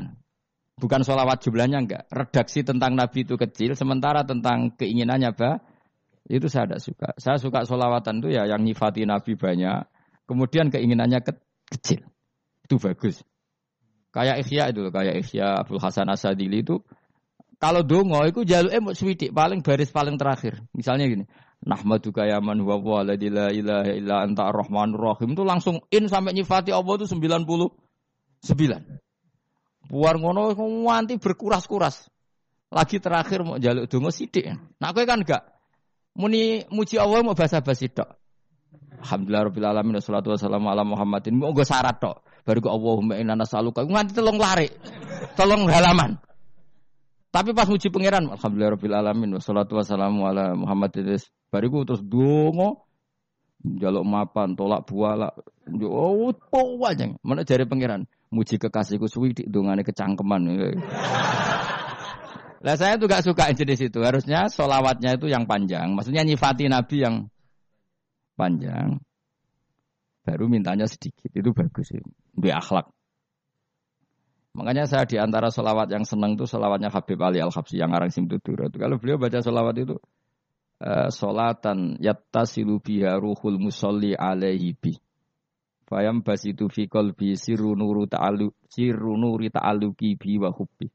Bukan 0.77 1.01
solawat 1.01 1.41
jumlahnya 1.41 1.81
enggak. 1.81 2.03
Redaksi 2.13 2.61
tentang 2.61 2.93
Nabi 2.93 3.25
itu 3.25 3.33
kecil, 3.33 3.73
sementara 3.73 4.21
tentang 4.21 4.77
keinginannya 4.77 5.33
bah, 5.33 5.57
itu 6.29 6.45
saya 6.51 6.69
tidak 6.69 6.81
suka. 6.85 7.09
Saya 7.17 7.37
suka 7.41 7.65
solawatan 7.65 8.21
itu 8.21 8.37
ya 8.37 8.45
yang 8.45 8.61
nyifati 8.61 9.07
Nabi 9.09 9.33
banyak, 9.33 9.89
kemudian 10.29 10.69
keinginannya 10.69 11.25
ke 11.25 11.33
kecil. 11.73 12.05
Itu 12.61 12.77
bagus. 12.77 13.25
Kayak 14.13 14.45
Ikhya 14.45 14.69
itu, 14.69 14.89
kayak 14.93 15.15
Ikhya 15.25 15.65
Abdul 15.65 15.81
Hasan 15.81 16.09
Asadili 16.09 16.61
itu, 16.61 16.81
kalau 17.57 17.81
dongo 17.81 18.21
itu 18.29 18.45
jaluk 18.45 18.69
emot 18.69 18.93
swidik, 18.93 19.33
paling 19.33 19.65
baris 19.65 19.89
paling 19.89 20.17
terakhir. 20.21 20.61
Misalnya 20.77 21.09
gini, 21.09 21.25
Nahmaduka 21.65 22.29
ya 22.29 22.37
man 22.37 22.61
huwa 22.61 22.77
wa 22.77 23.01
la 23.01 23.17
ilaha 23.17 23.89
illa 23.89 24.21
anta 24.21 24.45
ar-rahmanur 24.45 25.01
rahim 25.01 25.33
itu 25.33 25.41
langsung 25.41 25.81
in 25.89 26.05
sampai 26.05 26.37
nyifati 26.37 26.69
Allah 26.69 26.93
itu 27.01 27.09
99. 27.09 28.45
Buar 29.87 30.15
ngono 30.21 30.53
nganti 30.53 31.17
berkuras-kuras. 31.17 32.11
Lagi 32.67 32.99
terakhir 32.99 33.41
mau 33.41 33.57
jaluk 33.57 33.87
donga 33.89 34.11
sithik. 34.11 34.51
Nah 34.77 34.91
kowe 34.91 35.03
kan 35.07 35.23
enggak 35.23 35.43
muni 36.17 36.67
muji 36.69 36.99
Allah 36.99 37.23
mau 37.23 37.33
basa-basi 37.33 37.89
tok. 37.89 38.09
Alhamdulillah 38.97 39.43
rabbil 39.47 39.65
alamin 39.65 39.93
wassalatu 40.01 40.33
wassalamu 40.33 40.67
ala 40.69 40.83
Muhammadin. 40.83 41.37
Mau 41.37 41.55
syarat 41.57 41.97
tok. 42.01 42.25
Baru 42.43 42.59
ke 42.63 42.69
Allahumma 42.69 43.13
inna 43.17 43.37
nas'aluka 43.37 43.85
nganti 43.87 44.13
telung 44.13 44.37
lari. 44.37 44.67
Tolong 45.37 45.69
halaman. 45.69 46.19
Tapi 47.37 47.53
pas 47.53 47.69
muji 47.69 47.93
pangeran, 47.93 48.33
alhamdulillah 48.33 48.73
rabbil 48.73 48.97
alamin 48.97 49.37
wassalatu 49.37 49.77
wassalamu 49.77 50.25
ala 50.25 50.57
Muhammadin. 50.57 51.21
Bariku 51.53 51.85
terus 51.85 52.01
dongo 52.01 52.89
jaluk 53.61 54.01
mapan, 54.09 54.57
tolak 54.57 54.89
buala. 54.89 55.29
Oh, 55.85 56.33
aja. 56.81 57.05
Mana 57.21 57.45
jari 57.45 57.69
pangeran? 57.69 58.09
Muji 58.33 58.57
kekasihku 58.57 59.05
suwi 59.05 59.37
dongane 59.45 59.85
kecangkeman. 59.85 60.49
Lah 62.65 62.73
saya 62.73 62.97
tuh 62.97 63.05
gak 63.05 63.21
suka 63.21 63.53
jenis 63.53 63.85
itu. 63.85 64.01
Harusnya 64.01 64.49
solawatnya 64.49 65.21
itu 65.21 65.29
yang 65.29 65.45
panjang. 65.45 65.93
Maksudnya 65.93 66.25
nyifati 66.25 66.65
Nabi 66.65 67.05
yang 67.05 67.29
panjang. 68.33 68.97
Baru 70.25 70.49
mintanya 70.49 70.89
sedikit. 70.89 71.29
Itu 71.37 71.53
bagus 71.53 71.93
sih. 71.93 72.01
Di 72.33 72.49
akhlak. 72.49 72.96
Makanya 74.57 74.89
saya 74.89 75.05
di 75.05 75.21
antara 75.21 75.53
solawat 75.53 75.85
yang 75.93 76.01
senang 76.01 76.33
itu 76.33 76.49
solawatnya 76.49 76.89
Habib 76.89 77.21
Ali 77.21 77.37
Al-Habsi 77.37 77.77
yang 77.77 77.93
arang 77.93 78.09
simtutur. 78.09 78.57
Kalau 78.73 78.97
beliau 78.97 79.21
baca 79.21 79.37
solawat 79.37 79.85
itu 79.85 80.01
uh, 80.81 81.13
solatan 81.13 82.01
yattasilu 82.01 82.81
biha 82.81 83.21
ruhul 83.21 83.61
musalli 83.61 84.17
alaihi 84.17 84.73
bi. 84.73 84.97
Fayam 85.85 86.25
basitu 86.25 86.73
fi 86.73 86.89
qalbi 86.89 87.37
sirru 87.37 87.77
nuru 87.77 88.09
ta'alu 88.09 88.49
sirru 88.65 89.13
nuri 89.13 89.53
ta'aluki 89.53 90.17
bi 90.17 90.41
wa 90.41 90.49
hubbi. 90.49 90.89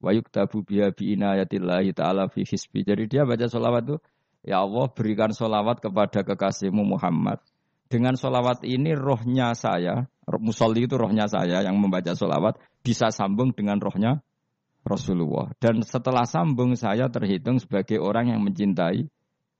Wa 0.00 0.16
yuktabu 0.16 0.64
biha 0.64 0.96
bi 0.96 1.12
inayatillahi 1.12 1.92
ta'ala 1.92 2.32
fi 2.32 2.48
hisbi. 2.48 2.80
Jadi 2.80 3.12
dia 3.12 3.28
baca 3.28 3.44
solawat 3.44 3.92
itu, 3.92 3.96
Ya 4.42 4.58
Allah 4.64 4.88
berikan 4.88 5.30
solawat 5.30 5.84
kepada 5.84 6.24
kekasihmu 6.24 6.96
Muhammad. 6.96 7.44
Dengan 7.92 8.16
solawat 8.16 8.64
ini 8.64 8.96
rohnya 8.96 9.52
saya, 9.52 10.08
musolli 10.40 10.88
itu 10.88 10.96
rohnya 10.96 11.28
saya 11.28 11.60
yang 11.60 11.76
membaca 11.76 12.16
solawat, 12.16 12.56
bisa 12.80 13.12
sambung 13.12 13.52
dengan 13.52 13.76
rohnya 13.76 14.24
Rasulullah. 14.80 15.52
Dan 15.60 15.84
setelah 15.84 16.24
sambung 16.24 16.72
saya 16.72 17.12
terhitung 17.12 17.60
sebagai 17.60 18.00
orang 18.00 18.32
yang 18.32 18.40
mencintai 18.40 19.12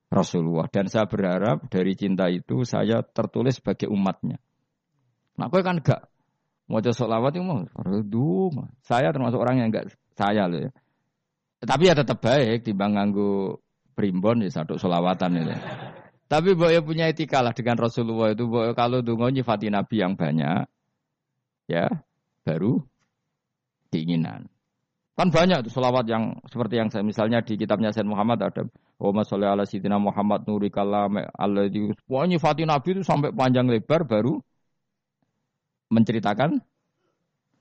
Rasulullah. 0.09 0.65
Dan 0.73 0.89
saya 0.89 1.05
berharap 1.05 1.69
dari 1.69 1.93
cinta 1.93 2.33
itu 2.33 2.65
saya 2.65 3.05
tertulis 3.05 3.61
sebagai 3.61 3.93
umatnya. 3.93 4.41
Nah, 5.37 5.53
aku 5.53 5.61
kan 5.61 5.85
enggak 5.85 6.09
mau 6.73 6.81
sholawat 6.81 7.37
itu 7.37 7.45
mau 7.45 7.69
Saya 8.81 9.13
termasuk 9.13 9.37
orang 9.37 9.61
yang 9.61 9.69
enggak 9.69 9.93
saya 10.17 10.49
loh 10.49 10.69
ya. 10.69 10.71
Tapi 11.61 11.83
ya 11.85 11.93
tetap 11.93 12.25
baik 12.25 12.65
di 12.65 12.73
nganggu 12.73 13.61
primbon 13.93 14.41
ya 14.41 14.49
satu 14.49 14.81
sholawatan 14.81 15.37
itu. 15.37 15.53
Tapi 16.33 16.57
boyo 16.57 16.81
punya 16.81 17.13
etika 17.13 17.45
lah 17.45 17.53
dengan 17.53 17.77
Rasulullah 17.77 18.33
itu. 18.33 18.49
Boyo 18.49 18.73
kalau 18.73 19.05
dungo 19.05 19.29
nyifati 19.29 19.69
Nabi 19.69 20.01
yang 20.01 20.17
banyak, 20.17 20.65
ya 21.69 21.93
baru 22.49 22.81
keinginan. 23.93 24.49
Kan 25.13 25.29
banyak 25.29 25.69
tuh 25.69 25.73
selawat 25.77 26.09
yang 26.09 26.41
seperti 26.49 26.81
yang 26.81 26.89
saya 26.89 27.05
misalnya 27.05 27.45
di 27.45 27.61
kitabnya 27.61 27.93
Sayyid 27.93 28.09
Muhammad 28.09 28.41
ada 28.41 28.65
Oh 29.03 29.11
masalah 29.11 29.59
ala 29.59 29.67
sidina 29.67 29.99
Muhammad 29.99 30.47
nuri 30.47 30.71
kalam 30.71 31.19
Allah 31.35 31.67
di 31.67 31.91
pokoknya 32.07 32.39
Fatih 32.39 32.71
Nabi 32.71 32.95
itu 32.95 33.03
sampai 33.03 33.35
panjang 33.35 33.67
lebar 33.67 34.07
baru 34.07 34.39
menceritakan 35.91 36.63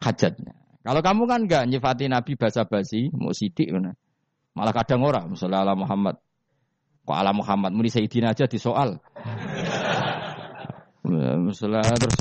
hajatnya. 0.06 0.54
Kalau 0.86 1.02
kamu 1.02 1.24
kan 1.26 1.40
enggak 1.50 1.64
nyifati 1.66 2.06
Nabi 2.14 2.38
basa-basi, 2.38 3.10
mau 3.18 3.34
sidik 3.34 3.74
mana. 3.74 3.98
Malah 4.54 4.74
kadang 4.74 5.02
orang, 5.02 5.34
misalnya 5.34 5.66
ala 5.66 5.74
Muhammad. 5.74 6.22
Kok 7.02 7.18
ala 7.18 7.34
Muhammad, 7.34 7.74
muni 7.74 7.90
Sayyidina 7.90 8.32
aja 8.34 8.46
di 8.46 8.62
soal. 8.62 8.98
misalnya 11.42 11.82
terus 11.98 12.16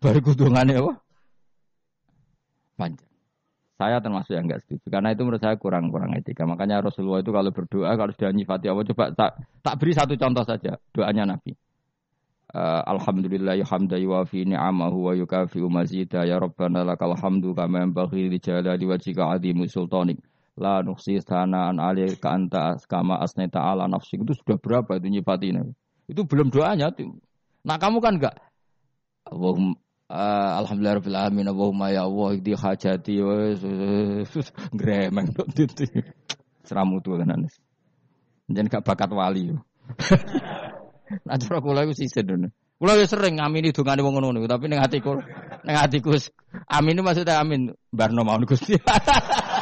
baru 0.00 0.20
kudungannya 0.24 0.80
apa? 0.80 0.92
Panjang. 2.80 3.10
Saya 3.80 3.96
termasuk 4.00 4.36
yang 4.36 4.44
enggak 4.44 4.60
setuju 4.64 4.92
karena 4.92 5.12
itu 5.16 5.24
menurut 5.24 5.40
saya 5.40 5.56
kurang 5.56 5.88
kurang 5.88 6.12
etika. 6.12 6.44
Makanya 6.44 6.84
Rasulullah 6.84 7.24
itu 7.24 7.32
kalau 7.32 7.48
berdoa 7.48 7.92
kalau 7.96 8.12
sudah 8.12 8.32
nyifati 8.32 8.68
Allah 8.68 8.84
coba 8.92 9.04
tak, 9.16 9.30
tak 9.64 9.74
beri 9.80 9.92
satu 9.96 10.14
contoh 10.20 10.44
saja 10.44 10.76
doanya 10.92 11.36
Nabi. 11.36 11.56
Uh, 12.50 12.82
Alhamdulillah 12.82 13.56
ya 13.56 13.64
hamda 13.64 13.94
yuafi 13.96 14.42
ni'amahu 14.42 14.98
wa 15.06 15.12
yukafi 15.14 15.62
mazida 15.64 16.26
ya 16.28 16.36
Rabbana 16.42 16.82
lakal 16.82 17.14
hamdu 17.14 17.54
kama 17.54 17.86
yanbaghi 17.86 18.28
li 18.28 18.36
jalali 18.36 18.84
wajhika 18.84 19.38
sultanik. 19.70 20.20
La 20.60 20.84
nuksi 20.84 21.24
sanaan 21.24 21.80
ka 22.20 22.28
anta 22.36 22.76
kama 22.84 23.16
asnaita 23.16 23.64
ala 23.64 23.88
nafsi. 23.88 24.20
Itu 24.20 24.36
sudah 24.36 24.60
berapa 24.60 25.00
itu 25.00 25.08
nyifati 25.08 25.56
Nabi? 25.56 25.72
Itu 26.04 26.28
belum 26.28 26.52
doanya. 26.52 26.92
Nah 27.64 27.76
kamu 27.80 27.98
kan 28.04 28.20
enggak? 28.20 28.36
Allahumma 29.24 29.80
Uh, 30.10 30.58
Alhamdulillah 30.58 30.98
Rabbil 30.98 31.14
Alamin. 31.14 31.46
Allahumma 31.46 31.94
ya 31.94 32.02
Allah 32.02 32.34
di 32.34 32.50
hajati 32.50 33.22
gremeng 34.74 35.30
itu 35.54 35.86
seramu 36.66 36.98
tuh 36.98 37.18
kan 37.18 37.46
jangan 38.50 38.66
gak 38.70 38.84
bakat 38.86 39.10
wali 39.10 39.50
nah 41.26 41.34
cara 41.34 41.58
kula 41.58 41.82
iku 41.82 41.94
sisen 41.98 42.22
dene 42.22 42.48
kula 42.78 42.94
ya 42.94 43.06
sering 43.10 43.42
ngamini 43.42 43.74
dongane 43.74 44.06
wong 44.06 44.22
ngono 44.22 44.46
tapi 44.46 44.70
ning 44.70 44.78
atiku 44.78 45.18
ning 45.66 45.74
atiku 45.74 46.14
amin 46.70 47.02
maksudnya 47.02 47.42
amin. 47.42 47.74
Barno 47.90 48.22
mau 48.22 48.38
Gusti 48.46 48.78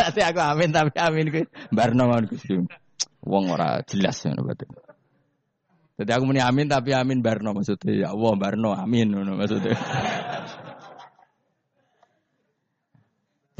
Tapi 0.00 0.20
aku 0.24 0.40
amin 0.40 0.70
tapi 0.72 0.96
amin 0.96 1.26
kuwi 1.28 1.44
barno 1.68 2.02
mau 2.08 2.20
Gusti 2.24 2.56
wong 3.20 3.44
ora 3.52 3.84
jelas 3.84 4.16
ngono 4.24 4.48
berarti 4.48 4.64
jadi 6.00 6.16
aku 6.16 6.24
muni 6.24 6.40
amin 6.40 6.64
tapi 6.64 6.96
amin 6.96 7.20
barno 7.20 7.52
maksudnya 7.52 7.92
ya 7.92 8.08
Allah 8.16 8.32
barno 8.40 8.72
amin 8.72 9.12
maksudnya. 9.36 9.76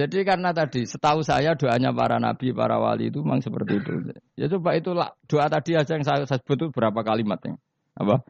Jadi 0.01 0.25
karena 0.25 0.57
tadi 0.57 0.89
setahu 0.89 1.21
saya 1.21 1.53
doanya 1.53 1.93
para 1.93 2.17
nabi, 2.17 2.57
para 2.57 2.81
wali 2.81 3.13
itu 3.13 3.21
memang 3.21 3.45
seperti 3.45 3.85
itu. 3.85 3.93
Ya 4.33 4.49
coba 4.49 4.73
itu 4.73 4.97
doa 5.29 5.47
tadi 5.53 5.77
aja 5.77 5.93
yang 5.93 6.09
saya, 6.09 6.25
sebut 6.25 6.57
itu 6.57 6.67
berapa 6.73 6.97
kalimatnya? 7.05 7.61
Apa? 8.01 8.25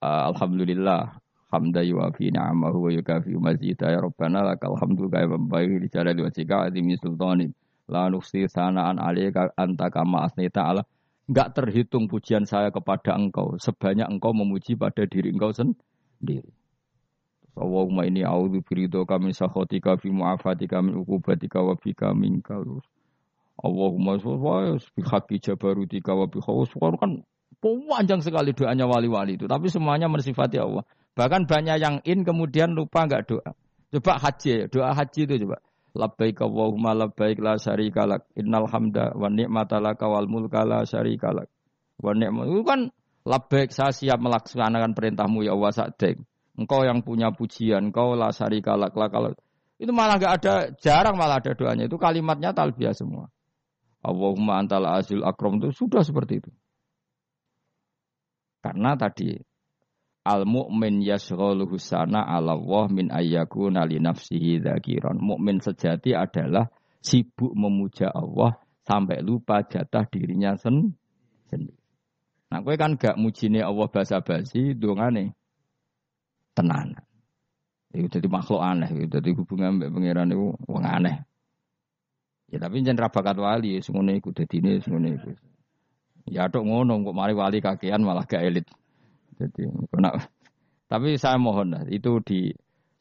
Uh, 0.00 0.32
Alhamdulillah 0.32 1.20
hamda 1.48 1.80
yuafi 1.82 2.30
ni'amahu 2.30 2.88
wa 2.88 2.90
yukafi 2.92 3.32
mazida 3.36 3.92
ya 3.92 4.00
rabbana 4.04 4.44
lakal 4.44 4.76
hamdu 4.76 5.08
kaya 5.08 5.28
membaik 5.28 5.80
di 5.82 5.88
jalali 5.88 6.20
wajika 6.22 6.68
azimi 6.68 6.96
sultanin 7.00 7.52
la 7.88 8.12
nuksi 8.12 8.48
sanaan 8.48 9.00
alika 9.00 9.52
anta 9.56 9.88
kama 9.88 10.28
asnita 10.28 10.64
ala 10.64 10.82
Enggak 11.28 11.60
terhitung 11.60 12.08
pujian 12.08 12.48
saya 12.48 12.72
kepada 12.72 13.12
engkau 13.12 13.60
sebanyak 13.60 14.08
engkau 14.08 14.32
memuji 14.32 14.72
pada 14.80 15.04
diri 15.04 15.28
engkau 15.28 15.52
sendiri. 15.52 16.48
Allahumma 17.52 18.08
ini 18.08 18.24
a'udzu 18.24 18.64
biridho 18.64 19.04
kami 19.04 19.36
sakhatika 19.36 20.00
fi 20.00 20.08
mu'afatika 20.08 20.80
min 20.80 20.96
uqubatika 21.04 21.60
wa 21.60 21.76
bika 21.76 22.16
minka. 22.16 22.56
Allahumma 23.60 24.16
sholli 24.16 24.80
bi 24.96 25.04
haqqi 25.04 25.36
jabarutika 25.36 26.16
wa 26.16 26.24
bi 26.24 26.40
kan 26.96 27.20
panjang 27.60 28.24
sekali 28.24 28.56
doanya 28.56 28.88
wali-wali 28.88 29.36
itu, 29.36 29.44
tapi 29.44 29.68
semuanya 29.68 30.08
mensifati 30.08 30.56
Allah. 30.56 30.86
Bahkan 31.18 31.50
banyak 31.50 31.82
yang 31.82 31.98
in 32.06 32.22
kemudian 32.22 32.78
lupa 32.78 33.02
enggak 33.02 33.26
doa. 33.26 33.50
Coba 33.90 34.22
haji, 34.22 34.70
doa 34.70 34.94
haji 34.94 35.26
itu 35.26 35.34
coba. 35.42 35.58
Labbaik 35.98 36.38
Allahumma 36.38 36.94
labbaik 36.94 37.42
la 37.42 37.58
syarika 37.58 38.06
lak. 38.06 38.30
Innal 38.38 38.70
hamda 38.70 39.18
wa 39.18 39.26
ni'mata 39.26 39.82
laka 39.82 40.06
wal 40.06 40.30
mulka 40.30 40.62
la 40.62 40.86
syarika 40.86 41.34
lak. 41.34 41.50
Wa 41.98 42.14
ni'mat 42.14 42.46
itu 42.46 42.62
kan 42.62 42.94
labbaik 43.26 43.74
saya 43.74 43.90
siap 43.90 44.22
melaksanakan 44.22 44.94
perintahmu 44.94 45.42
ya 45.42 45.58
Allah 45.58 45.74
sa'dek. 45.74 46.22
Engkau 46.54 46.86
yang 46.86 47.02
punya 47.02 47.34
pujian, 47.34 47.90
engkau 47.90 48.14
la 48.14 48.30
syarika 48.30 48.78
lak 48.78 48.94
la 48.94 49.10
kalau 49.10 49.34
itu 49.78 49.90
malah 49.90 50.22
enggak 50.22 50.42
ada 50.42 50.54
jarang 50.78 51.18
malah 51.18 51.42
ada 51.42 51.54
doanya 51.54 51.90
itu 51.90 51.98
kalimatnya 51.98 52.54
talbiyah 52.54 52.94
semua. 52.94 53.26
Allahumma 54.06 54.62
antal 54.62 54.86
azil 54.86 55.26
akram 55.26 55.58
itu 55.58 55.74
sudah 55.74 56.06
seperti 56.06 56.46
itu. 56.46 56.50
Karena 58.62 58.94
tadi 58.94 59.34
al 60.28 60.44
mukmin 60.44 61.00
yasghaluhu 61.00 61.80
sana 61.80 62.20
ala 62.28 62.52
Allah 62.52 62.84
min 62.92 63.08
ayyakuna 63.08 63.88
li 63.88 63.96
nafsihi 63.96 64.60
dzakiran. 64.60 65.16
Mukmin 65.16 65.64
sejati 65.64 66.12
adalah 66.12 66.68
sibuk 67.00 67.56
memuja 67.56 68.12
Allah 68.12 68.60
sampai 68.84 69.24
lupa 69.24 69.64
jatah 69.64 70.04
dirinya 70.04 70.52
sen 70.60 70.92
sendiri. 71.48 71.76
Nah, 72.48 72.64
kowe 72.64 72.76
kan 72.80 72.96
gak 72.96 73.20
mujine 73.20 73.60
Allah 73.60 73.88
basa-basi 73.92 74.72
dongane 74.72 75.36
tenanan. 76.56 77.04
Itu 77.92 78.08
jadi 78.08 78.28
makhluk 78.28 78.60
aneh, 78.60 78.88
itu 78.92 79.08
jadi 79.08 79.30
hubungan 79.36 79.80
mbek 79.80 79.92
pangeran 79.92 80.32
itu 80.32 80.56
wong 80.64 80.84
aneh. 80.84 81.24
Ya 82.48 82.56
tapi 82.56 82.80
jangan 82.80 83.12
bakat 83.12 83.36
wali, 83.36 83.76
semuanya 83.84 84.16
ikut 84.16 84.32
jadi 84.32 84.56
ini, 84.64 84.72
semuanya 84.80 85.20
ikut. 85.20 85.36
Ya 86.28 86.48
tok 86.48 86.64
ngono, 86.64 87.00
kok 87.04 87.16
mari 87.16 87.36
wali 87.36 87.60
kakean 87.60 88.00
malah 88.00 88.24
gak 88.24 88.44
elit. 88.44 88.64
Jadi, 89.38 89.70
kena, 89.94 90.10
tapi 90.90 91.14
saya 91.14 91.38
mohon 91.38 91.70
lah, 91.70 91.86
itu 91.86 92.18
di 92.26 92.50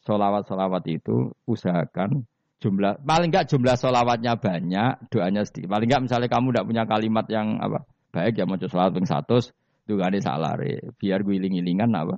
solawat-solawat 0.06 0.86
itu 0.88 1.34
usahakan 1.50 2.24
jumlah 2.58 3.06
paling 3.06 3.30
enggak 3.30 3.50
jumlah 3.50 3.76
solawatnya 3.78 4.40
banyak, 4.40 5.12
doanya 5.14 5.46
sedikit. 5.46 5.70
Paling 5.74 5.88
enggak 5.90 6.04
misalnya 6.10 6.30
kamu 6.32 6.48
tidak 6.54 6.66
punya 6.66 6.84
kalimat 6.90 7.26
yang 7.30 7.62
apa 7.62 7.86
baik 8.10 8.34
ya 8.40 8.46
mau 8.50 8.58
solawat 8.58 8.92
ping 8.98 9.06
satu, 9.06 9.38
juga 9.86 10.10
ada 10.10 10.18
salah 10.24 10.58
biar 10.98 11.22
gue 11.22 11.36
iling-ilingan 11.38 11.92
apa 11.94 12.16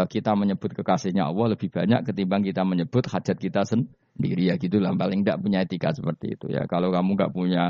eh, 0.00 0.06
kita 0.08 0.32
menyebut 0.32 0.72
kekasihnya 0.72 1.28
Allah 1.28 1.58
lebih 1.58 1.68
banyak 1.68 2.08
ketimbang 2.08 2.40
kita 2.46 2.62
menyebut 2.64 3.04
hajat 3.04 3.36
kita 3.36 3.68
sendiri. 3.68 4.48
Ya 4.48 4.54
gitulah 4.56 4.94
paling 4.96 5.26
enggak 5.26 5.42
punya 5.42 5.66
etika 5.66 5.92
seperti 5.92 6.38
itu. 6.38 6.48
Ya 6.48 6.64
kalau 6.64 6.88
kamu 6.88 7.18
enggak 7.18 7.32
punya 7.34 7.64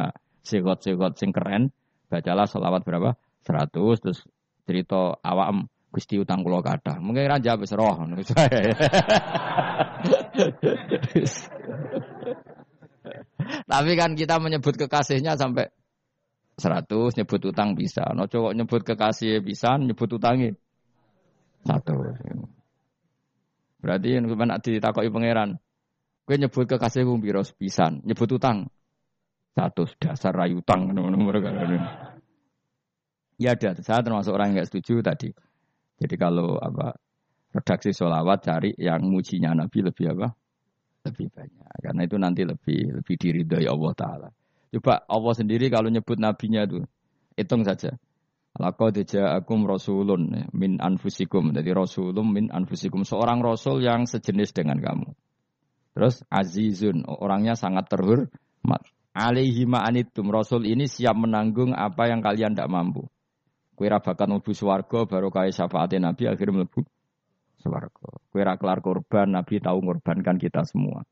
segot-segot 0.47 1.19
sing 1.19 1.35
keren 1.35 1.75
bacalah 2.07 2.47
solawat 2.47 2.87
berapa? 2.87 3.19
100 3.47 3.73
terus 4.03 4.21
cerita 4.69 5.17
awam 5.25 5.65
Gusti 5.89 6.21
utang 6.21 6.45
kula 6.45 6.61
kata. 6.61 7.01
Mungkin 7.01 7.25
raja 7.25 7.57
wis 7.57 7.73
roh 7.73 7.97
Tapi 13.65 13.91
kan 13.97 14.13
kita 14.13 14.37
menyebut 14.37 14.77
kekasihnya 14.77 15.41
sampai 15.41 15.73
100 16.61 17.17
nyebut 17.17 17.41
utang 17.49 17.73
bisa. 17.73 18.05
No 18.13 18.29
cowok 18.29 18.53
nyebut 18.53 18.85
kekasih 18.85 19.41
bisa, 19.41 19.81
nyebut 19.81 20.13
utangi 20.13 20.53
satu. 21.65 21.97
Berarti 23.81 24.09
yang 24.13 24.29
nak 24.29 24.61
ditakoki 24.61 25.09
pangeran. 25.09 25.57
Gue 26.29 26.37
nyebut 26.37 26.69
kekasih 26.69 27.09
gue 27.09 27.17
biro 27.17 27.41
pisan, 27.57 28.05
nyebut 28.05 28.29
utang 28.29 28.69
satu 29.57 29.89
dasar 29.97 30.37
rayu 30.37 30.61
utang 30.61 30.93
nomor 30.93 31.41
Ya 33.39 33.55
ada, 33.55 33.79
saya 33.79 34.03
termasuk 34.03 34.35
orang 34.35 34.51
yang 34.51 34.63
nggak 34.63 34.69
setuju 34.75 34.99
tadi. 34.99 35.31
Jadi 35.99 36.15
kalau 36.19 36.59
apa 36.59 36.99
redaksi 37.55 37.95
sholawat 37.95 38.43
cari 38.43 38.71
yang 38.75 39.07
mujinya 39.07 39.55
Nabi 39.55 39.79
lebih 39.87 40.11
apa? 40.15 40.35
Lebih 41.07 41.27
banyak. 41.31 41.71
Karena 41.79 42.01
itu 42.03 42.17
nanti 42.19 42.43
lebih 42.43 42.99
lebih 42.99 43.15
diridhoi 43.15 43.67
Allah 43.71 43.93
Taala. 43.95 44.29
Coba 44.75 45.07
Allah 45.07 45.35
sendiri 45.39 45.71
kalau 45.71 45.89
nyebut 45.89 46.19
nabinya 46.19 46.67
itu 46.67 46.83
hitung 47.39 47.63
saja. 47.63 47.95
Laqad 48.59 49.07
ja'akum 49.07 49.71
rasulun 49.71 50.51
min 50.51 50.83
anfusikum. 50.83 51.55
Jadi 51.55 51.71
rasulun 51.71 52.27
min 52.27 52.51
anfusikum. 52.51 53.07
Seorang 53.07 53.39
rasul 53.39 53.87
yang 53.87 54.03
sejenis 54.05 54.51
dengan 54.51 54.83
kamu. 54.83 55.15
Terus 55.95 56.27
azizun, 56.27 57.07
orangnya 57.07 57.55
sangat 57.55 57.87
terhormat. 57.87 58.83
Alaihi 59.15 59.63
ma'anitum. 59.63 60.27
Rasul 60.31 60.67
ini 60.67 60.91
siap 60.91 61.15
menanggung 61.15 61.71
apa 61.71 62.11
yang 62.11 62.19
kalian 62.19 62.59
tidak 62.59 62.71
mampu. 62.71 63.07
Kue 63.79 63.87
ra 63.87 64.03
bakat 64.03 64.27
mlebu 64.27 64.51
swarga 64.51 65.07
baru 65.07 65.31
kaya 65.31 65.55
syafaat 65.55 65.95
Nabi 66.03 66.27
akhirnya 66.27 66.67
mlebu 66.67 66.83
swarga. 67.63 68.11
Kue 68.35 68.43
kelar 68.43 68.83
korban 68.83 69.31
Nabi 69.31 69.63
tahu 69.63 69.79
ngorbankan 69.87 70.35
kita 70.43 70.67
semua. 70.67 71.07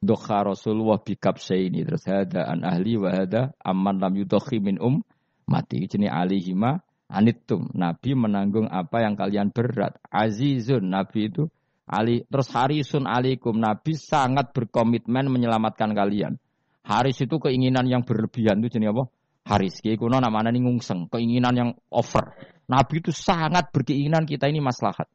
Dokha 0.00 0.48
Rasulullah 0.48 0.96
bikap 0.96 1.36
ini 1.52 1.84
terus 1.84 2.08
ada 2.08 2.48
an 2.48 2.64
ahli 2.64 2.96
wa 2.96 3.12
hada 3.12 3.52
amman 3.60 4.00
lam 4.00 4.16
yudokhi 4.16 4.62
min 4.62 4.80
um 4.80 5.04
mati 5.44 5.84
jenis 5.84 6.08
alihima 6.08 6.80
anitum 7.12 7.68
Nabi 7.76 8.16
menanggung 8.16 8.70
apa 8.72 9.04
yang 9.04 9.18
kalian 9.18 9.52
berat 9.52 10.00
azizun 10.08 10.88
Nabi 10.88 11.28
itu 11.28 11.50
Ali 11.88 12.28
terus 12.28 12.52
harisun 12.52 13.08
alikum 13.08 13.56
Nabi 13.56 13.96
sangat 13.96 14.52
berkomitmen 14.52 15.32
menyelamatkan 15.32 15.96
kalian. 15.96 16.36
Haris 16.84 17.20
itu 17.24 17.40
keinginan 17.40 17.88
yang 17.88 18.04
berlebihan 18.04 18.60
itu 18.60 18.76
jenis 18.76 18.92
apa? 18.92 19.04
Haris. 19.48 19.80
Kiai 19.80 19.96
kuno 19.96 20.20
namanya 20.20 20.52
nih 20.52 20.60
ngungseng, 20.60 21.08
keinginan 21.08 21.54
yang 21.56 21.70
over. 21.88 22.36
Nabi 22.68 23.00
itu 23.00 23.16
sangat 23.16 23.72
berkeinginan 23.72 24.28
kita 24.28 24.44
ini 24.44 24.60
maslahat. 24.60 25.08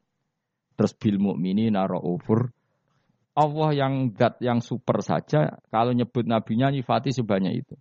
Terus 0.74 0.92
bil 0.98 1.22
mukminina 1.22 1.86
raufur. 1.86 2.50
Allah 3.34 3.70
yang 3.74 4.14
zat 4.14 4.42
yang 4.42 4.58
super 4.58 5.02
saja 5.02 5.58
kalau 5.70 5.94
nyebut 5.94 6.26
nabinya 6.26 6.70
nyifati 6.70 7.14
sebanyak 7.14 7.66
itu. 7.66 7.74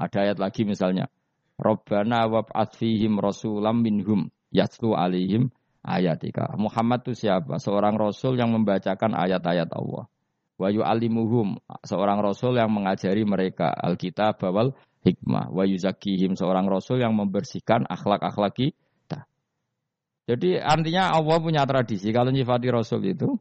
Ada 0.00 0.32
ayat 0.32 0.38
lagi 0.40 0.64
misalnya, 0.64 1.12
Rabbana 1.60 2.28
wab'ats 2.28 2.80
fihim 2.80 3.20
rasulam 3.20 3.84
minhum 3.84 4.32
yatlu 4.52 4.96
alihim 4.96 5.52
ayatika. 5.84 6.52
Muhammad 6.56 7.04
itu 7.04 7.28
siapa? 7.28 7.60
Seorang 7.60 7.96
rasul 8.00 8.40
yang 8.40 8.52
membacakan 8.52 9.12
ayat-ayat 9.12 9.68
Allah. 9.72 10.08
Wa 10.56 10.68
yu'allimuhum, 10.68 11.56
seorang 11.84 12.20
rasul 12.20 12.56
yang 12.56 12.72
mengajari 12.72 13.24
mereka 13.24 13.72
Alkitab 13.72 14.40
bawal 14.40 14.76
hikmah. 15.02 15.50
Wa 15.50 15.66
yuzakihim, 15.66 16.34
seorang 16.38 16.66
rasul 16.70 17.02
yang 17.02 17.14
membersihkan 17.14 17.86
akhlak-akhlak 17.86 18.54
kita. 18.54 19.26
Jadi 20.26 20.58
artinya 20.58 21.10
Allah 21.12 21.36
punya 21.42 21.62
tradisi 21.66 22.08
kalau 22.14 22.30
nyifati 22.30 22.68
rasul 22.70 23.02
itu 23.02 23.36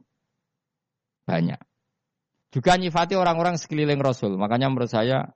banyak. 1.26 1.62
Juga 2.52 2.76
nyifati 2.76 3.16
orang-orang 3.16 3.56
sekeliling 3.56 4.04
Rasul. 4.04 4.36
Makanya 4.36 4.68
menurut 4.68 4.92
saya 4.92 5.32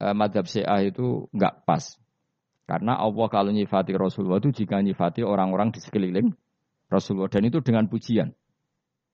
eh, 0.00 0.14
madhab 0.16 0.48
Syiah 0.48 0.80
itu 0.80 1.28
nggak 1.36 1.68
pas. 1.68 2.00
Karena 2.66 2.98
Allah 2.98 3.26
kalau 3.28 3.52
nyifati 3.52 3.94
Rasulullah 3.94 4.40
itu 4.40 4.64
jika 4.64 4.80
nyifati 4.80 5.22
orang-orang 5.22 5.70
di 5.70 5.78
sekeliling 5.84 6.32
Rasulullah. 6.88 7.28
Dan 7.28 7.46
itu 7.46 7.60
dengan 7.60 7.84
pujian. 7.86 8.32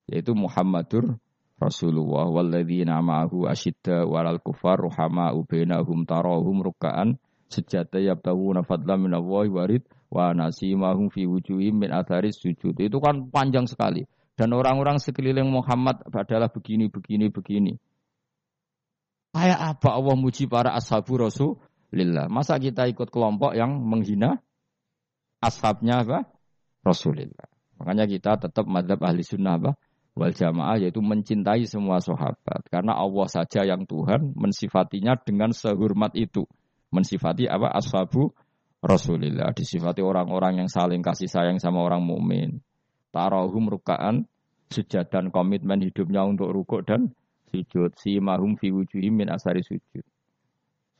Yaitu 0.07 0.33
Muhammadur 0.39 1.19
Rasulullah 1.63 2.27
walladzina 2.27 2.99
ma'ahu 2.99 3.47
asyidda 3.47 4.03
walal 4.03 4.43
kufar 4.43 4.83
ruhama 4.83 5.31
ubainahum 5.31 6.03
tarahum 6.03 6.59
ruka'an 6.59 7.23
sejata 7.47 8.03
yabtawuna 8.03 8.67
fadla 8.67 8.99
minallahi 8.99 9.51
warid 9.55 9.83
wa 10.11 10.35
nasimahum 10.35 11.07
fi 11.07 11.23
wujuhim 11.31 11.87
min 11.87 11.95
atharis 11.95 12.43
sujud. 12.43 12.75
Itu 12.83 12.99
kan 12.99 13.31
panjang 13.31 13.71
sekali. 13.71 14.03
Dan 14.35 14.57
orang-orang 14.59 14.99
sekeliling 14.99 15.47
Muhammad 15.47 16.03
adalah 16.11 16.51
begini, 16.51 16.91
begini, 16.91 17.31
begini. 17.31 17.73
Kayak 19.33 19.79
apa 19.79 19.89
Allah 19.95 20.17
muji 20.19 20.51
para 20.51 20.75
ashabu 20.75 21.21
Rasulullah? 21.21 22.27
Masa 22.27 22.59
kita 22.59 22.91
ikut 22.91 23.13
kelompok 23.13 23.55
yang 23.55 23.79
menghina 23.81 24.43
ashabnya 25.39 26.03
apa? 26.03 26.19
Rasulullah. 26.83 27.47
Makanya 27.79 28.09
kita 28.09 28.41
tetap 28.41 28.67
madhab 28.67 28.99
ahli 29.05 29.23
sunnah 29.23 29.61
apa? 29.61 29.71
Wal 30.13 30.37
jamaah 30.37 30.77
yaitu 30.77 31.01
mencintai 31.01 31.65
semua 31.65 31.97
sahabat. 32.05 32.69
Karena 32.69 32.93
Allah 32.93 33.29
saja 33.33 33.65
yang 33.65 33.89
Tuhan 33.89 34.37
mensifatinya 34.37 35.17
dengan 35.17 35.57
sehormat 35.57 36.13
itu. 36.21 36.45
Mensifati 36.93 37.49
apa? 37.49 37.73
Ashabu 37.73 38.37
Rasulullah. 38.85 39.57
Disifati 39.57 40.05
orang-orang 40.05 40.61
yang 40.61 40.69
saling 40.69 41.01
kasih 41.01 41.33
sayang 41.33 41.57
sama 41.57 41.81
orang 41.81 42.05
mukmin. 42.05 42.61
Tarahum 43.09 43.73
rukaan 43.73 44.29
sujud 44.69 45.09
dan 45.09 45.33
komitmen 45.33 45.81
hidupnya 45.81 46.29
untuk 46.29 46.53
rukuk 46.53 46.85
dan 46.85 47.17
sujud. 47.49 47.97
Si 47.97 48.21
mahum 48.21 48.61
fi 48.61 48.69
wujuhim 48.69 49.17
min 49.17 49.33
asari 49.33 49.65
sujud. 49.65 50.05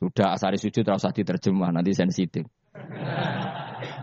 Sudah 0.01 0.33
asari 0.33 0.57
sujud 0.57 0.81
terus 0.81 1.05
diterjemah 1.05 1.69
nanti 1.69 1.93
sensitif. 1.93 2.49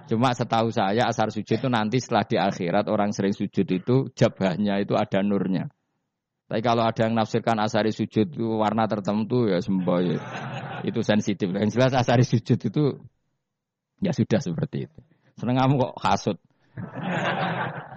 Cuma 0.09 0.35
setahu 0.35 0.72
saya 0.74 1.07
asar 1.07 1.31
sujud 1.31 1.59
itu 1.61 1.68
nanti 1.70 1.99
setelah 2.03 2.24
di 2.26 2.37
akhirat 2.37 2.87
orang 2.91 3.14
sering 3.14 3.33
sujud 3.37 3.66
itu 3.66 4.11
jabahnya 4.14 4.81
itu 4.83 4.99
ada 4.99 5.22
nurnya. 5.22 5.70
Tapi 6.51 6.66
kalau 6.66 6.83
ada 6.83 7.07
yang 7.07 7.14
nafsirkan 7.14 7.62
asari 7.62 7.95
sujud 7.95 8.26
itu 8.35 8.47
warna 8.59 8.91
tertentu 8.91 9.47
ya 9.47 9.62
semboy. 9.62 10.18
Itu 10.83 11.07
sensitif. 11.07 11.47
Yang 11.47 11.78
jelas 11.78 11.95
asari 11.95 12.26
sujud 12.26 12.59
itu 12.59 12.99
ya 14.03 14.11
sudah 14.11 14.43
seperti 14.43 14.91
itu. 14.91 14.99
Seneng 15.39 15.62
kamu 15.62 15.74
kok 15.78 15.95
hasut. 16.03 16.37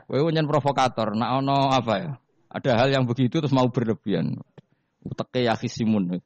Kowe 0.06 0.30
nyen 0.30 0.46
provokator, 0.46 1.18
nak 1.18 1.42
ono 1.42 1.74
apa 1.74 1.94
ya? 1.98 2.12
Ada 2.54 2.72
hal 2.86 2.90
yang 2.94 3.10
begitu 3.10 3.42
terus 3.42 3.50
mau 3.50 3.66
berlebihan. 3.74 4.38
Uteke 5.02 5.42
ya 5.42 5.58
kisimun. 5.58 6.22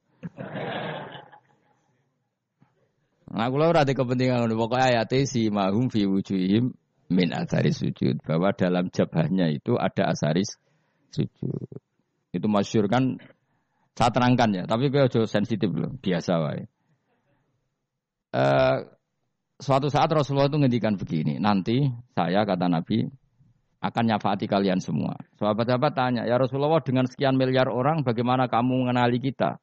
Nah, 3.27 3.51
kula 3.51 3.75
kepentingan 3.75 4.47
pokoknya 4.55 5.03
ayat 5.03 5.11
si 5.27 5.51
mahum 5.51 5.91
fi 5.91 6.07
wujuhim 6.07 6.71
min 7.11 7.27
asari 7.31 7.75
sujud 7.75 8.23
bahwa 8.23 8.55
dalam 8.55 8.87
jabahnya 8.91 9.51
itu 9.51 9.75
ada 9.75 10.11
asaris 10.11 10.55
sujud. 11.11 11.67
Itu 12.31 12.47
masyur 12.47 12.87
kan 12.87 13.19
saya 13.97 14.13
terangkan 14.13 14.49
ya, 14.53 14.63
tapi 14.69 14.93
gue 14.93 15.09
jauh 15.09 15.25
sensitif 15.25 15.73
loh, 15.73 15.89
biasa 15.97 16.31
wae. 16.37 16.63
Uh, 18.29 18.85
suatu 19.57 19.89
saat 19.89 20.05
Rasulullah 20.13 20.51
itu 20.51 20.61
ngendikan 20.61 20.95
begini, 21.01 21.41
nanti 21.41 21.89
saya 22.13 22.45
kata 22.45 22.69
Nabi 22.69 23.09
akan 23.81 24.03
nyafaati 24.05 24.45
kalian 24.45 24.77
semua. 24.77 25.17
Sahabat-sahabat 25.41 25.93
tanya, 25.97 26.21
ya 26.29 26.37
Rasulullah 26.37 26.77
dengan 26.85 27.09
sekian 27.09 27.33
miliar 27.33 27.73
orang 27.73 28.05
bagaimana 28.05 28.45
kamu 28.45 28.85
mengenali 28.85 29.17
kita? 29.17 29.57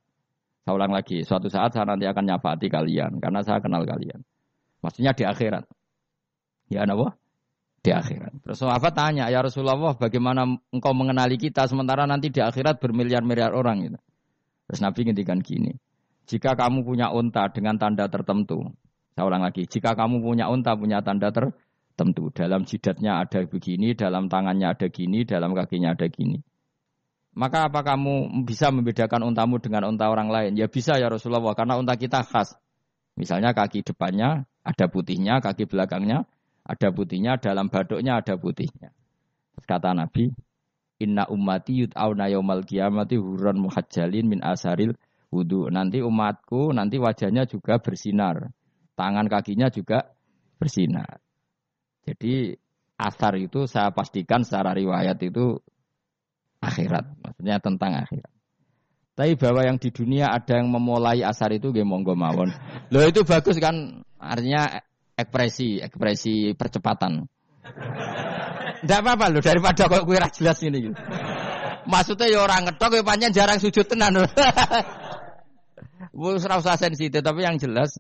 Saya 0.65 0.73
ulang 0.81 0.97
lagi, 0.97 1.21
suatu 1.21 1.53
saat 1.53 1.77
saya 1.77 1.85
nanti 1.85 2.09
akan 2.09 2.25
nyafaati 2.25 2.73
kalian 2.73 3.21
karena 3.21 3.45
saya 3.45 3.61
kenal 3.61 3.85
kalian. 3.85 4.25
Maksudnya 4.81 5.13
di 5.13 5.25
akhirat. 5.29 5.65
Ya 6.73 6.89
apa? 6.89 7.17
Di 7.85 7.93
akhirat. 7.93 8.33
Terus 8.41 8.57
sahabat 8.65 8.97
tanya, 8.97 9.29
ya 9.29 9.45
Rasulullah 9.45 9.77
bagaimana 9.93 10.49
engkau 10.73 10.97
mengenali 10.97 11.37
kita 11.37 11.69
sementara 11.69 12.09
nanti 12.09 12.33
di 12.33 12.41
akhirat 12.41 12.81
bermiliar-miliar 12.81 13.53
orang 13.53 13.85
gitu. 13.85 13.99
Terus 14.65 14.81
Nabi 14.81 15.01
ngendikan 15.05 15.45
gini, 15.45 15.77
jika 16.25 16.57
kamu 16.57 16.89
punya 16.89 17.13
unta 17.13 17.45
dengan 17.53 17.77
tanda 17.77 18.09
tertentu, 18.09 18.65
saya 19.13 19.29
ulang 19.29 19.45
lagi, 19.45 19.69
jika 19.69 19.93
kamu 19.93 20.25
punya 20.25 20.49
unta 20.49 20.73
punya 20.73 21.05
tanda 21.05 21.29
tertentu, 21.29 21.61
tentu. 21.95 22.31
Dalam 22.35 22.67
jidatnya 22.67 23.23
ada 23.23 23.47
begini, 23.47 23.95
dalam 23.95 24.27
tangannya 24.27 24.75
ada 24.75 24.87
gini, 24.91 25.23
dalam 25.25 25.55
kakinya 25.55 25.95
ada 25.95 26.07
gini. 26.11 26.43
Maka 27.35 27.67
apa 27.67 27.83
kamu 27.83 28.47
bisa 28.47 28.71
membedakan 28.71 29.27
untamu 29.27 29.59
dengan 29.59 29.91
unta 29.91 30.07
orang 30.07 30.31
lain? 30.31 30.53
Ya 30.55 30.71
bisa 30.71 30.95
ya 31.03 31.11
Rasulullah, 31.11 31.55
karena 31.59 31.75
unta 31.75 31.99
kita 31.99 32.23
khas. 32.23 32.55
Misalnya 33.19 33.51
kaki 33.55 33.83
depannya 33.83 34.47
ada 34.63 34.87
putihnya, 34.87 35.43
kaki 35.43 35.67
belakangnya 35.67 36.27
ada 36.63 36.89
putihnya, 36.95 37.39
dalam 37.43 37.69
baduknya 37.69 38.23
ada 38.23 38.35
putihnya. 38.39 38.95
kata 39.67 39.95
Nabi, 39.95 40.35
Inna 41.03 41.27
ummati 41.27 41.85
yud'auna 41.85 42.31
yaumal 42.31 42.63
kiamati 42.63 43.19
huran 43.19 43.59
muhajjalin 43.59 44.31
min 44.31 44.41
asaril 44.41 44.95
wudhu. 45.35 45.67
Nanti 45.75 45.99
umatku, 46.01 46.71
nanti 46.71 47.03
wajahnya 47.03 47.51
juga 47.51 47.83
bersinar. 47.83 48.55
Tangan 48.95 49.27
kakinya 49.27 49.75
juga 49.75 50.15
bersinar. 50.59 51.19
Jadi 52.07 52.55
asar 52.95 53.35
itu 53.43 53.67
saya 53.67 53.91
pastikan 53.91 54.47
secara 54.47 54.71
riwayat 54.71 55.19
itu 55.27 55.59
akhirat, 56.65 57.05
maksudnya 57.21 57.57
tentang 57.61 57.93
akhirat. 58.01 58.33
Tapi 59.15 59.39
bahwa 59.39 59.63
yang 59.63 59.79
di 59.79 59.95
dunia 59.95 60.35
ada 60.35 60.59
yang 60.59 60.73
memulai 60.73 61.23
asar 61.23 61.55
itu 61.55 61.71
gue 61.71 61.87
monggo 61.87 62.19
mawon. 62.19 62.51
Loh 62.91 63.05
itu 63.07 63.23
bagus 63.23 63.63
kan, 63.63 64.03
artinya 64.19 64.83
ekspresi, 65.15 65.79
ekspresi 65.79 66.59
percepatan. 66.59 67.23
Tidak 68.83 68.99
apa-apa 69.01 69.31
loh 69.31 69.41
daripada 69.41 69.87
kok 69.87 70.03
kue 70.03 70.19
jelas 70.19 70.59
ini. 70.67 70.91
Gitu. 70.91 70.99
Maksudnya 71.87 72.27
ya 72.27 72.43
orang 72.43 72.67
ngetok, 72.67 72.91
ya 72.99 73.03
panjang 73.07 73.33
jarang 73.33 73.59
sujud 73.63 73.87
tenan. 73.87 74.27
Bu 76.11 76.35
serasa 76.43 76.75
sensitif, 76.75 77.23
tapi 77.23 77.47
yang 77.47 77.59
jelas 77.59 77.95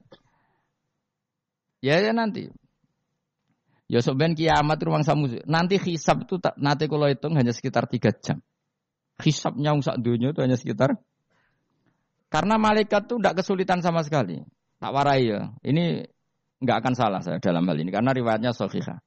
ya, 1.78 1.98
ya 1.98 2.10
nanti 2.10 2.50
Ya 3.84 4.00
sebenarnya 4.00 4.36
kiamat 4.36 4.78
ruang 4.80 5.04
samu. 5.04 5.28
Nanti 5.44 5.76
hisab 5.76 6.24
itu 6.24 6.40
nanti 6.56 6.88
kalau 6.88 7.04
hitung 7.04 7.36
hanya 7.36 7.52
sekitar 7.52 7.84
tiga 7.84 8.16
jam. 8.16 8.40
Hisabnya 9.22 9.76
sak 9.78 10.02
dunia 10.02 10.34
itu 10.34 10.40
hanya 10.42 10.58
sekitar 10.58 10.98
karena 12.34 12.58
malaikat 12.58 13.06
itu 13.06 13.14
tidak 13.22 13.34
kesulitan 13.38 13.78
sama 13.78 14.02
sekali. 14.02 14.42
Tak 14.82 14.90
warai 14.90 15.30
ya. 15.30 15.54
Ini 15.62 16.02
nggak 16.58 16.76
akan 16.82 16.94
salah 16.98 17.22
saya 17.22 17.38
dalam 17.38 17.62
hal 17.70 17.78
ini 17.78 17.94
karena 17.94 18.10
riwayatnya 18.10 18.50
sahihah. 18.50 18.98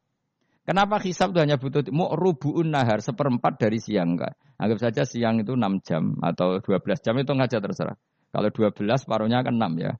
Kenapa 0.64 1.00
hisab 1.04 1.36
itu 1.36 1.40
hanya 1.44 1.60
butuh 1.60 1.84
mau 1.92 2.12
rubuun 2.16 2.72
nahar 2.72 3.04
seperempat 3.04 3.60
dari 3.60 3.84
siang 3.84 4.16
enggak? 4.16 4.36
Anggap 4.60 4.80
saja 4.80 5.04
siang 5.04 5.44
itu 5.44 5.56
6 5.56 5.84
jam 5.84 6.16
atau 6.24 6.60
12 6.60 7.04
jam 7.04 7.16
itu 7.20 7.32
aja 7.36 7.58
terserah. 7.60 7.96
Kalau 8.32 8.48
12 8.52 9.08
paruhnya 9.08 9.44
kan 9.44 9.56
6 9.56 9.76
ya. 9.80 9.96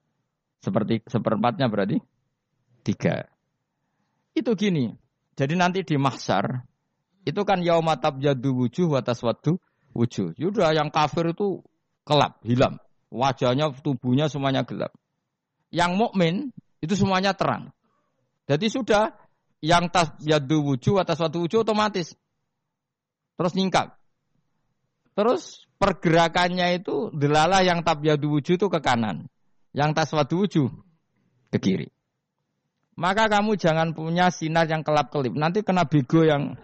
Seperti 0.64 1.04
seperempatnya 1.08 1.68
berarti 1.68 2.00
3. 2.84 3.28
Itu 4.36 4.56
gini. 4.56 4.92
Jadi 5.36 5.54
nanti 5.56 5.84
di 5.84 5.96
mahsyar 6.00 6.64
itu 7.28 7.42
kan 7.44 7.60
yaumatab 7.60 8.24
jadu 8.24 8.56
wujuh 8.56 8.88
watas 8.92 9.20
wadu 9.20 9.60
wujuh. 9.98 10.38
Yaudah 10.38 10.78
yang 10.78 10.94
kafir 10.94 11.34
itu 11.34 11.66
kelap, 12.06 12.38
hilang. 12.46 12.78
Wajahnya, 13.10 13.74
tubuhnya 13.82 14.30
semuanya 14.30 14.62
gelap. 14.62 14.94
Yang 15.74 15.92
mukmin 15.98 16.36
itu 16.86 16.94
semuanya 16.94 17.34
terang. 17.34 17.74
Jadi 18.46 18.70
sudah 18.70 19.18
yang 19.60 19.90
tas 19.90 20.14
yadu 20.22 20.62
wujuh 20.62 21.02
atas 21.02 21.18
wadu 21.18 21.50
wujuh 21.50 21.66
otomatis 21.66 22.14
terus 23.36 23.54
nyingkap. 23.58 23.98
Terus 25.18 25.66
pergerakannya 25.82 26.78
itu 26.78 27.10
delalah 27.12 27.66
yang 27.66 27.82
tab 27.82 28.06
yadu 28.06 28.38
wujuh 28.38 28.56
itu 28.56 28.68
ke 28.70 28.80
kanan. 28.80 29.26
Yang 29.74 29.90
tas 29.98 30.10
wadu 30.14 30.46
wujuh 30.46 30.70
ke 31.52 31.58
kiri. 31.58 31.90
Maka 32.98 33.30
kamu 33.30 33.60
jangan 33.62 33.94
punya 33.94 34.34
sinar 34.34 34.66
yang 34.66 34.82
kelap-kelip. 34.82 35.34
Nanti 35.38 35.62
kena 35.62 35.86
bego 35.86 36.26
yang 36.26 36.58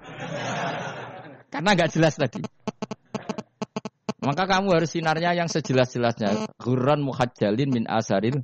Karena 1.54 1.78
nggak 1.78 1.92
jelas 1.94 2.18
tadi. 2.18 2.42
Maka 4.24 4.48
kamu 4.48 4.80
harus 4.80 4.90
sinarnya 4.96 5.36
yang 5.36 5.52
sejelas-jelasnya. 5.52 6.48
Ghurran 6.58 7.04
muhajjalin 7.04 7.70
min 7.70 7.84
asaril. 7.92 8.42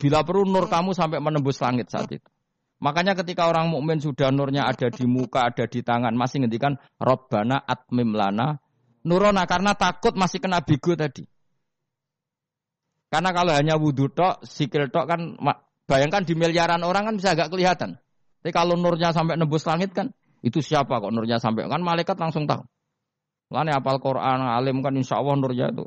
Bila 0.00 0.24
perlu 0.24 0.48
nur 0.48 0.68
kamu 0.72 0.96
sampai 0.96 1.20
menembus 1.20 1.60
langit 1.60 1.92
saat 1.92 2.08
itu. 2.08 2.24
Makanya 2.82 3.14
ketika 3.14 3.46
orang 3.46 3.70
mukmin 3.70 4.02
sudah 4.02 4.34
nurnya 4.34 4.66
ada 4.66 4.90
di 4.90 5.06
muka, 5.06 5.46
ada 5.46 5.70
di 5.70 5.86
tangan, 5.86 6.18
masih 6.18 6.42
ngendikan 6.42 6.74
Robbana 6.98 7.62
atmim 7.62 8.10
lana 8.10 8.58
nurona 9.06 9.46
karena 9.46 9.74
takut 9.78 10.14
masih 10.18 10.42
kena 10.42 10.62
bigo 10.62 10.98
tadi. 10.98 11.26
Karena 13.12 13.30
kalau 13.30 13.52
hanya 13.52 13.76
wudhu 13.76 14.08
tok, 14.08 14.42
sikil 14.42 14.88
tok 14.88 15.04
kan 15.04 15.36
bayangkan 15.84 16.24
di 16.24 16.32
miliaran 16.32 16.80
orang 16.82 17.12
kan 17.12 17.14
bisa 17.20 17.36
agak 17.36 17.52
kelihatan. 17.52 18.00
Tapi 18.42 18.50
kalau 18.50 18.74
nurnya 18.74 19.14
sampai 19.14 19.38
nembus 19.38 19.62
langit 19.68 19.94
kan 19.94 20.10
itu 20.42 20.58
siapa 20.58 20.98
kok 20.98 21.12
nurnya 21.14 21.38
sampai 21.38 21.68
kan 21.70 21.84
malaikat 21.84 22.18
langsung 22.18 22.48
tahu. 22.48 22.66
Lani 23.52 23.70
apal 23.70 24.00
Quran, 24.00 24.40
alim 24.40 24.80
kan 24.80 24.96
insya 24.96 25.20
Allah 25.20 25.36
nurnya 25.36 25.68
itu. 25.68 25.84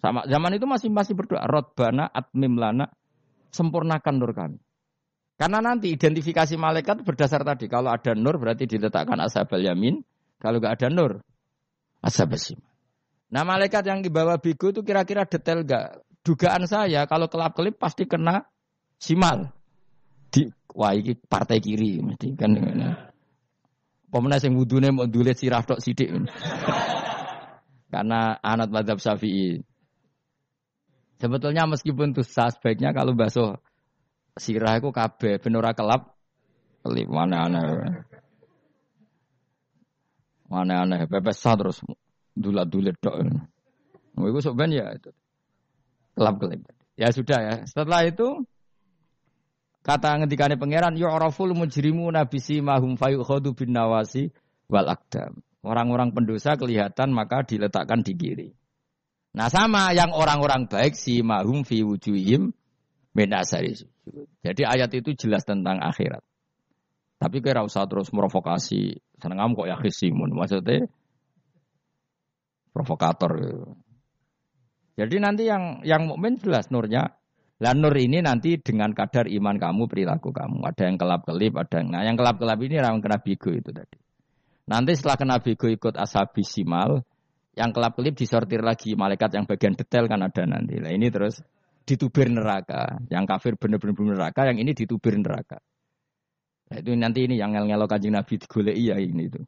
Sama 0.00 0.24
zaman 0.24 0.56
itu 0.56 0.64
masih 0.64 0.88
masih 0.88 1.12
berdoa. 1.12 1.44
Rodbana 1.44 2.08
atmim 2.08 2.56
lana 2.56 2.88
sempurnakan 3.52 4.14
nur 4.16 4.32
kami. 4.32 4.58
Karena 5.36 5.60
nanti 5.60 5.92
identifikasi 5.92 6.56
malaikat 6.56 7.04
berdasar 7.04 7.44
tadi. 7.44 7.68
Kalau 7.68 7.92
ada 7.92 8.16
nur 8.16 8.40
berarti 8.40 8.64
diletakkan 8.64 9.20
ashabal 9.20 9.60
yamin. 9.60 10.00
Kalau 10.40 10.60
nggak 10.60 10.76
ada 10.80 10.88
nur, 10.92 11.24
ashabal 12.04 12.36
siman. 12.36 12.68
Nah 13.32 13.42
malaikat 13.42 13.82
yang 13.88 14.04
dibawa 14.04 14.36
bigo 14.36 14.70
itu 14.70 14.84
kira-kira 14.84 15.24
detail 15.24 15.64
gak? 15.64 16.04
Dugaan 16.24 16.64
saya 16.68 17.04
kalau 17.08 17.28
kelap-kelip 17.28 17.76
pasti 17.76 18.04
kena 18.04 18.44
simal. 18.96 19.52
Di, 20.30 20.48
wah 20.72 20.92
ini 20.94 21.16
partai 21.16 21.58
kiri 21.60 22.00
mesti 22.00 22.32
kan. 22.36 22.54
Pemenang 24.14 24.38
yang 24.38 24.52
wudune 24.54 24.88
mau 24.94 25.10
dulit 25.10 25.34
sirah 25.34 25.66
tok 25.66 25.82
sidik. 25.82 26.14
Karena 27.94 28.34
anak 28.42 28.74
madhab 28.74 28.98
syafi'i. 28.98 29.62
Sebetulnya 31.22 31.70
meskipun 31.70 32.10
itu 32.10 32.26
sah, 32.26 32.50
sebaiknya 32.50 32.90
kalau 32.90 33.14
basuh 33.14 33.54
sirah 34.34 34.82
itu 34.82 34.90
kabeh 34.90 35.38
ben 35.38 35.54
ora 35.54 35.70
kelap 35.78 36.18
kelip 36.82 37.06
mana 37.06 37.46
aneh. 37.46 38.02
Mana 40.50 40.82
aneh 40.82 41.06
pepes 41.06 41.38
terus 41.38 41.78
dulat-dulit 42.34 42.98
tok. 42.98 43.14
Mau 44.18 44.26
iku 44.26 44.42
sok 44.42 44.58
ya 44.74 44.90
itu. 44.90 45.14
Kelap 46.18 46.34
kelip. 46.42 46.66
Ya 46.98 47.14
sudah 47.14 47.38
ya. 47.38 47.54
Setelah 47.62 48.10
itu 48.10 48.42
Kata 49.84 50.16
ngendikane 50.16 50.56
pangeran 50.56 50.96
yu'raful 50.96 51.52
mujrimu 51.52 52.08
nabisi 52.08 52.64
mahum 52.64 52.96
fayukhadu 52.96 53.52
bin 53.52 53.76
nawasi 53.76 54.32
wal 54.64 54.88
akdam. 54.88 55.44
Orang-orang 55.64 56.12
pendosa 56.12 56.60
kelihatan 56.60 57.10
maka 57.16 57.42
diletakkan 57.42 58.04
di 58.04 58.12
kiri. 58.12 58.48
Nah 59.34 59.50
sama 59.50 59.90
yang 59.96 60.14
orang-orang 60.14 60.70
baik 60.70 60.94
si 60.94 61.24
mahum 61.24 61.66
fi 61.66 61.82
wujuhim 61.82 62.54
min 63.16 63.28
asari 63.34 63.74
Jadi 64.44 64.62
ayat 64.62 64.92
itu 64.94 65.16
jelas 65.16 65.42
tentang 65.42 65.80
akhirat. 65.80 66.22
Tapi 67.18 67.40
kira 67.40 67.64
usah 67.64 67.88
terus 67.88 68.12
merovokasi. 68.12 69.00
Seneng 69.18 69.40
kamu 69.40 69.52
kok 69.56 69.68
ya 69.72 69.76
khisimun. 69.80 70.36
Maksudnya 70.36 70.86
provokator. 72.76 73.32
Jadi 74.94 75.16
nanti 75.18 75.48
yang 75.48 75.80
yang 75.82 76.04
mukmin 76.06 76.36
jelas 76.38 76.68
nurnya 76.68 77.16
lah 77.62 77.72
nur 77.72 77.96
ini 77.96 78.20
nanti 78.20 78.60
dengan 78.60 78.92
kadar 78.92 79.24
iman 79.24 79.56
kamu, 79.56 79.88
perilaku 79.88 80.34
kamu. 80.34 80.68
Ada 80.68 80.90
yang 80.90 80.96
kelap-kelip, 80.98 81.54
ada 81.54 81.80
yang... 81.80 81.88
Nah 81.88 82.02
yang 82.02 82.16
kelap-kelip 82.18 82.60
ini 82.66 82.76
orang 82.82 83.00
kena 83.00 83.18
bigo 83.22 83.54
itu 83.54 83.70
tadi. 83.72 84.03
Nanti 84.64 84.96
setelah 84.96 85.16
kena 85.20 85.36
bigo 85.44 85.68
ikut 85.68 85.94
ashabi 86.00 86.40
simal, 86.40 87.04
yang 87.54 87.70
kelap-kelip 87.70 88.16
disortir 88.16 88.64
lagi. 88.64 88.96
Malaikat 88.96 89.36
yang 89.36 89.44
bagian 89.44 89.76
detail 89.76 90.08
kan 90.10 90.24
ada 90.24 90.42
nanti. 90.48 90.80
Nah 90.80 90.90
ini 90.90 91.12
terus 91.12 91.40
ditubir 91.84 92.32
neraka. 92.32 92.98
Yang 93.12 93.24
kafir 93.28 93.52
benar-benar 93.60 94.16
neraka, 94.16 94.48
yang 94.48 94.58
ini 94.58 94.72
ditubir 94.72 95.14
neraka. 95.20 95.60
Nah 96.72 96.76
itu 96.80 96.90
nanti 96.96 97.28
ini 97.28 97.36
yang 97.36 97.52
ngel-ngelok 97.52 97.88
kanjeng 97.92 98.16
Nabi 98.16 98.40
digoleki 98.40 98.82
ya 98.88 98.96
ini 98.96 99.28
itu. 99.28 99.40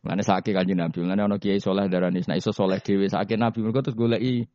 Mana 0.00 0.24
sakit 0.24 0.56
kanjeng 0.56 0.80
Nabi, 0.80 1.04
mana 1.04 1.28
ono 1.28 1.36
kiai 1.36 1.60
soleh 1.60 1.84
darani, 1.84 2.24
nah 2.24 2.32
iso 2.32 2.56
soleh 2.56 2.80
dewi 2.80 3.12
sakit 3.12 3.36
Nabi 3.36 3.60
mereka 3.60 3.84
terus 3.84 4.00
goleki 4.00 4.48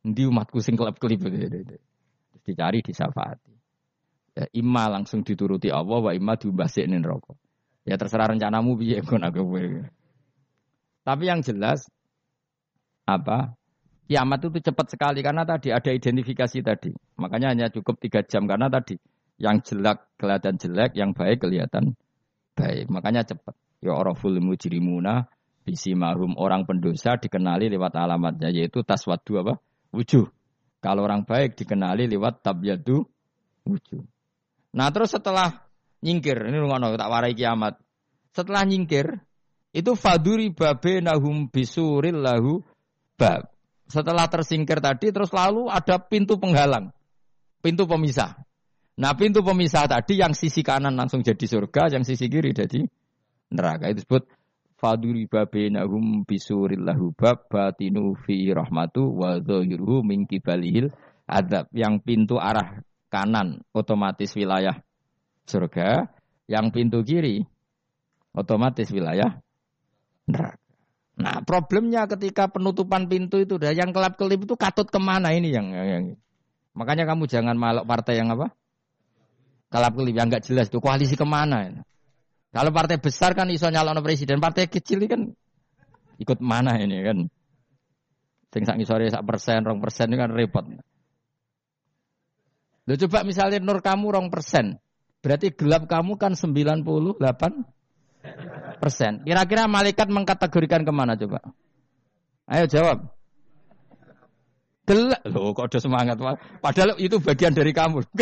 di 0.00 0.22
umatku 0.24 0.64
sing 0.64 0.72
kelap-kelip 0.80 1.20
Terus 1.20 2.40
dicari 2.40 2.80
disafati. 2.80 3.52
Ya, 4.36 4.48
imma 4.56 4.88
langsung 4.88 5.20
dituruti 5.20 5.68
Allah 5.68 6.00
wa 6.00 6.12
imma 6.16 6.40
diumbasik 6.40 6.88
rokok. 6.88 7.36
Ya 7.86 7.94
terserah 7.94 8.34
rencanamu 8.34 8.74
piye 8.76 8.98
kon 9.06 9.22
aku 9.22 9.46
Tapi 11.06 11.22
yang 11.22 11.40
jelas 11.40 11.86
apa? 13.06 13.54
Kiamat 14.06 14.38
itu 14.42 14.70
cepat 14.70 14.86
sekali 14.90 15.18
karena 15.22 15.42
tadi 15.42 15.74
ada 15.74 15.90
identifikasi 15.90 16.58
tadi. 16.62 16.90
Makanya 17.18 17.54
hanya 17.54 17.66
cukup 17.70 17.98
tiga 17.98 18.22
jam 18.22 18.46
karena 18.46 18.70
tadi 18.70 18.98
yang 19.38 19.62
jelek 19.62 20.18
kelihatan 20.18 20.54
jelek, 20.58 20.94
yang 20.94 21.10
baik 21.14 21.42
kelihatan 21.42 21.94
baik. 22.54 22.86
Makanya 22.90 23.26
cepat. 23.26 23.54
Ya 23.82 23.94
oraful 23.94 24.38
mujrimuna 24.38 25.26
bisi 25.66 25.98
mahum 25.98 26.38
orang 26.38 26.66
pendosa 26.66 27.18
dikenali 27.18 27.66
lewat 27.66 27.98
alamatnya 27.98 28.54
yaitu 28.54 28.86
taswadu 28.86 29.42
apa? 29.42 29.54
wujuh. 29.90 30.30
Kalau 30.78 31.02
orang 31.02 31.26
baik 31.26 31.58
dikenali 31.58 32.06
lewat 32.06 32.46
tabyadu 32.46 33.02
wujuh. 33.66 34.06
Nah 34.70 34.88
terus 34.94 35.10
setelah 35.10 35.65
nyingkir, 36.02 36.36
ini 36.48 36.58
ngono 36.60 36.96
tak 36.96 37.08
warai 37.08 37.32
kiamat. 37.32 37.78
Setelah 38.32 38.64
nyingkir, 38.68 39.16
itu 39.76 39.92
faduri 39.92 40.52
babe 40.52 41.04
nahum 41.04 41.48
bisuril 41.52 42.20
lahu 42.20 42.64
bab. 43.16 43.52
Setelah 43.86 44.26
tersingkir 44.26 44.82
tadi, 44.82 45.14
terus 45.14 45.30
lalu 45.30 45.70
ada 45.70 46.00
pintu 46.02 46.40
penghalang, 46.40 46.90
pintu 47.62 47.86
pemisah. 47.86 48.34
Nah 48.96 49.12
pintu 49.12 49.44
pemisah 49.44 49.84
tadi 49.84 50.18
yang 50.18 50.32
sisi 50.32 50.64
kanan 50.64 50.96
langsung 50.96 51.20
jadi 51.20 51.44
surga, 51.44 51.92
yang 51.92 52.02
sisi 52.02 52.26
kiri 52.32 52.56
jadi 52.56 52.88
neraka. 53.52 53.92
Itu 53.92 54.02
disebut 54.02 54.22
faduriba 54.80 55.48
bainahum 55.48 56.24
bisurillahu 56.24 57.12
bab 57.16 57.48
batinu 57.48 58.16
fi 58.24 58.52
rahmatu 58.52 59.12
wa 59.12 59.36
dhahiruhu 59.40 60.04
min 60.04 60.24
kibalihil 60.28 60.92
adab 61.28 61.68
yang 61.72 62.00
pintu 62.00 62.40
arah 62.40 62.80
kanan 63.12 63.64
otomatis 63.74 64.36
wilayah 64.36 64.85
surga 65.46 66.10
yang 66.50 66.74
pintu 66.74 67.00
kiri 67.06 67.46
otomatis 68.34 68.90
wilayah 68.92 69.38
neraka 70.26 70.60
nah 71.16 71.40
problemnya 71.40 72.04
ketika 72.04 72.52
penutupan 72.52 73.08
pintu 73.08 73.40
itu 73.40 73.56
dah 73.56 73.72
yang 73.72 73.88
kelap-kelip 73.88 74.44
itu 74.44 74.52
katut 74.52 74.84
ke 74.92 75.00
mana 75.00 75.32
ini 75.32 75.48
yang, 75.48 75.72
yang 75.72 76.04
makanya 76.76 77.08
kamu 77.08 77.24
jangan 77.24 77.56
malok 77.56 77.88
partai 77.88 78.20
yang 78.20 78.28
apa 78.36 78.52
kelap-kelip 79.70 80.14
yang 80.14 80.28
nggak 80.30 80.44
jelas 80.46 80.70
itu 80.70 80.78
koalisi 80.78 81.18
ke 81.18 81.26
mana 81.26 81.66
ini. 81.66 81.80
Kalau 82.54 82.72
partai 82.72 82.96
besar 82.96 83.36
kan 83.36 83.50
iso 83.52 83.68
nyalon 83.68 84.00
presiden, 84.00 84.40
partai 84.40 84.70
kecil 84.70 85.04
ini 85.04 85.08
kan 85.10 85.22
ikut 86.16 86.38
mana 86.40 86.78
ini 86.80 86.96
kan? 87.04 87.18
Sing 88.54 88.62
sak 88.64 88.80
ngisore 88.80 89.10
sak 89.12 89.26
persen, 89.26 89.60
rong 89.66 89.82
persen 89.82 90.08
ini 90.08 90.16
kan 90.16 90.32
repot. 90.32 90.64
Lo 92.86 92.94
coba 92.94 93.26
misalnya 93.26 93.60
nur 93.60 93.82
kamu 93.84 94.06
rong 94.08 94.28
persen, 94.32 94.78
berarti 95.20 95.52
gelap 95.52 95.88
kamu 95.88 96.16
kan 96.20 96.32
98 96.34 97.20
persen. 98.78 99.22
Kira-kira 99.24 99.66
malaikat 99.70 100.08
mengkategorikan 100.10 100.84
ke 100.84 100.92
mana 100.92 101.16
coba? 101.16 101.40
Ayo 102.46 102.66
jawab. 102.70 103.10
Gelap, 104.86 105.18
lo 105.26 105.50
kok 105.50 105.66
ada 105.66 105.82
semangat, 105.82 106.14
padahal 106.62 106.94
itu 107.02 107.18
bagian 107.18 107.50
dari 107.50 107.74
kamu. 107.74 108.06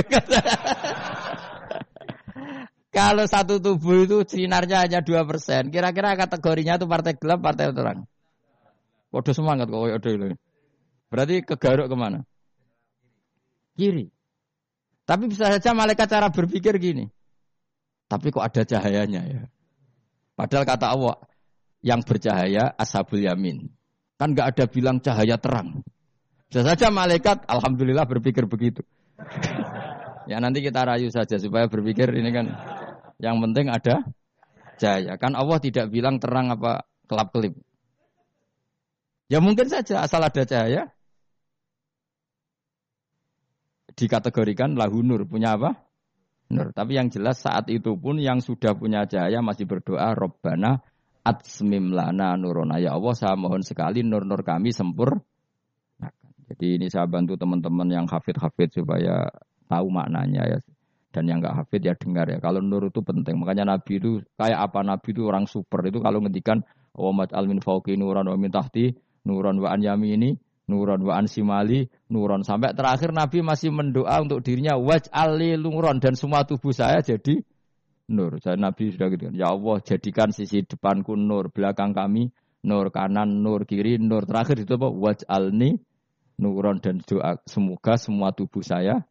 Kalau 2.95 3.27
satu 3.27 3.61
tubuh 3.61 4.09
itu 4.09 4.25
sinarnya 4.25 4.87
hanya 4.87 5.05
dua 5.05 5.29
persen, 5.29 5.69
kira-kira 5.69 6.17
kategorinya 6.17 6.81
itu 6.81 6.87
partai 6.89 7.19
gelap, 7.21 7.43
partai 7.45 7.75
terang. 7.75 8.09
Kode 9.11 9.35
semangat 9.35 9.67
kok 9.69 9.83
ada. 9.83 10.11
Berarti 11.11 11.35
kegaruk 11.43 11.91
ke 11.91 11.97
mana? 11.99 12.25
Kiri. 13.75 14.14
Tapi 15.05 15.29
bisa 15.29 15.53
saja 15.53 15.77
malaikat 15.77 16.09
cara 16.09 16.33
berpikir 16.33 16.77
gini. 16.81 17.05
Tapi 18.09 18.33
kok 18.33 18.45
ada 18.45 18.65
cahayanya 18.65 19.23
ya? 19.25 19.43
Padahal 20.35 20.65
kata 20.65 20.87
Allah, 20.93 21.17
yang 21.85 22.01
bercahaya 22.01 22.73
ashabul 22.81 23.21
yamin. 23.21 23.69
Kan 24.17 24.33
nggak 24.33 24.57
ada 24.57 24.65
bilang 24.65 24.99
cahaya 25.05 25.37
terang. 25.37 25.85
Bisa 26.49 26.65
saja 26.65 26.89
malaikat, 26.89 27.45
alhamdulillah 27.45 28.09
berpikir 28.09 28.49
begitu. 28.49 28.81
ya 30.31 30.41
nanti 30.41 30.65
kita 30.65 30.89
rayu 30.89 31.13
saja 31.13 31.37
supaya 31.37 31.69
berpikir 31.69 32.09
ini 32.17 32.33
kan 32.33 32.47
yang 33.21 33.37
penting 33.45 33.69
ada 33.69 34.01
cahaya. 34.81 35.21
Kan 35.21 35.37
Allah 35.37 35.61
tidak 35.61 35.93
bilang 35.93 36.17
terang 36.17 36.49
apa 36.49 36.89
kelap-kelip. 37.05 37.53
Ya 39.29 39.45
mungkin 39.45 39.69
saja 39.69 40.05
asal 40.05 40.25
ada 40.25 40.43
cahaya 40.45 40.89
dikategorikan 43.95 44.75
lahu 44.75 45.01
nur 45.01 45.27
punya 45.27 45.55
apa? 45.59 45.75
Nur. 46.53 46.71
Tapi 46.77 47.01
yang 47.01 47.09
jelas 47.09 47.41
saat 47.41 47.73
itu 47.73 47.97
pun 47.97 48.21
yang 48.21 48.45
sudah 48.45 48.77
punya 48.77 49.09
cahaya 49.09 49.41
masih 49.41 49.65
berdoa 49.65 50.13
Robbana 50.13 50.83
Atsmim 51.25 51.97
lana 51.97 52.37
nurona. 52.37 52.77
Ya 52.77 52.93
Allah, 52.93 53.17
saya 53.17 53.33
mohon 53.33 53.65
sekali 53.65 54.05
nur-nur 54.05 54.45
kami 54.45 54.77
sempur. 54.77 55.25
Jadi 56.45 56.77
ini 56.77 56.93
saya 56.93 57.09
bantu 57.09 57.41
teman-teman 57.41 57.89
yang 57.89 58.05
hafid-hafid 58.05 58.77
supaya 58.77 59.33
tahu 59.65 59.89
maknanya 59.89 60.45
ya. 60.45 60.59
Dan 61.09 61.31
yang 61.31 61.41
nggak 61.41 61.65
hafid 61.65 61.81
ya 61.81 61.97
dengar 61.97 62.29
ya. 62.29 62.37
Kalau 62.45 62.61
nur 62.61 62.93
itu 62.93 63.01
penting. 63.01 63.41
Makanya 63.41 63.65
Nabi 63.65 63.97
itu 63.97 64.21
kayak 64.37 64.69
apa 64.69 64.85
Nabi 64.85 65.09
itu 65.17 65.25
orang 65.25 65.49
super 65.49 65.81
itu 65.89 66.05
kalau 66.05 66.21
ngendikan 66.21 66.61
wa 66.93 67.25
al 67.25 67.47
min 67.49 67.65
fauqi 67.65 67.97
nuran 67.97 68.29
wa 68.29 68.37
min 68.37 68.53
tahti 68.53 68.93
nuran 69.25 69.57
wa 69.65 69.73
an 69.73 69.81
yamini 69.81 70.37
nuron 70.65 71.05
wa 71.05 71.21
an 71.21 71.29
simali 71.29 71.93
nuron 72.09 72.41
sampai 72.41 72.73
terakhir 72.73 73.13
Nabi 73.13 73.45
masih 73.45 73.69
mendoa 73.69 74.25
untuk 74.25 74.41
dirinya 74.41 74.81
waj 74.81 75.13
ali 75.13 75.61
nuron 75.61 76.01
dan 76.01 76.17
semua 76.17 76.49
tubuh 76.49 76.73
saya 76.73 77.05
jadi 77.05 77.45
nur. 78.09 78.37
Jadi 78.41 78.61
Nabi 78.61 78.93
sudah 78.93 79.09
gitu. 79.13 79.33
Ya 79.33 79.53
Allah 79.53 79.77
jadikan 79.81 80.29
sisi 80.33 80.65
depanku 80.65 81.17
nur, 81.17 81.49
belakang 81.49 81.97
kami 81.97 82.33
nur, 82.65 82.93
kanan 82.93 83.41
nur, 83.41 83.65
kiri 83.65 83.97
nur. 84.01 84.29
Terakhir 84.29 84.65
itu 84.65 84.77
apa? 84.77 84.89
Waj 84.93 85.25
alni 85.29 85.81
nuron 86.41 86.83
dan 86.83 86.99
doa 87.05 87.39
semoga 87.47 87.95
semua 87.97 88.35
tubuh 88.35 88.65
saya 88.65 89.05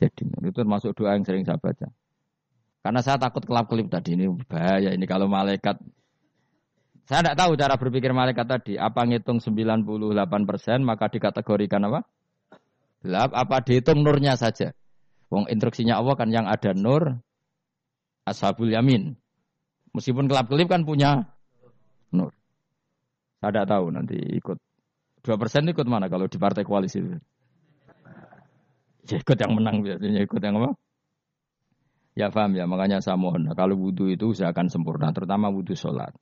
jadi 0.00 0.22
nur. 0.28 0.42
Itu 0.48 0.64
termasuk 0.64 0.92
doa 0.96 1.16
yang 1.16 1.24
sering 1.24 1.44
saya 1.46 1.60
baca. 1.60 1.88
Karena 2.82 2.98
saya 2.98 3.14
takut 3.14 3.46
kelap-kelip 3.46 3.86
tadi 3.86 4.18
ini 4.18 4.26
bahaya 4.50 4.90
ini 4.90 5.06
kalau 5.06 5.30
malaikat 5.30 5.78
saya 7.06 7.20
tidak 7.26 7.36
tahu 7.38 7.52
cara 7.58 7.74
berpikir 7.74 8.14
malaikat 8.14 8.46
tadi. 8.46 8.74
Apa 8.78 9.02
ngitung 9.02 9.42
98 9.42 10.48
persen 10.48 10.86
maka 10.86 11.10
dikategorikan 11.10 11.82
apa? 11.90 12.06
Gelap. 13.02 13.34
Apa 13.34 13.60
dihitung 13.66 14.06
nurnya 14.06 14.38
saja? 14.38 14.70
Wong 15.32 15.50
instruksinya 15.50 15.98
Allah 15.98 16.14
kan 16.14 16.28
yang 16.28 16.46
ada 16.46 16.76
nur, 16.76 17.18
ashabul 18.28 18.70
yamin. 18.70 19.16
Meskipun 19.96 20.30
kelap-kelip 20.30 20.68
kan 20.70 20.86
punya 20.86 21.26
nur. 22.14 22.30
Saya 23.42 23.50
tidak 23.50 23.66
tahu 23.66 23.84
nanti 23.90 24.16
ikut. 24.38 24.60
Dua 25.22 25.36
persen 25.38 25.66
ikut 25.66 25.86
mana 25.88 26.06
kalau 26.06 26.30
di 26.30 26.38
partai 26.38 26.62
koalisi 26.62 27.02
itu? 27.02 27.18
Ya 29.10 29.18
ikut 29.18 29.34
yang 29.34 29.58
menang 29.58 29.82
biasanya 29.82 30.22
ikut 30.22 30.38
yang 30.38 30.62
apa? 30.62 30.70
Ya 32.12 32.28
paham 32.28 32.52
ya, 32.54 32.68
makanya 32.68 33.00
saya 33.00 33.16
mohon. 33.16 33.48
Kalau 33.56 33.74
wudhu 33.74 34.12
itu 34.12 34.36
usahakan 34.36 34.68
sempurna, 34.68 35.10
terutama 35.16 35.48
wudhu 35.48 35.72
sholat. 35.72 36.12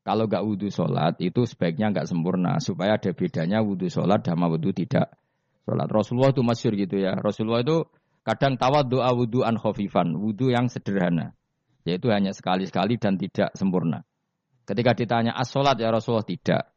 Kalau 0.00 0.24
nggak 0.24 0.42
wudhu 0.42 0.72
sholat 0.72 1.20
itu 1.20 1.44
sebaiknya 1.44 1.92
nggak 1.92 2.08
sempurna 2.08 2.56
supaya 2.56 2.96
ada 2.96 3.12
bedanya 3.12 3.60
wudhu 3.60 3.92
sholat 3.92 4.24
sama 4.24 4.48
wudhu 4.48 4.72
tidak 4.72 5.12
sholat. 5.68 5.88
Rasulullah 5.92 6.32
itu 6.32 6.40
masyur 6.40 6.72
gitu 6.72 6.96
ya. 6.96 7.20
Rasulullah 7.20 7.60
itu 7.60 7.84
kadang 8.24 8.56
tawad 8.56 8.88
doa 8.88 9.12
wudhu 9.12 9.44
an 9.44 9.60
khofifan, 9.60 10.16
wudhu 10.16 10.48
yang 10.48 10.72
sederhana, 10.72 11.36
yaitu 11.84 12.08
hanya 12.08 12.32
sekali-sekali 12.32 12.96
dan 12.96 13.20
tidak 13.20 13.52
sempurna. 13.52 14.00
Ketika 14.64 14.96
ditanya 14.96 15.36
as 15.36 15.52
sholat 15.52 15.76
ya 15.76 15.92
Rasulullah 15.92 16.24
tidak. 16.24 16.72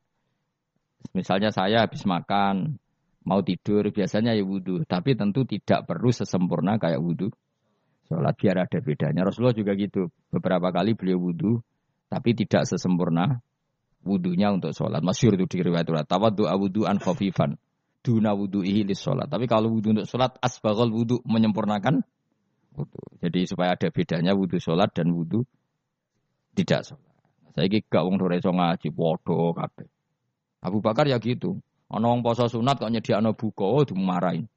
Misalnya 1.12 1.52
saya 1.52 1.84
habis 1.84 2.08
makan, 2.08 2.80
mau 3.24 3.40
tidur 3.44 3.88
biasanya 3.92 4.36
ya 4.36 4.44
wudhu, 4.44 4.84
tapi 4.84 5.16
tentu 5.16 5.48
tidak 5.48 5.88
perlu 5.88 6.12
sesempurna 6.12 6.76
kayak 6.76 7.00
wudhu 7.00 7.32
sholat 8.12 8.36
biar 8.36 8.68
ada 8.68 8.80
bedanya. 8.84 9.24
Rasulullah 9.24 9.56
juga 9.56 9.80
gitu. 9.80 10.12
Beberapa 10.28 10.76
kali 10.76 10.92
beliau 10.92 11.24
wudhu 11.24 11.64
tapi 12.14 12.38
tidak 12.38 12.70
sesempurna 12.70 13.42
wudhunya 14.06 14.54
untuk 14.54 14.70
sholat. 14.70 15.02
Masyur 15.02 15.34
itu 15.34 15.50
di 15.50 15.66
riwayat 15.66 16.06
Tawaddu 16.06 16.46
awudu 16.46 16.86
an 16.86 17.02
khafifan. 17.02 17.58
Duna 18.06 18.38
wudu'ihi 18.38 18.86
lis 18.86 19.02
sholat. 19.02 19.32
Tapi 19.32 19.50
kalau 19.50 19.74
wudhu 19.74 19.98
untuk 19.98 20.06
sholat, 20.06 20.38
asbagol 20.38 20.94
wudhu 20.94 21.26
menyempurnakan 21.26 22.06
wudhu. 22.78 23.02
Jadi 23.18 23.50
supaya 23.50 23.74
ada 23.74 23.90
bedanya 23.90 24.38
wudhu 24.38 24.62
sholat 24.62 24.94
dan 24.94 25.10
wudhu 25.10 25.42
tidak 26.54 26.86
sholat. 26.86 27.10
Saya 27.58 27.66
ini 27.66 27.82
gak 27.82 28.04
wong 28.06 28.22
sore 28.22 28.38
ngaji, 28.38 28.88
bodoh 28.94 29.58
kabeh. 29.58 29.90
Abu 30.62 30.78
Bakar 30.84 31.10
ya 31.10 31.18
gitu. 31.18 31.58
Ono 31.90 32.06
wong 32.14 32.22
poso 32.22 32.46
sunat 32.50 32.78
kok 32.78 32.90
nyediakno 32.90 33.34
buka, 33.34 33.66
oh 33.66 33.86
dimarahin. 33.86 34.50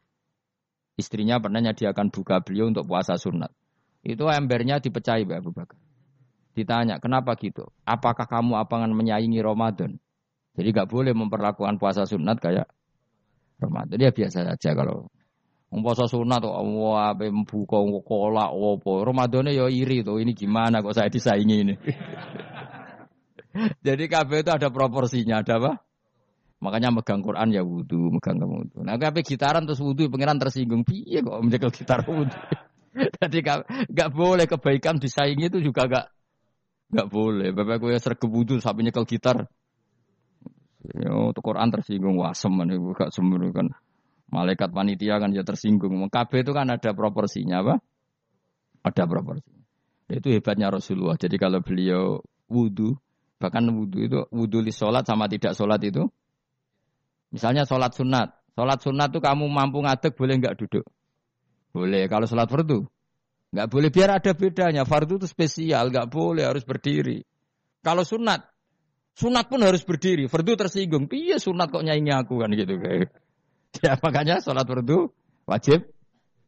Istrinya 0.97 1.41
pernah 1.41 1.61
nyediakan 1.61 2.09
buka 2.09 2.41
beliau 2.41 2.69
untuk 2.73 2.89
puasa 2.89 3.21
sunat. 3.21 3.53
Itu 4.01 4.29
embernya 4.33 4.81
dipecahi 4.81 5.29
Abu 5.29 5.53
Bakar. 5.53 5.86
Ditanya, 6.57 6.97
kenapa 6.97 7.37
gitu? 7.37 7.69
Apakah 7.85 8.25
kamu 8.25 8.57
akan 8.65 8.97
menyaingi 8.97 9.45
Ramadan? 9.45 10.01
Jadi 10.57 10.73
nggak 10.73 10.89
boleh 10.89 11.13
memperlakukan 11.13 11.77
puasa 11.77 12.09
sunat 12.09 12.41
kayak 12.41 12.65
Ramadan. 13.61 14.01
Ya 14.01 14.09
biasa 14.09 14.41
saja 14.41 14.71
kalau 14.73 15.13
puasa 15.69 16.09
sunat 16.09 16.41
tuh 16.41 16.57
wah 16.57 17.13
buka 17.45 17.77
kolak 18.01 18.51
opo. 18.57 19.05
Ramadannya 19.05 19.53
ya 19.53 19.69
iri 19.69 20.01
tuh. 20.01 20.17
Ini 20.17 20.33
gimana 20.33 20.81
kok 20.81 20.97
saya 20.97 21.13
disaingi 21.13 21.57
ini? 21.61 21.75
Jadi 23.87 24.05
kabeh 24.09 24.41
itu 24.41 24.53
ada 24.53 24.73
proporsinya, 24.73 25.45
ada 25.45 25.61
apa? 25.61 25.73
Makanya 26.65 26.89
megang 26.89 27.21
Quran 27.21 27.53
ya 27.53 27.61
wudhu, 27.61 28.17
megang 28.17 28.41
kamu 28.41 28.65
wudhu. 28.65 28.81
Nah 28.81 28.97
kabeh 28.97 29.21
gitaran 29.21 29.69
terus 29.69 29.85
wudhu, 29.85 30.09
pengiran 30.09 30.41
tersinggung. 30.41 30.89
Piye 30.89 31.21
kok 31.21 31.37
menjegal 31.45 31.69
gitar 31.69 32.01
wudhu? 32.09 32.33
Jadi 33.21 33.45
nggak 33.93 34.11
boleh 34.17 34.49
kebaikan 34.49 34.97
disaingi 34.97 35.53
itu 35.53 35.61
juga 35.61 35.85
nggak 35.85 36.16
Enggak 36.91 37.07
boleh. 37.11 37.51
Bapak 37.51 37.77
gue 37.83 37.99
sergap 37.99 38.31
wudhu 38.31 38.63
sampai 38.63 38.87
nyekel 38.87 39.07
gitar. 39.09 39.51
Yo, 40.87 41.35
tuh 41.35 41.43
Quran 41.43 41.67
tersinggung 41.75 42.15
wah 42.15 42.31
semen 42.31 42.71
itu 42.71 42.95
gak 42.95 43.11
semen 43.11 43.51
kan. 43.51 43.75
Malaikat 44.31 44.71
panitia 44.71 45.19
kan 45.19 45.35
ya 45.35 45.43
tersinggung. 45.43 45.99
KB 46.07 46.31
itu 46.47 46.53
kan 46.55 46.71
ada 46.71 46.91
proporsinya 46.95 47.63
apa? 47.63 47.75
Ada 48.87 49.03
proporsinya. 49.11 49.67
Itu 50.07 50.31
hebatnya 50.31 50.71
Rasulullah. 50.71 51.19
Jadi 51.19 51.35
kalau 51.43 51.59
beliau 51.59 52.23
wudhu, 52.47 52.95
bahkan 53.43 53.67
wudhu 53.67 54.07
itu 54.07 54.19
wudhu 54.31 54.63
li 54.63 54.71
sholat 54.71 55.03
sama 55.03 55.27
tidak 55.27 55.59
sholat 55.59 55.83
itu. 55.83 56.07
Misalnya 57.35 57.67
sholat 57.67 57.91
sunat. 57.99 58.31
Sholat 58.55 58.79
sunat 58.79 59.11
tuh 59.11 59.19
kamu 59.19 59.51
mampu 59.51 59.83
ngadeg 59.83 60.15
boleh 60.15 60.35
nggak 60.39 60.55
duduk? 60.63 60.87
Boleh. 61.75 62.07
Kalau 62.07 62.31
sholat 62.31 62.47
fardu 62.47 62.87
Nggak 63.57 63.73
boleh 63.73 63.89
biar 63.89 64.21
ada 64.21 64.37
bedanya. 64.37 64.85
Fardu 64.85 65.17
itu 65.17 65.25
spesial, 65.25 65.89
nggak 65.89 66.13
boleh 66.13 66.45
harus 66.45 66.61
berdiri. 66.61 67.25
Kalau 67.81 68.05
sunat, 68.05 68.45
sunat 69.17 69.49
pun 69.49 69.65
harus 69.65 69.81
berdiri. 69.81 70.29
Fardu 70.29 70.61
tersinggung, 70.61 71.09
piye 71.09 71.41
sunat 71.41 71.73
kok 71.73 71.81
nyanyi 71.81 72.13
aku 72.13 72.45
kan 72.45 72.53
gitu. 72.53 72.77
Ya 73.85 73.93
makanya 74.01 74.41
sholat 74.41 74.65
fardu 74.65 75.13
wajib 75.45 75.93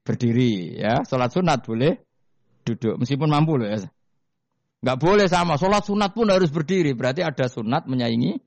berdiri 0.00 0.80
ya. 0.80 1.04
Sholat 1.04 1.28
sunat 1.28 1.60
boleh 1.60 2.00
duduk 2.64 2.96
meskipun 2.96 3.28
mampu 3.28 3.60
loh 3.60 3.68
ya. 3.68 3.84
Nggak 4.80 4.96
boleh 4.96 5.26
sama. 5.28 5.60
Sholat 5.60 5.84
sunat 5.84 6.16
pun 6.16 6.32
harus 6.32 6.48
berdiri. 6.48 6.96
Berarti 6.96 7.20
ada 7.20 7.52
sunat 7.52 7.84
menyaingi 7.84 8.40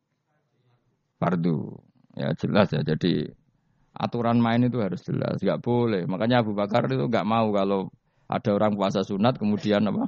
fardu. 1.21 1.77
Ya 2.17 2.33
jelas 2.33 2.73
ya. 2.73 2.81
Jadi 2.81 3.29
aturan 3.93 4.41
main 4.41 4.65
itu 4.65 4.81
harus 4.81 5.05
jelas. 5.05 5.37
Nggak 5.37 5.61
boleh. 5.61 6.01
Makanya 6.09 6.41
Abu 6.41 6.57
Bakar 6.57 6.89
itu 6.89 7.05
nggak 7.05 7.27
mau 7.29 7.53
kalau 7.53 7.93
ada 8.31 8.49
orang 8.55 8.79
puasa 8.79 9.03
sunat 9.03 9.35
kemudian 9.35 9.83
apa? 9.83 10.07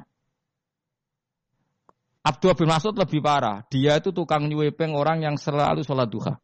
Abdul 2.24 2.56
bin 2.56 2.72
Mas'ud 2.72 2.96
lebih 2.96 3.20
parah. 3.20 3.68
Dia 3.68 4.00
itu 4.00 4.08
tukang 4.08 4.48
nyuwepeng 4.48 4.96
orang 4.96 5.20
yang 5.20 5.36
selalu 5.36 5.84
sholat 5.84 6.08
duha. 6.08 6.40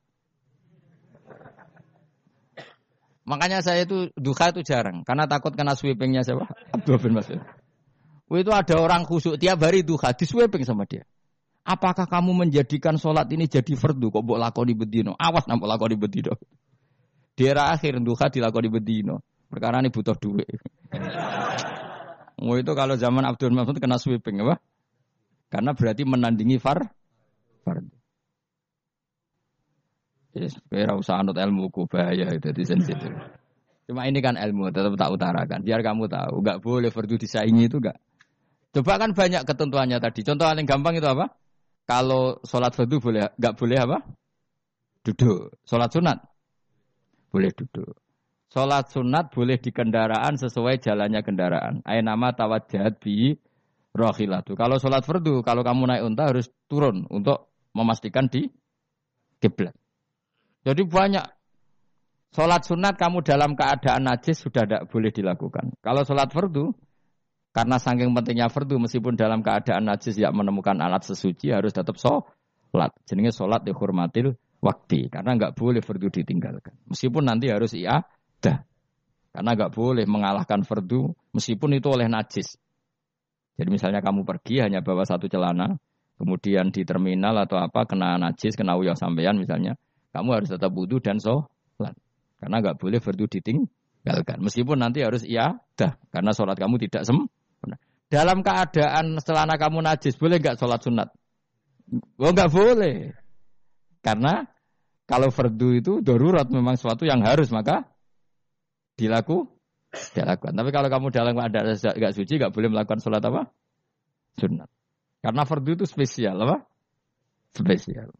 Makanya 3.24 3.64
saya 3.64 3.88
itu 3.88 4.12
duha 4.12 4.52
itu 4.52 4.60
jarang. 4.60 5.00
Karena 5.08 5.24
takut 5.24 5.56
kena 5.56 5.72
sweepingnya 5.72 6.20
siapa? 6.20 6.44
Abdul 6.76 7.00
bin 7.00 7.16
Mas'ud. 7.16 7.40
Itu 8.30 8.52
ada 8.52 8.76
orang 8.76 9.08
khusuk 9.08 9.40
tiap 9.40 9.64
hari 9.64 9.80
duha 9.80 10.12
di 10.12 10.28
sweeping 10.28 10.68
sama 10.68 10.84
dia. 10.84 11.08
Apakah 11.64 12.04
kamu 12.04 12.46
menjadikan 12.46 13.00
sholat 13.00 13.26
ini 13.32 13.48
jadi 13.48 13.72
fardu? 13.72 14.12
Kok 14.12 14.24
buat 14.24 14.38
lakoni 14.40 14.76
bedino? 14.76 15.16
Awas 15.16 15.48
nampak 15.48 15.68
lakoni 15.68 15.96
bedino. 15.96 16.36
Di 17.36 17.48
era 17.48 17.72
akhir 17.72 18.04
duha 18.04 18.28
dilakoni 18.28 18.68
bedino. 18.68 19.24
Perkara 19.50 19.82
ini 19.82 19.90
butuh 19.90 20.14
duit. 20.14 20.46
Oh 22.40 22.54
itu 22.56 22.72
kalau 22.72 22.94
zaman 22.94 23.26
Abdul 23.26 23.52
Mas'ud 23.52 23.76
kena 23.82 23.98
sweeping 23.98 24.40
apa? 24.46 24.62
Karena 25.50 25.74
berarti 25.74 26.06
menandingi 26.06 26.62
far 26.62 26.86
far. 27.66 27.82
Yes, 30.30 30.54
kira 30.70 30.94
usah 30.94 31.18
anut 31.18 31.34
ilmu 31.34 31.74
ku 31.74 31.90
bahaya 31.90 32.30
itu 32.30 32.54
di 32.54 32.62
sensitif. 32.62 33.10
Cuma 33.90 34.06
ini 34.06 34.22
kan 34.22 34.38
ilmu 34.38 34.70
tetap 34.70 34.94
tak 34.94 35.10
utarakan. 35.10 35.66
Biar 35.66 35.82
kamu 35.82 36.06
tahu, 36.06 36.46
nggak 36.46 36.62
boleh 36.62 36.94
fardu 36.94 37.18
disaingi 37.18 37.66
itu 37.66 37.82
nggak. 37.82 37.98
Coba 38.70 39.02
kan 39.02 39.10
banyak 39.10 39.42
ketentuannya 39.42 39.98
tadi. 39.98 40.22
Contoh 40.22 40.46
paling 40.46 40.62
gampang 40.70 40.94
itu 40.94 41.10
apa? 41.10 41.34
Kalau 41.90 42.38
sholat 42.46 42.70
fardu 42.78 43.02
boleh, 43.02 43.34
nggak 43.34 43.54
boleh 43.58 43.78
apa? 43.82 43.98
Duduk. 45.02 45.58
Sholat 45.66 45.90
sunat 45.90 46.22
boleh 47.34 47.50
duduk. 47.54 47.94
Sholat 48.50 48.90
sunat 48.90 49.30
boleh 49.30 49.62
di 49.62 49.70
kendaraan 49.70 50.34
sesuai 50.34 50.82
jalannya 50.82 51.22
kendaraan. 51.22 51.86
Ayat 51.86 52.02
nama 52.02 52.34
tawajjahat 52.34 52.98
bi 52.98 53.38
rohilatu. 53.94 54.58
Kalau 54.58 54.82
sholat 54.82 55.06
fardu, 55.06 55.46
kalau 55.46 55.62
kamu 55.62 55.86
naik 55.86 56.02
unta 56.02 56.26
harus 56.26 56.50
turun 56.66 57.06
untuk 57.06 57.54
memastikan 57.78 58.26
di 58.26 58.50
kiblat. 59.38 59.70
Jadi 60.66 60.82
banyak 60.82 61.26
sholat 62.34 62.66
sunat 62.66 62.98
kamu 62.98 63.22
dalam 63.22 63.54
keadaan 63.54 64.10
najis 64.10 64.42
sudah 64.42 64.66
tidak 64.66 64.82
boleh 64.90 65.14
dilakukan. 65.14 65.78
Kalau 65.78 66.02
sholat 66.02 66.34
fardu, 66.34 66.74
Karena 67.50 67.82
saking 67.82 68.14
pentingnya 68.14 68.46
fardu 68.46 68.78
meskipun 68.78 69.18
dalam 69.18 69.42
keadaan 69.42 69.90
najis 69.90 70.14
tidak 70.14 70.30
menemukan 70.38 70.78
alat 70.78 71.02
sesuci 71.02 71.50
harus 71.50 71.74
tetap 71.74 71.98
sholat. 71.98 72.94
Jenenge 73.10 73.34
sholat 73.34 73.66
dihormatil 73.66 74.38
waktu 74.62 75.10
karena 75.10 75.34
nggak 75.34 75.58
boleh 75.58 75.82
fardu 75.82 76.14
ditinggalkan. 76.14 76.78
Meskipun 76.86 77.26
nanti 77.26 77.50
harus 77.50 77.74
iya 77.74 78.06
dah. 78.40 78.64
Karena 79.30 79.50
nggak 79.54 79.72
boleh 79.72 80.04
mengalahkan 80.10 80.66
fardu 80.66 81.14
meskipun 81.36 81.78
itu 81.78 81.88
oleh 81.92 82.10
najis. 82.10 82.58
Jadi 83.54 83.68
misalnya 83.70 84.02
kamu 84.02 84.26
pergi 84.26 84.64
hanya 84.64 84.82
bawa 84.82 85.06
satu 85.06 85.30
celana, 85.30 85.78
kemudian 86.18 86.74
di 86.74 86.82
terminal 86.82 87.36
atau 87.44 87.60
apa 87.60 87.86
kena 87.86 88.18
najis, 88.18 88.56
kena 88.58 88.74
uyah 88.74 88.98
sampean 88.98 89.38
misalnya, 89.38 89.78
kamu 90.10 90.42
harus 90.42 90.48
tetap 90.50 90.72
wudhu 90.74 90.98
dan 90.98 91.22
sholat. 91.22 91.94
Karena 92.40 92.56
nggak 92.58 92.80
boleh 92.80 92.98
fardu 92.98 93.28
ditinggalkan. 93.28 94.40
Meskipun 94.42 94.80
nanti 94.80 95.04
harus 95.04 95.22
iya 95.22 95.60
dah 95.76 95.94
karena 96.10 96.32
sholat 96.34 96.56
kamu 96.56 96.80
tidak 96.88 97.04
sem 97.06 97.28
dalam 98.10 98.42
keadaan 98.42 99.22
celana 99.22 99.54
kamu 99.54 99.86
najis, 99.86 100.18
boleh 100.18 100.42
nggak 100.42 100.58
sholat 100.58 100.82
sunat? 100.82 101.08
Oh 102.18 102.34
nggak 102.34 102.50
boleh. 102.50 103.14
Karena 104.02 104.42
kalau 105.06 105.30
fardu 105.30 105.78
itu 105.78 105.92
darurat 106.02 106.50
memang 106.50 106.74
suatu 106.74 107.06
yang 107.06 107.22
harus 107.22 107.54
maka 107.54 107.86
dilaku 109.00 109.48
dilakukan. 110.12 110.52
Tapi 110.52 110.70
kalau 110.70 110.88
kamu 110.92 111.06
dalam 111.08 111.32
keadaan 111.32 111.72
nggak 111.72 112.12
suci 112.12 112.36
nggak 112.36 112.52
boleh 112.52 112.68
melakukan 112.68 113.00
sholat 113.00 113.24
apa? 113.24 113.48
Sunat. 114.36 114.68
Karena 115.24 115.42
fardu 115.48 115.80
itu 115.80 115.84
spesial 115.88 116.36
apa? 116.44 116.68
Spesial. 117.56 118.12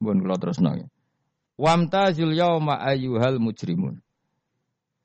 Bukan 0.00 0.24
kalau 0.24 0.38
terus 0.40 0.58
nanya. 0.64 0.88
Wamtazul 1.60 2.32
yauma 2.32 2.80
ayyuhal 2.80 3.36
mujrimun. 3.36 4.00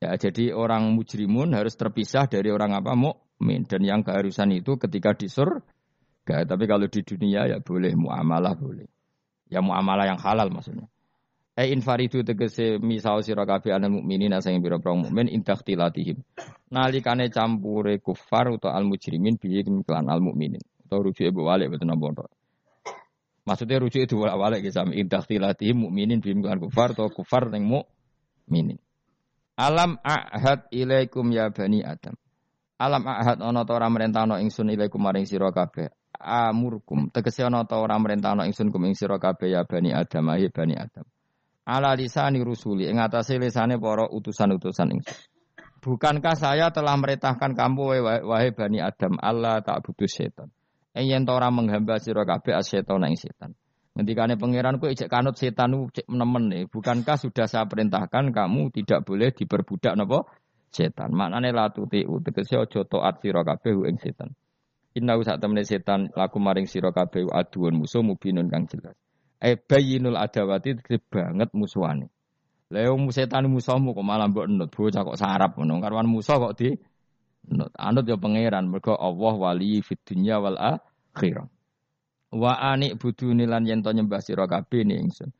Ya, 0.00 0.16
jadi 0.16 0.52
orang 0.56 0.92
mujrimun 0.96 1.52
harus 1.52 1.76
terpisah 1.76 2.28
dari 2.28 2.48
orang 2.48 2.72
apa? 2.76 2.96
Mu 2.96 3.12
mukmin 3.36 3.68
dan 3.68 3.84
yang 3.84 4.00
keharusan 4.00 4.48
itu 4.56 4.80
ketika 4.80 5.12
di 5.12 5.28
surga. 5.28 6.48
Tapi 6.48 6.64
kalau 6.64 6.88
di 6.88 7.04
dunia 7.04 7.44
ya 7.44 7.60
boleh 7.60 7.92
muamalah 7.92 8.56
boleh. 8.56 8.88
Ya 9.52 9.60
muamalah 9.60 10.08
yang 10.08 10.18
halal 10.18 10.48
maksudnya. 10.48 10.88
Eh 11.56 11.72
infaridu 11.72 12.20
tegese 12.20 12.76
misal 12.84 13.24
sira 13.24 13.48
kabeh 13.48 13.72
ana 13.72 13.88
mukminin 13.88 14.28
asing 14.36 14.60
prong 14.60 15.08
mukmin 15.08 15.24
intakhtilatihim. 15.24 16.20
Nalikane 16.68 17.32
campure 17.32 17.96
kufar 17.96 18.52
utawa 18.52 18.76
al 18.76 18.84
mujrimin 18.84 19.40
bihi 19.40 19.64
kelan 19.64 20.12
al 20.12 20.20
mukminin. 20.20 20.60
Utawa 20.84 21.08
rujuke 21.08 21.32
mbok 21.32 21.46
walik 21.48 21.72
boten 21.72 21.88
napa 21.88 22.28
Maksudnya 23.48 23.80
rujuk 23.80 24.04
itu 24.04 24.20
walik 24.20 24.68
ya 24.68 24.84
sami 24.84 25.00
intakhtilatihim 25.00 25.88
mukminin 25.88 26.20
bihi 26.20 26.36
kelan 26.36 26.60
kufar 26.60 26.92
atau 26.92 27.08
kufar 27.08 27.48
ning 27.48 27.64
mukminin. 27.64 28.76
Alam 29.56 29.96
ahad 30.04 30.68
ilaikum 30.68 31.32
ya 31.32 31.48
bani 31.48 31.80
Adam. 31.80 32.20
Alam 32.76 33.00
ahad 33.08 33.40
ana 33.40 33.64
ta 33.64 33.72
ora 33.72 33.88
merentano 33.88 34.36
ingsun 34.36 34.76
ilaikum 34.76 35.00
maring 35.00 35.24
sira 35.24 35.48
kabeh. 35.56 35.88
Amurkum 36.20 37.08
tegese 37.08 37.48
ana 37.48 37.64
ta 37.64 37.80
ora 37.80 37.96
merentano 37.96 38.44
ingsun 38.44 38.68
kum 38.68 38.84
ing 38.84 38.92
sira 38.92 39.16
kabeh 39.16 39.56
ya 39.56 39.64
bani 39.64 39.96
Adam 39.96 40.36
ya 40.36 40.52
bani 40.52 40.76
Adam. 40.76 41.08
Ala 41.66 41.98
lisani 41.98 42.38
rusuli 42.46 42.86
ing 42.86 43.02
atase 43.02 43.42
lisane 43.42 43.74
para 43.82 44.06
utusan-utusan 44.06 44.94
ingsun. 44.94 45.18
Bukankah 45.82 46.34
saya 46.38 46.70
telah 46.70 46.94
merintahkan 46.94 47.54
kamu 47.54 48.02
wahai 48.26 48.50
bani 48.54 48.78
Adam 48.82 49.18
Allah 49.22 49.62
tak 49.62 49.82
butuh 49.86 50.06
setan. 50.06 50.50
Ta 50.94 51.32
ora 51.34 51.50
menghamba 51.50 51.98
sira 51.98 52.22
kabeh 52.22 52.54
asetan 52.54 53.02
ing 53.06 53.18
setan. 53.18 53.54
Ngendikane 53.98 54.38
pangeran 54.38 54.78
ku 54.78 54.86
ijek 54.90 55.10
kanut 55.10 55.34
setan 55.38 55.74
ku 55.74 55.90
cek 55.90 56.06
nemen 56.06 56.50
nih. 56.50 56.62
Bukankah 56.70 57.18
sudah 57.18 57.50
saya 57.50 57.66
perintahkan 57.66 58.30
kamu 58.30 58.70
tidak 58.70 59.02
boleh 59.02 59.30
diperbudak 59.34 59.94
napa? 59.94 60.26
setan. 60.76 61.10
Maknane 61.16 61.50
la 61.56 61.72
tutiu 61.72 62.20
tegese 62.20 62.60
aja 62.60 62.80
taat 62.84 63.24
sira 63.24 63.40
kabeh 63.40 63.88
ing 63.88 63.96
setan. 63.96 64.36
Inna 64.96 65.16
sak 65.24 65.40
temene 65.40 65.64
setan 65.64 66.12
laku 66.12 66.36
maring 66.40 66.68
sira 66.68 66.92
kabeh 66.92 67.28
aduun 67.28 67.80
musuh 67.80 68.04
mubinun 68.04 68.48
kang 68.52 68.68
jelas. 68.68 68.96
E 69.36 69.56
bayinul 69.60 70.16
adawati 70.16 70.80
banget 71.12 71.50
musuhane. 71.52 72.08
Lah 72.72 72.90
wong 72.90 73.14
setan 73.14 73.46
musuhmu 73.46 73.94
kok 73.94 74.02
malah 74.02 74.26
mbok 74.26 74.50
nut 74.50 74.70
bocah 74.74 75.06
kok 75.06 75.18
sarap 75.20 75.54
ngono. 75.54 75.78
Karwan 75.78 76.08
musuh 76.10 76.40
kok 76.40 76.54
di 76.58 76.74
nut. 77.52 77.70
Anut 77.78 78.08
ya 78.08 78.18
pangeran 78.18 78.66
mergo 78.66 78.96
Allah 78.98 79.34
wali 79.38 79.78
fid 79.84 80.02
dunya 80.02 80.42
wal 80.42 80.58
akhirah. 80.58 81.46
Wa 82.34 82.52
anik 82.74 82.98
buduni 82.98 83.46
lan 83.46 83.68
yen 83.70 83.86
to 83.86 83.94
nyembah 83.94 84.18
sira 84.18 84.50
kabeh 84.50 84.82
ning 84.82 85.06
ingsun. 85.06 85.30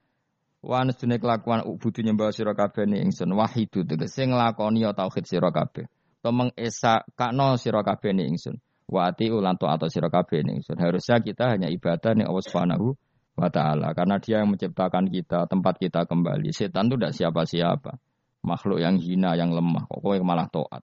Wa 0.62 0.86
anastune 0.86 1.18
kelakuan 1.18 1.66
budu 1.66 2.02
nyembah 2.06 2.30
sira 2.30 2.54
kabeh 2.54 2.86
ni 2.86 3.02
ingsun 3.02 3.34
wahidu 3.34 3.82
tegese 3.82 4.26
nglakoni 4.26 4.86
ya 4.86 4.94
tauhid 4.94 5.26
sira 5.26 5.50
kabeh. 5.50 5.90
To 6.22 6.30
mengesa 6.30 7.02
kakno 7.18 7.58
sira 7.58 7.82
kabeh 7.82 8.14
ni 8.14 8.30
ingsun. 8.30 8.58
Wa 8.86 9.10
ati 9.10 9.34
ulan 9.34 9.58
to 9.58 9.66
atau 9.66 9.90
sira 9.90 10.06
kabeh 10.06 10.46
ni 10.46 10.62
ingsun. 10.62 10.78
Harusnya 10.78 11.18
kita 11.18 11.58
hanya 11.58 11.66
ibadah 11.66 12.14
ning 12.14 12.30
Allah 12.30 12.44
Subhanahu 12.46 12.94
wa 13.36 13.48
taala 13.52 13.92
karena 13.92 14.16
dia 14.16 14.40
yang 14.40 14.50
menciptakan 14.50 15.12
kita, 15.12 15.44
tempat 15.46 15.76
kita 15.76 16.08
kembali. 16.08 16.50
Setan 16.50 16.88
itu 16.88 16.96
tidak 16.96 17.12
siapa-siapa. 17.14 17.92
Makhluk 18.42 18.80
yang 18.80 18.96
hina, 18.96 19.36
yang 19.36 19.52
lemah. 19.52 19.84
Kok 19.86 20.00
kowe 20.00 20.16
malah 20.24 20.48
taat. 20.48 20.82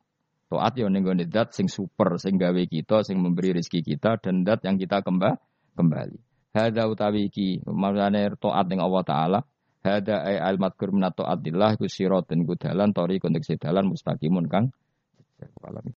Taat 0.53 0.73
ya 0.77 0.85
ning 0.85 1.01
dat 1.33 1.49
sing 1.57 1.65
super, 1.65 2.21
sing 2.21 2.37
gawe 2.37 2.63
kita, 2.69 3.01
sing 3.01 3.17
memberi 3.17 3.57
rezeki 3.57 3.81
kita 3.81 4.21
dan 4.21 4.45
dat 4.45 4.61
yang 4.61 4.77
kita 4.77 5.01
kembali 5.01 5.35
kembali. 5.73 6.17
Hada 6.53 6.85
utawi 6.85 7.33
iki, 7.33 7.65
maknane 7.65 8.37
taat 8.37 8.69
ning 8.69 8.77
Allah 8.77 9.01
taala 9.01 9.39
Hada 9.83 10.23
ay 10.23 10.39
al 10.39 10.55
madkur 10.63 10.95
minato 10.95 11.27
adillah 11.27 11.75
ku 11.75 11.91
sirotin 11.91 12.47
ku 12.47 12.55
tori 12.55 13.19
kontek 13.19 13.43
dalan 13.59 13.91
mustaqimun 13.91 14.47
kang 14.47 14.71